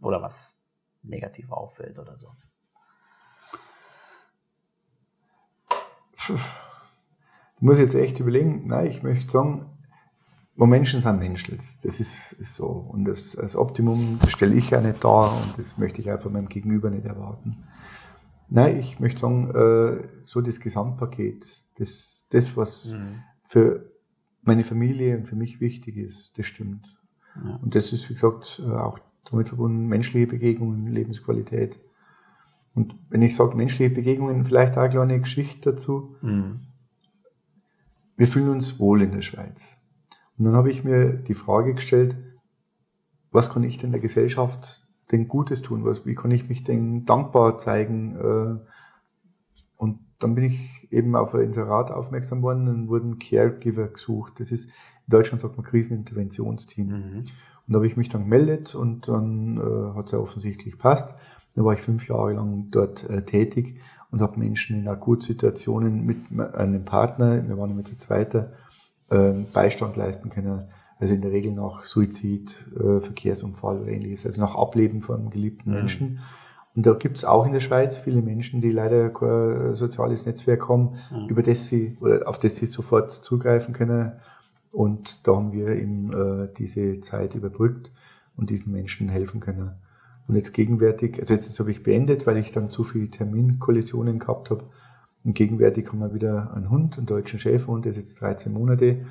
Oder 0.02 0.22
was 0.22 0.60
negativ 1.02 1.52
auffällt 1.52 1.98
oder 1.98 2.18
so? 2.18 2.28
Ich 6.18 7.62
muss 7.62 7.78
jetzt 7.78 7.96
echt 7.96 8.20
überlegen, 8.20 8.68
nein, 8.68 8.88
ich 8.88 9.04
möchte 9.04 9.32
sagen, 9.32 9.75
wo 10.56 10.66
Menschen 10.66 11.02
sind 11.02 11.20
Menschen. 11.20 11.58
Das 11.58 12.00
ist, 12.00 12.34
ist 12.34 12.56
so. 12.56 12.68
Und 12.68 13.06
das, 13.06 13.34
das 13.34 13.56
Optimum 13.56 14.20
stelle 14.30 14.56
ich 14.56 14.70
ja 14.70 14.80
nicht 14.80 15.04
dar 15.04 15.36
und 15.36 15.58
das 15.58 15.78
möchte 15.78 16.02
ich 16.02 16.10
von 16.22 16.32
meinem 16.32 16.48
Gegenüber 16.48 16.90
nicht 16.90 17.06
erwarten. 17.06 17.64
Nein, 18.48 18.78
ich 18.78 19.00
möchte 19.00 19.22
sagen, 19.22 19.50
äh, 19.54 20.08
so 20.24 20.42
das 20.42 20.60
Gesamtpaket, 20.60 21.66
das, 21.78 22.24
das 22.30 22.56
was 22.56 22.94
mhm. 22.94 23.24
für 23.44 23.92
meine 24.44 24.64
Familie 24.64 25.18
und 25.18 25.28
für 25.28 25.36
mich 25.36 25.60
wichtig 25.60 25.98
ist, 25.98 26.38
das 26.38 26.46
stimmt. 26.46 26.96
Ja. 27.44 27.56
Und 27.62 27.76
das 27.76 27.92
ist, 27.92 28.10
wie 28.10 28.14
gesagt, 28.14 28.62
äh, 28.66 28.72
auch 28.72 29.00
damit 29.30 29.50
verbunden, 29.50 29.88
menschliche 29.88 30.28
Begegnungen, 30.28 30.88
Lebensqualität. 30.88 31.80
Und 32.76 32.96
wenn 33.10 33.24
ich 33.24 33.36
sage 33.36 33.58
menschliche 33.58 33.90
Begegnungen, 33.90 34.46
vielleicht 34.46 34.78
auch 34.78 34.82
eine 34.82 34.90
kleine 34.90 35.20
Geschichte 35.20 35.72
dazu. 35.72 36.16
Mhm. 36.22 36.62
Wir 38.16 38.28
fühlen 38.28 38.50
uns 38.50 38.80
wohl 38.80 39.02
in 39.02 39.12
der 39.12 39.22
Schweiz. 39.22 39.78
Und 40.38 40.46
dann 40.46 40.56
habe 40.56 40.70
ich 40.70 40.84
mir 40.84 41.14
die 41.14 41.34
Frage 41.34 41.76
gestellt, 41.76 42.18
was 43.32 43.50
kann 43.50 43.64
ich 43.64 43.78
denn 43.78 43.92
der 43.92 44.02
Gesellschaft 44.02 44.86
denn 45.12 45.28
Gutes 45.28 45.62
tun? 45.62 45.86
Was, 45.86 46.06
wie 46.06 46.16
kann 46.16 46.32
ich 46.32 46.50
mich 46.50 46.64
denn 46.64 47.06
dankbar 47.06 47.58
zeigen? 47.58 48.16
Äh, 48.16 48.70
und 49.78 50.00
dann 50.20 50.36
bin 50.36 50.46
ich 50.46 50.88
eben 50.92 51.16
auf 51.16 51.34
ein 51.34 51.42
Inserat 51.42 51.92
aufmerksam 51.92 52.42
worden 52.42 52.68
und 52.68 52.88
wurden 52.88 53.20
Caregiver 53.20 53.88
gesucht. 53.88 54.40
Das 54.40 54.52
ist, 54.52 54.66
in 54.66 55.10
Deutschland 55.10 55.42
sagt 55.42 55.58
man 55.58 55.66
Kriseninterventionsteam. 55.66 56.88
Mhm. 56.88 57.18
Und 57.18 57.74
da 57.74 57.76
habe 57.76 57.88
ich 57.88 57.98
mich 57.98 58.10
dann 58.10 58.24
gemeldet 58.24 58.76
und 58.76 59.08
dann 59.08 59.58
äh, 59.58 59.96
hat 59.96 60.08
es 60.08 60.12
ja 60.14 60.20
offensichtlich 60.20 60.78
passt. 60.78 61.14
Da 61.56 61.64
war 61.64 61.74
ich 61.74 61.82
fünf 61.82 62.08
Jahre 62.08 62.34
lang 62.34 62.68
dort 62.72 63.10
äh, 63.10 63.24
tätig 63.24 63.80
und 64.12 64.22
habe 64.22 64.40
Menschen 64.40 64.78
in 64.78 64.88
Akutsituationen 64.88 66.06
mit 66.06 66.18
einem 66.40 66.86
Partner, 66.86 67.48
wir 67.48 67.58
waren 67.58 67.72
immer 67.72 67.84
zu 67.84 67.98
zweiter, 67.98 68.54
ähm, 69.12 69.46
Beistand 69.54 69.96
leisten 69.96 70.30
können. 70.30 70.66
Also 70.98 71.14
in 71.14 71.22
der 71.22 71.32
Regel 71.32 71.52
nach 71.52 71.86
Suizid, 71.86 72.58
äh, 72.76 73.02
Verkehrsunfall 73.02 73.82
oder 73.82 73.92
ähnliches, 73.92 74.26
also 74.26 74.40
nach 74.40 74.56
Ableben 74.56 75.02
von 75.02 75.30
geliebten 75.30 75.72
mhm. 75.72 75.76
Menschen. 75.76 76.20
Und 76.76 76.86
da 76.86 76.94
gibt 76.94 77.18
es 77.18 77.26
auch 77.26 77.46
in 77.46 77.54
der 77.54 77.62
Schweiz 77.62 77.98
viele 77.98 78.22
Menschen, 78.22 78.62
die 78.62 78.72
leider 78.72 79.10
kein 79.10 79.74
soziales 79.74 80.26
Netzwerk 80.26 80.68
haben, 80.68 80.96
mhm. 81.12 81.28
über 81.30 81.42
das 81.42 81.68
sie 81.68 81.98
oder 82.02 82.28
auf 82.28 82.38
das 82.38 82.58
sie 82.58 82.66
sofort 82.66 83.12
zugreifen 83.12 83.74
können. 83.74 84.14
Und 84.72 85.26
da 85.26 85.36
haben 85.36 85.54
wir 85.54 85.70
eben 85.70 86.12
äh, 86.12 86.50
diese 86.58 87.00
Zeit 87.00 87.34
überbrückt 87.36 87.92
und 88.36 88.50
diesen 88.50 88.74
Menschen 88.74 89.08
helfen 89.08 89.40
können. 89.40 89.72
Und 90.28 90.36
jetzt 90.36 90.54
gegenwärtig, 90.54 91.20
also 91.20 91.34
jetzt 91.34 91.58
habe 91.60 91.72
ich 91.72 91.84
beendet, 91.84 92.26
weil 92.26 92.38
ich 92.38 92.52
dann 92.52 92.70
zu 92.70 92.84
viele 92.84 93.08
Terminkollisionen 93.08 94.20
gehabt 94.20 94.50
habe. 94.50 94.66
Und 95.26 95.34
gegenwärtig 95.34 95.88
haben 95.88 96.00
wir 96.00 96.14
wieder 96.14 96.54
einen 96.54 96.70
Hund, 96.70 96.98
einen 96.98 97.08
deutschen 97.08 97.40
Schäferhund, 97.40 97.86
der 97.86 97.92
ist 97.92 97.98
jetzt 97.98 98.22
13 98.22 98.54
Monate. 98.54 99.06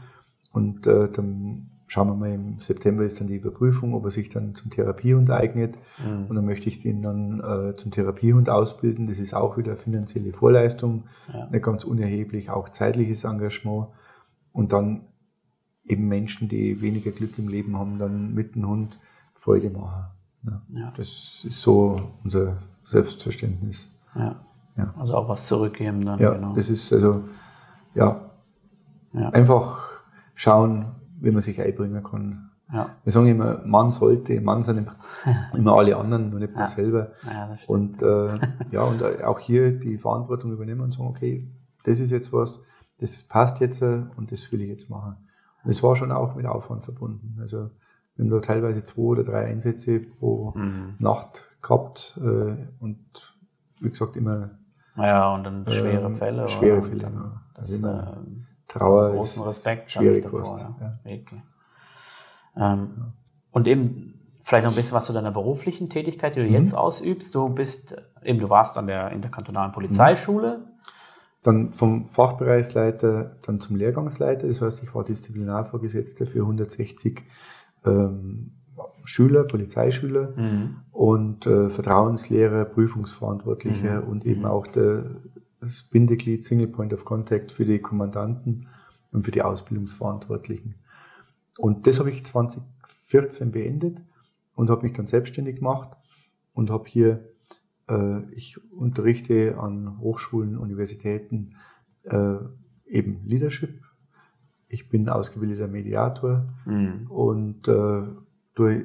Und 0.53 0.87
äh, 0.87 1.11
dann 1.11 1.71
schauen 1.89 2.09
wir 2.09 2.15
mal, 2.15 2.33
im 2.33 2.61
September 2.61 3.05
ist 3.05 3.21
dann 3.21 3.27
die 3.27 3.37
Überprüfung, 3.37 3.95
ob 3.95 4.05
er 4.05 4.11
sich 4.13 4.31
dann 4.31 4.55
zum 4.55 4.71
Therapiehund 4.71 5.31
eignet. 5.31 5.77
Mhm. 5.99 6.27
Und 6.29 6.37
dann 6.37 6.45
möchte 6.45 6.69
ich 6.69 6.81
den 6.81 7.03
dann 7.03 7.41
äh, 7.41 7.75
zum 7.75 7.91
Therapiehund 7.91 8.49
ausbilden. 8.49 9.07
Das 9.07 9.19
ist 9.19 9.35
auch 9.35 9.59
wieder 9.59 9.77
finanzielle 9.77 10.33
Vorleistung, 10.33 11.05
ja. 11.33 11.49
nicht 11.51 11.65
ganz 11.65 11.83
unerheblich, 11.83 12.49
auch 12.49 12.69
zeitliches 12.69 13.25
Engagement. 13.25 13.89
Und 14.53 14.73
dann 14.73 15.03
eben 15.87 16.07
Menschen, 16.07 16.49
die 16.49 16.81
weniger 16.81 17.11
Glück 17.11 17.39
im 17.39 17.49
Leben 17.49 17.77
haben, 17.77 17.99
dann 17.99 18.33
mit 18.35 18.55
dem 18.55 18.69
Hund 18.69 19.01
Freude 19.35 19.71
machen. 19.71 20.07
Ja. 20.45 20.63
ja. 20.73 20.93
Das 20.97 21.45
ist 21.45 21.61
so 21.61 21.97
unser 22.23 22.59
Selbstverständnis. 22.85 23.91
Ja. 24.15 24.47
Ja. 24.77 24.93
Also 24.99 25.15
auch 25.15 25.29
was 25.29 25.47
zurückgeben 25.47 26.05
dann. 26.05 26.19
Ja, 26.19 26.33
genau. 26.33 26.53
das 26.55 26.69
ist 26.69 26.93
also, 26.93 27.25
ja, 27.95 28.31
ja. 29.13 29.29
einfach 29.31 30.03
schauen, 30.35 30.87
wie 31.21 31.31
man 31.31 31.43
sich 31.43 31.61
einbringen 31.61 32.03
kann. 32.03 32.51
Ja. 32.73 32.91
Wir 33.05 33.13
sagen 33.13 33.29
immer, 33.29 33.63
man 33.65 33.91
sollte, 33.91 34.41
man 34.41 34.63
sind 34.63 34.91
immer 35.55 35.75
alle 35.75 35.97
anderen, 35.97 36.31
nur 36.31 36.41
nicht 36.41 36.53
man 36.55 36.63
ja. 36.63 36.67
selber. 36.67 37.13
Ja, 37.25 37.57
und 37.69 38.03
äh, 38.03 38.39
ja, 38.73 38.83
und 38.83 39.03
auch 39.23 39.39
hier 39.39 39.79
die 39.79 39.99
Verantwortung 39.99 40.53
übernehmen 40.53 40.81
und 40.81 40.93
sagen, 40.93 41.07
okay, 41.07 41.49
das 41.85 42.01
ist 42.01 42.11
jetzt 42.11 42.33
was, 42.33 42.63
das 42.99 43.23
passt 43.23 43.61
jetzt 43.61 43.83
und 43.83 44.33
das 44.33 44.51
will 44.51 44.63
ich 44.63 44.69
jetzt 44.69 44.91
machen. 44.91 45.17
Und 45.63 45.71
es 45.71 45.83
war 45.83 45.95
schon 45.95 46.11
auch 46.11 46.35
mit 46.35 46.47
Aufwand 46.47 46.85
verbunden. 46.85 47.39
Also 47.41 47.71
wir 48.17 48.25
haben 48.25 48.31
da 48.31 48.41
teilweise 48.41 48.83
zwei 48.85 49.03
oder 49.03 49.25
drei 49.25 49.47
Einsätze 49.47 50.01
pro 50.01 50.53
mhm. 50.57 50.95
Nacht 50.99 51.57
gehabt 51.63 52.19
äh, 52.23 52.57
und 52.81 53.35
wie 53.81 53.89
gesagt 53.89 54.17
immer 54.17 54.51
ja, 54.97 55.35
und 55.35 55.45
dann 55.45 55.65
schwere 55.69 56.11
äh, 56.11 56.15
Fälle. 56.15 56.49
Schwere 56.49 56.83
Fälle, 56.83 57.03
ja. 57.03 57.43
Das, 57.55 57.71
also 57.71 57.77
immer, 57.77 58.13
äh, 58.13 58.45
Trauer 58.69 59.13
großen 59.13 59.43
ist 59.43 59.49
Respekt 59.49 59.93
schwierig 59.93 60.25
davor, 60.25 60.77
ja. 60.81 60.99
Wirklich. 61.05 61.41
Ähm, 62.57 63.13
und 63.51 63.67
eben 63.67 64.15
vielleicht 64.43 64.65
noch 64.65 64.73
ein 64.73 64.77
bisschen 64.77 64.95
was 64.95 65.07
zu 65.07 65.13
deiner 65.13 65.33
beruflichen 65.33 65.89
Tätigkeit, 65.89 66.37
die 66.37 66.41
du 66.41 66.47
mhm. 66.47 66.53
jetzt 66.53 66.75
ausübst. 66.75 67.35
Du 67.35 67.49
bist 67.49 67.97
eben, 68.23 68.39
du 68.39 68.51
warst 68.51 68.79
an 68.79 68.87
der 68.87 69.11
interkantonalen 69.11 69.73
Polizeischule. 69.73 70.59
Mhm. 70.59 70.65
Dann 71.43 71.73
vom 71.73 72.07
Fachbereichsleiter 72.07 73.37
dann 73.43 73.61
zum 73.61 73.77
Lehrgangsleiter. 73.77 74.47
Das 74.47 74.61
heißt, 74.61 74.83
ich 74.83 74.95
war 74.95 75.05
Disziplinarvorgesetzter 75.05 76.27
für 76.27 76.41
160 76.41 77.25
ähm, 77.85 78.53
Schüler, 79.05 79.45
Polizeischüler 79.45 80.35
mhm. 80.37 80.77
und 80.93 81.47
äh, 81.47 81.69
Vertrauenslehrer, 81.69 82.65
Prüfungsverantwortliche 82.65 84.03
mhm. 84.03 84.09
und 84.09 84.27
eben 84.27 84.41
mhm. 84.41 84.47
auch 84.47 84.67
der 84.67 85.05
das 85.65 85.83
Bindeglied 85.83 86.45
Single 86.45 86.69
Point 86.69 86.93
of 86.93 87.05
Contact 87.05 87.53
für 87.53 87.65
die 87.65 87.79
Kommandanten 87.79 88.69
und 89.13 89.25
für 89.25 89.31
die 89.31 89.43
Ausbildungsverantwortlichen. 89.43 90.77
Und 91.59 91.87
das 91.87 91.99
habe 91.99 92.11
ich 92.11 92.25
2014 92.25 93.53
beendet 93.53 94.03
und 94.55 94.71
habe 94.71 94.83
mich 94.83 94.93
dann 94.93 95.07
selbstständig 95.07 95.57
gemacht 95.57 95.97
und 96.53 96.71
habe 96.71 96.85
hier, 96.87 97.29
äh, 97.89 98.23
ich 98.33 98.59
unterrichte 98.73 99.59
an 99.59 99.99
Hochschulen, 100.01 100.59
Universitäten 100.59 101.55
äh, 102.05 102.37
eben 102.87 103.25
Leadership. 103.25 103.81
Ich 104.69 104.89
bin 104.89 105.09
ausgebildeter 105.09 105.69
Mediator 105.69 106.49
mhm. 106.67 107.07
und 107.09 107.69
äh, 107.69 108.03
durch 108.55 108.85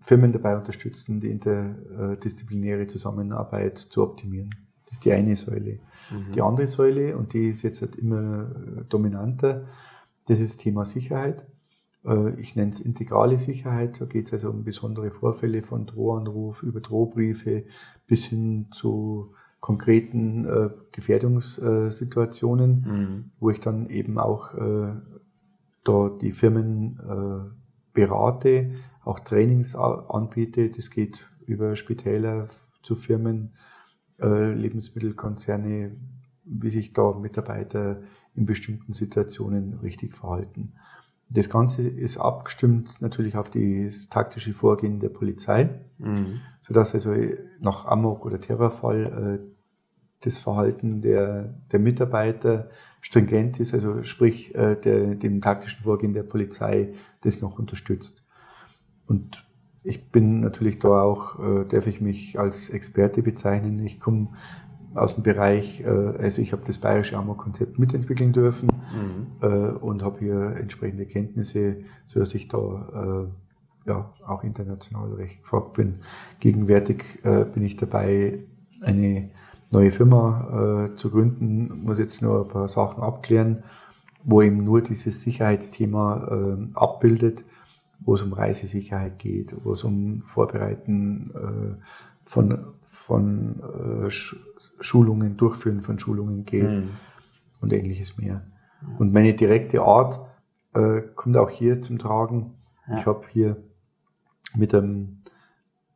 Firmen 0.00 0.32
dabei 0.32 0.56
unterstützen, 0.56 1.20
die 1.20 1.30
interdisziplinäre 1.30 2.86
Zusammenarbeit 2.86 3.78
zu 3.78 4.02
optimieren. 4.02 4.50
Das 4.84 4.98
ist 4.98 5.04
die 5.04 5.12
eine 5.12 5.34
Säule. 5.34 5.78
Mhm. 6.10 6.32
Die 6.32 6.42
andere 6.42 6.66
Säule, 6.66 7.16
und 7.16 7.32
die 7.32 7.48
ist 7.48 7.62
jetzt 7.62 7.80
halt 7.80 7.96
immer 7.96 8.50
äh, 8.50 8.84
dominanter, 8.88 9.64
das 10.26 10.40
ist 10.40 10.56
das 10.56 10.62
Thema 10.62 10.84
Sicherheit. 10.84 11.46
Äh, 12.04 12.38
ich 12.38 12.54
nenne 12.54 12.70
es 12.70 12.80
integrale 12.80 13.38
Sicherheit. 13.38 14.00
Da 14.00 14.04
geht 14.04 14.26
es 14.26 14.32
also 14.34 14.50
um 14.50 14.64
besondere 14.64 15.10
Vorfälle 15.10 15.62
von 15.62 15.86
Drohanruf 15.86 16.62
über 16.62 16.80
Drohbriefe 16.80 17.64
bis 18.06 18.26
hin 18.26 18.66
zu 18.72 19.32
konkreten 19.60 20.44
äh, 20.44 20.70
Gefährdungssituationen, 20.92 22.84
mhm. 22.86 23.30
wo 23.40 23.48
ich 23.48 23.60
dann 23.60 23.88
eben 23.88 24.18
auch 24.18 24.54
äh, 24.54 24.92
da 25.84 26.10
die 26.20 26.32
Firmen 26.32 27.00
äh, 27.00 27.63
berate, 27.94 28.72
auch 29.04 29.20
Trainings 29.20 29.74
anbiete. 29.74 30.68
Das 30.70 30.90
geht 30.90 31.30
über 31.46 31.76
Spitäler 31.76 32.46
zu 32.82 32.94
Firmen, 32.94 33.54
äh, 34.20 34.52
Lebensmittelkonzerne, 34.52 35.96
wie 36.44 36.70
sich 36.70 36.92
da 36.92 37.12
Mitarbeiter 37.12 38.02
in 38.34 38.44
bestimmten 38.44 38.92
Situationen 38.92 39.74
richtig 39.74 40.14
verhalten. 40.14 40.74
Das 41.30 41.48
Ganze 41.48 41.88
ist 41.88 42.18
abgestimmt 42.18 43.00
natürlich 43.00 43.36
auf 43.36 43.48
das 43.48 44.08
taktische 44.08 44.52
Vorgehen 44.52 45.00
der 45.00 45.08
Polizei, 45.08 45.80
mhm. 45.98 46.40
sodass 46.60 46.94
also 46.94 47.14
nach 47.60 47.86
Amok- 47.86 48.26
oder 48.26 48.40
Terrorfall 48.40 49.40
äh, 49.40 49.53
das 50.24 50.38
Verhalten 50.38 51.02
der, 51.02 51.54
der 51.72 51.80
Mitarbeiter 51.80 52.68
stringent 53.00 53.60
ist, 53.60 53.74
also 53.74 54.02
sprich 54.02 54.54
äh, 54.54 54.76
der, 54.76 55.14
dem 55.14 55.40
taktischen 55.40 55.82
Vorgehen 55.82 56.14
der 56.14 56.22
Polizei 56.22 56.92
das 57.20 57.42
noch 57.42 57.58
unterstützt. 57.58 58.24
Und 59.06 59.44
ich 59.82 60.10
bin 60.10 60.40
natürlich 60.40 60.78
da 60.78 61.02
auch, 61.02 61.38
äh, 61.38 61.64
darf 61.66 61.86
ich 61.86 62.00
mich 62.00 62.38
als 62.38 62.70
Experte 62.70 63.22
bezeichnen. 63.22 63.78
Ich 63.80 64.00
komme 64.00 64.28
aus 64.94 65.14
dem 65.14 65.22
Bereich, 65.22 65.82
äh, 65.82 65.88
also 65.88 66.40
ich 66.40 66.52
habe 66.52 66.62
das 66.64 66.78
bayerische 66.78 67.18
AMO-Konzept 67.18 67.78
mitentwickeln 67.78 68.32
dürfen 68.32 68.68
mhm. 68.68 69.26
äh, 69.42 69.68
und 69.72 70.02
habe 70.02 70.20
hier 70.20 70.56
entsprechende 70.56 71.04
Kenntnisse, 71.04 71.78
so 72.06 72.20
dass 72.20 72.34
ich 72.34 72.48
da 72.48 73.28
äh, 73.86 73.88
ja 73.88 74.14
auch 74.26 74.44
international 74.44 75.12
recht 75.14 75.42
gefragt 75.42 75.74
bin. 75.74 76.00
Gegenwärtig 76.40 77.22
äh, 77.24 77.44
bin 77.44 77.62
ich 77.62 77.76
dabei, 77.76 78.38
eine 78.80 79.30
neue 79.74 79.90
Firma 79.90 80.86
äh, 80.88 80.96
zu 80.96 81.10
gründen, 81.10 81.82
muss 81.84 81.98
jetzt 81.98 82.22
nur 82.22 82.42
ein 82.42 82.48
paar 82.48 82.68
Sachen 82.68 83.02
abklären, 83.02 83.62
wo 84.22 84.40
eben 84.40 84.64
nur 84.64 84.80
dieses 84.80 85.20
Sicherheitsthema 85.20 86.28
äh, 86.30 86.66
abbildet 86.74 87.44
wo 88.00 88.14
es 88.14 88.22
um 88.22 88.32
Reisesicherheit 88.32 89.18
geht, 89.18 89.54
wo 89.64 89.72
es 89.72 89.84
um 89.84 90.22
Vorbereiten 90.22 91.30
äh, 91.34 91.84
von, 92.24 92.66
von 92.82 93.62
äh, 94.06 94.10
Schulungen, 94.10 95.36
Durchführen 95.36 95.80
von 95.80 95.98
Schulungen 95.98 96.44
geht 96.44 96.70
mhm. 96.70 96.90
und 97.60 97.72
ähnliches 97.72 98.18
mehr. 98.18 98.42
Und 98.98 99.12
meine 99.12 99.34
direkte 99.34 99.82
Art 99.82 100.20
äh, 100.74 101.00
kommt 101.14 101.36
auch 101.36 101.50
hier 101.50 101.80
zum 101.80 101.98
Tragen. 101.98 102.54
Ja. 102.88 102.98
Ich 102.98 103.06
habe 103.06 103.24
hier 103.28 103.56
mit 104.54 104.72
dem 104.72 105.22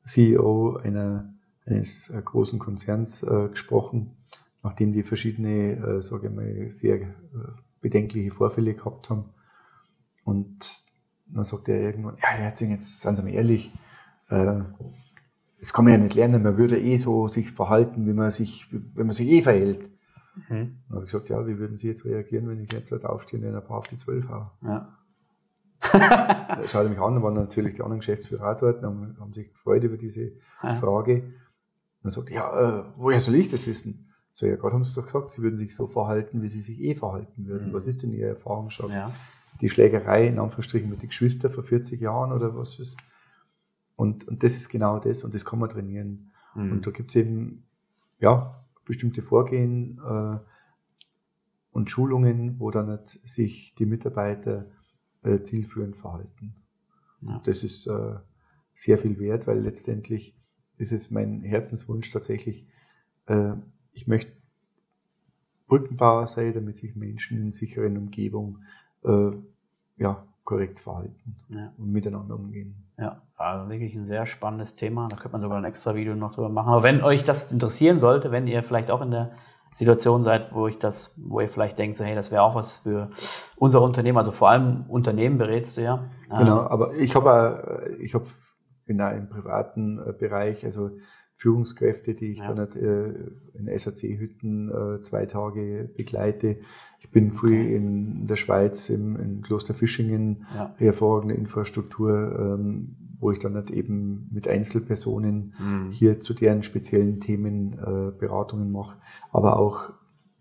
CEO 0.04 0.78
einer, 0.82 1.34
eines 1.70 2.10
äh, 2.10 2.20
großen 2.22 2.58
Konzerns 2.58 3.22
äh, 3.22 3.48
gesprochen, 3.48 4.16
nachdem 4.62 4.92
die 4.92 5.02
verschiedene, 5.02 5.76
äh, 5.76 6.00
sage 6.02 6.28
ich 6.28 6.34
mal, 6.34 6.70
sehr 6.70 7.00
äh, 7.00 7.08
bedenkliche 7.80 8.32
Vorfälle 8.32 8.74
gehabt 8.74 9.10
haben. 9.10 9.30
Und 10.24 10.84
dann 11.26 11.44
sagt 11.44 11.68
er 11.68 11.80
irgendwann, 11.80 12.16
ja, 12.22 12.28
Herzing, 12.28 12.70
jetzt 12.70 13.00
seien 13.00 13.16
Sie 13.16 13.22
mal 13.22 13.32
ehrlich, 13.32 13.72
äh, 14.28 14.60
das 15.58 15.72
kann 15.72 15.84
man 15.84 15.94
ja 15.94 15.98
nicht 15.98 16.14
lernen, 16.14 16.42
man 16.42 16.56
würde 16.56 16.78
eh 16.78 16.96
so 16.96 17.28
sich 17.28 17.52
verhalten, 17.52 18.06
wie 18.06 18.12
man 18.12 18.30
sich, 18.30 18.66
wenn 18.70 19.06
man 19.06 19.16
sich 19.16 19.28
eh 19.28 19.42
verhält. 19.42 19.90
Mhm. 20.48 20.78
Dann 20.88 20.96
habe 20.96 21.04
ich 21.04 21.12
gesagt, 21.12 21.28
ja, 21.28 21.46
wie 21.46 21.58
würden 21.58 21.76
Sie 21.76 21.88
jetzt 21.88 22.04
reagieren, 22.04 22.48
wenn 22.48 22.60
ich 22.60 22.72
jetzt 22.72 22.92
halt 22.92 23.04
aufstehe 23.04 23.40
und 23.40 23.54
ein 23.54 23.64
paar 23.64 23.78
auf 23.78 23.88
die 23.88 23.98
Zwölf 23.98 24.28
haue? 24.28 24.50
Ja. 24.62 24.94
Schaut 26.66 26.84
er 26.84 26.88
mich 26.88 26.98
an, 26.98 27.14
dann 27.14 27.22
waren 27.22 27.34
natürlich 27.34 27.74
die 27.74 27.82
anderen 27.82 28.00
Geschäftsführer 28.00 28.52
auch 28.52 28.56
dort, 28.56 28.82
haben, 28.82 29.16
haben 29.18 29.32
sich 29.32 29.52
gefreut 29.52 29.84
über 29.84 29.96
diese 29.96 30.32
ja. 30.62 30.74
Frage. 30.74 31.34
Und 31.98 32.04
dann 32.04 32.12
sagt 32.12 32.30
ja, 32.30 32.80
äh, 32.80 32.92
woher 32.96 33.20
soll 33.20 33.34
ich 33.36 33.48
das 33.48 33.66
wissen? 33.66 34.12
So, 34.32 34.46
ja, 34.46 34.56
gerade 34.56 34.74
haben 34.74 34.84
Sie 34.84 34.94
doch 34.94 35.06
gesagt, 35.06 35.32
Sie 35.32 35.42
würden 35.42 35.56
sich 35.56 35.74
so 35.74 35.86
verhalten, 35.86 36.42
wie 36.42 36.48
Sie 36.48 36.60
sich 36.60 36.80
eh 36.80 36.94
verhalten 36.94 37.46
würden. 37.46 37.70
Mhm. 37.70 37.72
Was 37.72 37.86
ist 37.86 38.02
denn 38.02 38.12
Ihr 38.12 38.28
Erfahrungsschatz? 38.28 38.96
Ja 38.96 39.12
die 39.60 39.68
Schlägerei 39.68 40.26
in 40.26 40.38
Anführungsstrichen 40.38 40.88
mit 40.88 41.02
den 41.02 41.08
Geschwistern 41.08 41.50
vor 41.50 41.64
40 41.64 42.00
Jahren 42.00 42.32
oder 42.32 42.56
was 42.56 42.78
ist. 42.78 42.96
Und, 43.96 44.28
und 44.28 44.42
das 44.42 44.56
ist 44.56 44.68
genau 44.68 44.98
das 44.98 45.24
und 45.24 45.34
das 45.34 45.44
kann 45.44 45.58
man 45.58 45.68
trainieren. 45.68 46.30
Mhm. 46.54 46.72
Und 46.72 46.86
da 46.86 46.90
gibt 46.90 47.10
es 47.10 47.16
eben 47.16 47.66
ja, 48.20 48.64
bestimmte 48.84 49.22
Vorgehen 49.22 50.00
äh, 50.04 50.38
und 51.72 51.90
Schulungen, 51.90 52.58
wo 52.60 52.70
dann 52.70 53.00
sich 53.04 53.74
die 53.74 53.86
Mitarbeiter 53.86 54.66
äh, 55.22 55.42
zielführend 55.42 55.96
verhalten. 55.96 56.54
Ja. 57.20 57.42
Das 57.44 57.64
ist 57.64 57.86
äh, 57.88 58.16
sehr 58.74 58.98
viel 58.98 59.18
wert, 59.18 59.46
weil 59.48 59.58
letztendlich 59.58 60.37
ist 60.78 60.92
es 60.92 61.10
mein 61.10 61.42
Herzenswunsch 61.42 62.10
tatsächlich, 62.10 62.66
äh, 63.26 63.52
ich 63.92 64.06
möchte 64.06 64.32
Brückenbauer 65.66 66.26
sein, 66.26 66.54
damit 66.54 66.78
sich 66.78 66.96
Menschen 66.96 67.38
in 67.38 67.52
sicheren 67.52 67.98
Umgebung 67.98 68.58
äh, 69.04 69.30
ja, 69.98 70.24
korrekt 70.44 70.80
verhalten 70.80 71.36
ja. 71.50 71.72
und 71.76 71.92
miteinander 71.92 72.36
umgehen. 72.36 72.74
Ja, 72.96 73.20
also 73.36 73.68
wirklich 73.68 73.94
ein 73.94 74.06
sehr 74.06 74.26
spannendes 74.26 74.76
Thema. 74.76 75.08
Da 75.08 75.16
könnte 75.16 75.32
man 75.32 75.40
sogar 75.40 75.58
ein 75.58 75.64
extra 75.64 75.94
Video 75.94 76.14
noch 76.14 76.34
drüber 76.34 76.48
machen. 76.48 76.72
Aber 76.72 76.82
wenn 76.82 77.02
euch 77.02 77.22
das 77.22 77.52
interessieren 77.52 78.00
sollte, 78.00 78.32
wenn 78.32 78.46
ihr 78.46 78.62
vielleicht 78.62 78.90
auch 78.90 79.02
in 79.02 79.10
der 79.10 79.32
Situation 79.74 80.24
seid, 80.24 80.52
wo 80.52 80.66
ich 80.66 80.78
das, 80.78 81.14
wo 81.16 81.40
ihr 81.40 81.48
vielleicht 81.48 81.78
denkt, 81.78 81.96
so, 81.96 82.04
hey, 82.04 82.14
das 82.14 82.30
wäre 82.30 82.42
auch 82.42 82.54
was 82.54 82.78
für 82.78 83.10
unser 83.56 83.82
Unternehmen, 83.82 84.18
also 84.18 84.32
vor 84.32 84.48
allem 84.48 84.86
Unternehmen 84.88 85.38
berätst 85.38 85.76
du 85.76 85.82
ja. 85.82 86.04
Genau, 86.30 86.60
aber 86.60 86.94
ich 86.94 87.14
habe, 87.14 87.96
ich 88.00 88.14
habe, 88.14 88.26
bin 88.88 89.00
auch 89.00 89.12
im 89.12 89.28
privaten 89.28 90.00
äh, 90.00 90.12
Bereich, 90.12 90.64
also 90.64 90.90
Führungskräfte, 91.36 92.16
die 92.16 92.32
ich 92.32 92.38
ja. 92.38 92.52
dann 92.52 92.72
äh, 92.72 93.14
in 93.56 93.78
SAC-Hütten 93.78 94.70
äh, 94.70 95.02
zwei 95.02 95.24
Tage 95.26 95.88
begleite. 95.96 96.56
Ich 96.98 97.12
bin 97.12 97.30
früh 97.30 97.60
okay. 97.60 97.76
in 97.76 98.26
der 98.26 98.34
Schweiz 98.34 98.88
im, 98.88 99.14
in 99.14 99.42
Kloster 99.42 99.74
Fischingen, 99.74 100.46
ja. 100.52 100.74
hervorragende 100.78 101.36
Infrastruktur, 101.36 102.56
ähm, 102.58 102.96
wo 103.20 103.30
ich 103.30 103.38
dann 103.38 103.54
halt 103.54 103.70
eben 103.70 104.28
mit 104.32 104.48
Einzelpersonen 104.48 105.54
mhm. 105.58 105.90
hier 105.92 106.18
zu 106.18 106.34
deren 106.34 106.64
speziellen 106.64 107.20
Themen 107.20 107.74
äh, 107.74 108.10
Beratungen 108.18 108.72
mache. 108.72 108.96
Aber 109.30 109.60
auch 109.60 109.92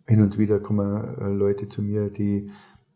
hin 0.08 0.22
und 0.22 0.39
wieder 0.39 0.60
kommen 0.60 1.16
äh, 1.20 1.28
Leute 1.30 1.68
zu 1.68 1.84
mir, 1.84 2.10
die 2.10 2.50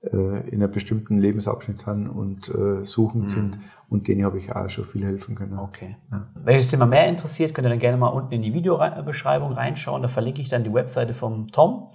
äh, 0.04 0.50
in 0.50 0.64
einem 0.64 0.72
bestimmten 0.72 1.20
Lebensabschnitt 1.20 1.78
sind 1.78 2.10
und 2.10 2.50
äh, 2.50 2.84
suchend 2.84 3.26
mhm. 3.26 3.30
sind. 3.30 3.60
Und 3.88 4.08
denen 4.08 4.26
habe 4.26 4.38
ich 4.40 4.52
auch 4.52 4.68
schon 4.68 4.86
viel 4.86 5.06
helfen 5.06 5.36
können. 5.36 5.60
Okay. 5.60 5.96
Ja. 6.12 6.28
Welches 6.34 6.70
Thema 6.70 6.88
mehr 6.88 7.08
interessiert, 7.08 7.54
könnt 7.54 7.68
ihr 7.68 7.70
dann 7.70 7.78
gerne 7.78 7.98
mal 7.98 8.08
unten 8.08 8.34
in 8.34 8.42
die 8.42 8.54
Videobeschreibung 8.54 9.54
reinschauen. 9.54 10.02
Da 10.02 10.08
verlinke 10.08 10.42
ich 10.42 10.50
dann 10.50 10.64
die 10.64 10.74
Webseite 10.74 11.14
vom 11.14 11.52
Tom. 11.52 11.92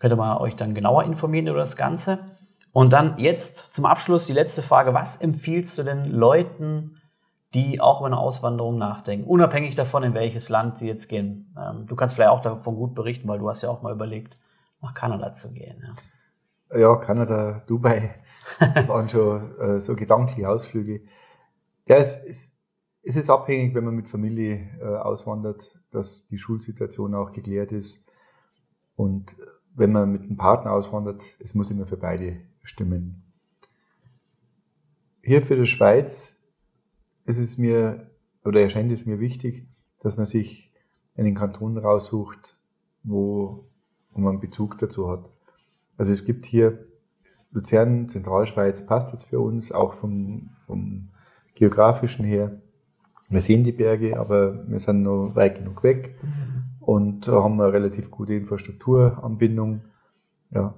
Könnt 0.00 0.12
ihr 0.12 0.16
mal 0.16 0.36
euch 0.38 0.54
dann 0.54 0.74
genauer 0.74 1.04
informieren 1.04 1.46
über 1.46 1.58
das 1.58 1.76
Ganze. 1.76 2.18
Und 2.72 2.92
dann 2.92 3.18
jetzt 3.18 3.72
zum 3.72 3.86
Abschluss 3.86 4.26
die 4.26 4.34
letzte 4.34 4.62
Frage. 4.62 4.92
Was 4.92 5.16
empfiehlst 5.16 5.78
du 5.78 5.82
denn 5.82 6.10
Leuten, 6.10 7.00
die 7.54 7.80
auch 7.80 8.00
über 8.00 8.08
eine 8.08 8.18
Auswanderung 8.18 8.76
nachdenken, 8.76 9.26
unabhängig 9.26 9.74
davon, 9.76 10.02
in 10.02 10.12
welches 10.12 10.50
Land 10.50 10.76
sie 10.76 10.88
jetzt 10.88 11.08
gehen? 11.08 11.56
Ähm, 11.58 11.86
du 11.86 11.96
kannst 11.96 12.16
vielleicht 12.16 12.32
auch 12.32 12.42
davon 12.42 12.74
gut 12.74 12.94
berichten, 12.94 13.26
weil 13.28 13.38
du 13.38 13.48
hast 13.48 13.62
ja 13.62 13.70
auch 13.70 13.80
mal 13.80 13.94
überlegt, 13.94 14.36
nach 14.82 14.92
Kanada 14.92 15.32
zu 15.32 15.54
gehen. 15.54 15.78
Ja 15.82 15.94
ja, 16.74 16.96
Kanada, 16.96 17.60
Dubai 17.66 18.14
waren 18.86 19.08
schon 19.08 19.58
äh, 19.58 19.80
so 19.80 19.94
gedankliche 19.94 20.48
Ausflüge. 20.48 21.02
Ja, 21.86 21.96
es, 21.96 22.16
es, 22.16 22.56
es 23.02 23.16
ist 23.16 23.30
abhängig, 23.30 23.74
wenn 23.74 23.84
man 23.84 23.94
mit 23.94 24.08
Familie 24.08 24.68
äh, 24.80 24.84
auswandert, 24.84 25.78
dass 25.90 26.26
die 26.26 26.38
Schulsituation 26.38 27.14
auch 27.14 27.30
geklärt 27.30 27.72
ist. 27.72 28.00
Und 28.96 29.36
wenn 29.74 29.92
man 29.92 30.10
mit 30.10 30.22
einem 30.22 30.36
Partner 30.36 30.72
auswandert, 30.72 31.36
es 31.38 31.54
muss 31.54 31.70
immer 31.70 31.86
für 31.86 31.96
beide 31.96 32.40
stimmen. 32.62 33.22
Hier 35.22 35.42
für 35.42 35.56
die 35.56 35.66
Schweiz 35.66 36.36
ist 37.24 37.38
es 37.38 37.58
mir, 37.58 38.10
oder 38.44 38.60
erscheint 38.60 38.90
es 38.90 39.06
mir 39.06 39.20
wichtig, 39.20 39.68
dass 40.00 40.16
man 40.16 40.26
sich 40.26 40.72
einen 41.16 41.34
Kanton 41.34 41.78
raussucht, 41.78 42.56
wo, 43.02 43.68
wo 44.12 44.20
man 44.20 44.40
Bezug 44.40 44.78
dazu 44.78 45.10
hat. 45.10 45.32
Also 45.96 46.12
es 46.12 46.24
gibt 46.24 46.46
hier 46.46 46.86
Luzern, 47.52 48.08
Zentralschweiz 48.08 48.84
passt 48.84 49.12
jetzt 49.12 49.24
für 49.24 49.40
uns, 49.40 49.72
auch 49.72 49.94
vom, 49.94 50.50
vom 50.66 51.08
geografischen 51.54 52.24
her. 52.24 52.60
Wir 53.28 53.40
sehen 53.40 53.64
die 53.64 53.72
Berge, 53.72 54.18
aber 54.18 54.68
wir 54.68 54.78
sind 54.78 55.02
noch 55.02 55.34
weit 55.34 55.58
genug 55.58 55.82
weg 55.82 56.14
und 56.80 57.26
haben 57.26 57.60
eine 57.60 57.72
relativ 57.72 58.10
gute 58.10 58.34
Infrastrukturanbindung. 58.34 59.82
Ja. 60.50 60.74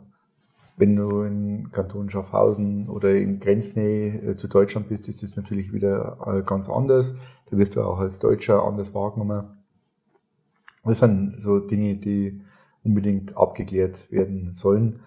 Wenn 0.77 0.95
du 0.95 1.23
in 1.23 1.73
Kanton 1.73 2.09
Schaffhausen 2.09 2.89
oder 2.89 3.15
in 3.17 3.41
Grenznähe 3.41 4.31
äh, 4.31 4.37
zu 4.37 4.47
Deutschland 4.47 4.89
bist, 4.89 5.09
ist 5.09 5.25
das 5.25 5.37
natürlich 5.37 5.73
wieder 5.73 6.19
äh, 6.25 6.43
ganz 6.43 6.69
anders. 6.69 7.17
Da 7.51 7.59
wirst 7.59 7.75
du 7.75 7.83
auch 7.83 7.99
als 7.99 8.21
Deutscher 8.21 8.63
anders 8.63 8.95
wahrgenommen. 8.95 9.45
Das 10.85 10.99
sind 10.99 11.35
so 11.39 11.59
Dinge, 11.59 11.97
die 11.97 12.41
unbedingt 12.89 13.37
abgeklärt 13.37 14.11
werden 14.11 14.51
sollen 14.51 15.01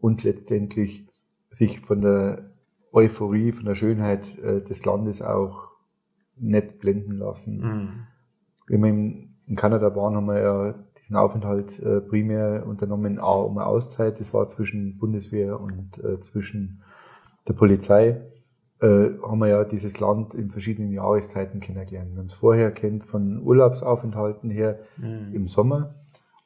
und 0.00 0.24
letztendlich 0.24 1.06
sich 1.50 1.80
von 1.80 2.00
der 2.00 2.50
Euphorie, 2.92 3.52
von 3.52 3.64
der 3.64 3.76
Schönheit 3.76 4.36
äh, 4.38 4.60
des 4.60 4.84
Landes 4.84 5.22
auch 5.22 5.68
nicht 6.36 6.80
blenden 6.80 7.12
lassen. 7.12 7.60
Mhm. 7.60 7.90
Wenn 8.66 8.82
wir 8.82 8.90
in, 8.90 9.36
in 9.46 9.56
Kanada 9.56 9.94
waren, 9.94 10.16
haben 10.16 10.26
wir 10.26 10.40
ja 10.40 10.74
diesen 11.00 11.16
Aufenthalt 11.16 11.78
äh, 11.80 12.00
primär 12.00 12.66
unternommen, 12.66 13.18
A, 13.18 13.30
um 13.36 13.56
eine 13.56 13.66
Auszeit, 13.66 14.18
das 14.18 14.34
war 14.34 14.48
zwischen 14.48 14.98
Bundeswehr 14.98 15.60
und 15.60 16.02
äh, 16.02 16.20
zwischen 16.20 16.82
der 17.46 17.54
Polizei, 17.54 18.20
haben 18.80 19.40
wir 19.40 19.48
ja 19.48 19.64
dieses 19.64 19.98
Land 19.98 20.34
in 20.34 20.52
verschiedenen 20.52 20.92
Jahreszeiten 20.92 21.58
kennengelernt. 21.58 22.12
Wir 22.12 22.18
haben 22.18 22.26
es 22.26 22.34
vorher 22.34 22.70
kennt 22.70 23.02
von 23.02 23.42
Urlaubsaufenthalten 23.42 24.50
her 24.50 24.78
mhm. 24.98 25.34
im 25.34 25.48
Sommer 25.48 25.96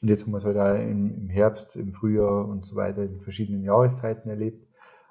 und 0.03 0.09
jetzt 0.09 0.24
haben 0.24 0.32
wir 0.32 0.38
es 0.38 0.44
halt 0.44 0.59
auch 0.59 0.74
im, 0.74 1.14
im 1.16 1.28
Herbst, 1.28 1.76
im 1.76 1.92
Frühjahr 1.92 2.48
und 2.48 2.66
so 2.66 2.74
weiter 2.74 3.05
in 3.05 3.20
verschiedenen 3.20 3.62
Jahreszeiten 3.62 4.28
erlebt 4.28 4.66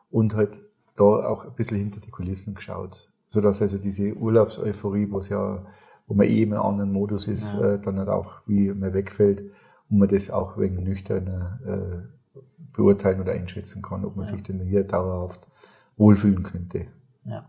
und 0.10 0.36
halt 0.36 0.60
da 0.98 1.04
auch 1.04 1.46
ein 1.46 1.56
bisschen 1.56 1.78
hinter 1.78 2.02
die 2.02 2.12
Kulissen 2.12 2.54
geschaut. 2.54 3.10
Sodass 3.28 3.62
also 3.62 3.78
diese 3.78 4.14
Urlaubseuphorie, 4.14 5.10
wo 5.10 5.20
es 5.20 5.30
ja, 5.30 5.66
wo 6.08 6.14
man 6.14 6.28
eh 6.28 6.44
in 6.44 6.54
einem 6.54 6.62
anderen 6.62 6.92
Modus 6.92 7.28
ist, 7.28 7.54
ja. 7.54 7.76
äh, 7.76 7.80
dann 7.80 7.98
halt 7.98 8.10
auch 8.10 8.42
wie 8.46 8.70
mehr 8.74 8.94
wegfällt 8.94 9.44
und 9.90 10.00
man 10.00 10.10
das 10.10 10.30
auch 10.30 10.58
wegen 10.58 10.84
nüchterner 10.84 11.60
äh, 11.66 12.40
beurteilen 12.74 13.22
oder 13.22 13.32
einschätzen 13.32 13.82
kann, 13.82 14.04
ob 14.04 14.18
man 14.18 14.26
ja. 14.26 14.34
sich 14.34 14.44
denn 14.44 14.60
hier 14.60 14.84
dauerhaft 14.84 15.48
wohlfühlen 15.96 16.44
könnte. 16.44 16.88
Ja. 17.24 17.46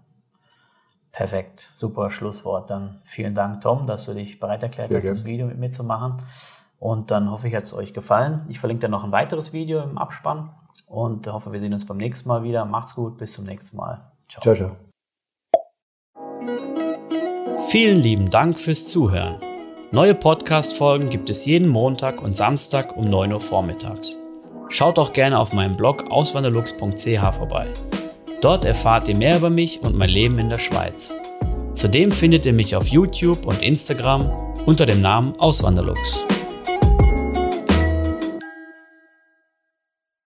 Perfekt, 1.11 1.73
super 1.77 2.11
Schlusswort. 2.11 2.71
Dann 2.71 3.03
vielen 3.05 3.35
Dank, 3.35 3.61
Tom, 3.61 3.87
dass 3.87 4.07
du 4.07 4.15
dich 4.15 4.39
bereit 4.39 4.63
erklärt 4.63 4.89
Sehr 4.89 4.99
hast, 4.99 5.05
gern. 5.05 5.15
das 5.15 5.25
Video 5.25 5.47
mit 5.47 5.59
mir 5.59 5.71
zu 5.71 5.83
machen. 5.85 6.23
Und 6.83 7.13
dann 7.13 7.31
hoffe 7.31 7.47
ich, 7.47 7.55
hat 7.55 7.63
es 7.63 7.73
euch 7.73 7.95
gefallen. 7.95 8.45
Ich 8.49 8.59
verlinke 8.59 8.81
dann 8.81 8.91
noch 8.91 9.05
ein 9.05 9.13
weiteres 9.13 9.53
Video 9.53 9.85
im 9.85 9.99
Abspann 9.99 10.51
und 10.89 11.29
hoffe, 11.29 11.53
wir 11.53 11.61
sehen 11.61 11.73
uns 11.73 11.87
beim 11.87 11.97
nächsten 11.97 12.29
Mal 12.29 12.43
wieder. 12.43 12.65
Macht's 12.65 12.97
gut, 12.97 13.19
bis 13.19 13.35
zum 13.35 13.45
nächsten 13.45 13.77
Mal. 13.77 14.11
Ciao, 14.29 14.43
ciao. 14.43 14.55
ciao. 14.57 14.77
Vielen 17.69 18.01
lieben 18.01 18.31
Dank 18.31 18.59
fürs 18.59 18.89
Zuhören. 18.89 19.37
Neue 19.93 20.17
Podcast-Folgen 20.17 21.09
gibt 21.09 21.31
es 21.31 21.47
jeden 21.47 21.69
Montag 21.69 22.21
und 22.21 22.35
Samstag 22.35 22.97
um 22.97 23.05
9 23.05 23.33
Uhr 23.33 23.39
vormittags. 23.39 24.19
Schaut 24.69 24.99
auch 24.99 25.13
gerne 25.13 25.39
auf 25.39 25.53
meinem 25.53 25.77
Blog 25.77 26.11
auswanderlux.ch 26.11 27.37
vorbei. 27.39 27.69
Dort 28.41 28.65
erfahrt 28.65 29.07
ihr 29.07 29.17
mehr 29.17 29.37
über 29.37 29.51
mich 29.51 29.81
und 29.85 29.97
mein 29.97 30.11
Leben 30.11 30.37
in 30.41 30.49
der 30.49 30.59
Schweiz. 30.59 31.15
Zudem 31.75 32.11
findet 32.11 32.45
ihr 32.45 32.53
mich 32.53 32.75
auf 32.75 32.89
YouTube 32.89 33.47
und 33.47 33.63
Instagram 33.63 34.33
unter 34.67 34.85
dem 34.85 35.01
Namen 35.01 35.39
Auswanderlux. 35.39 36.27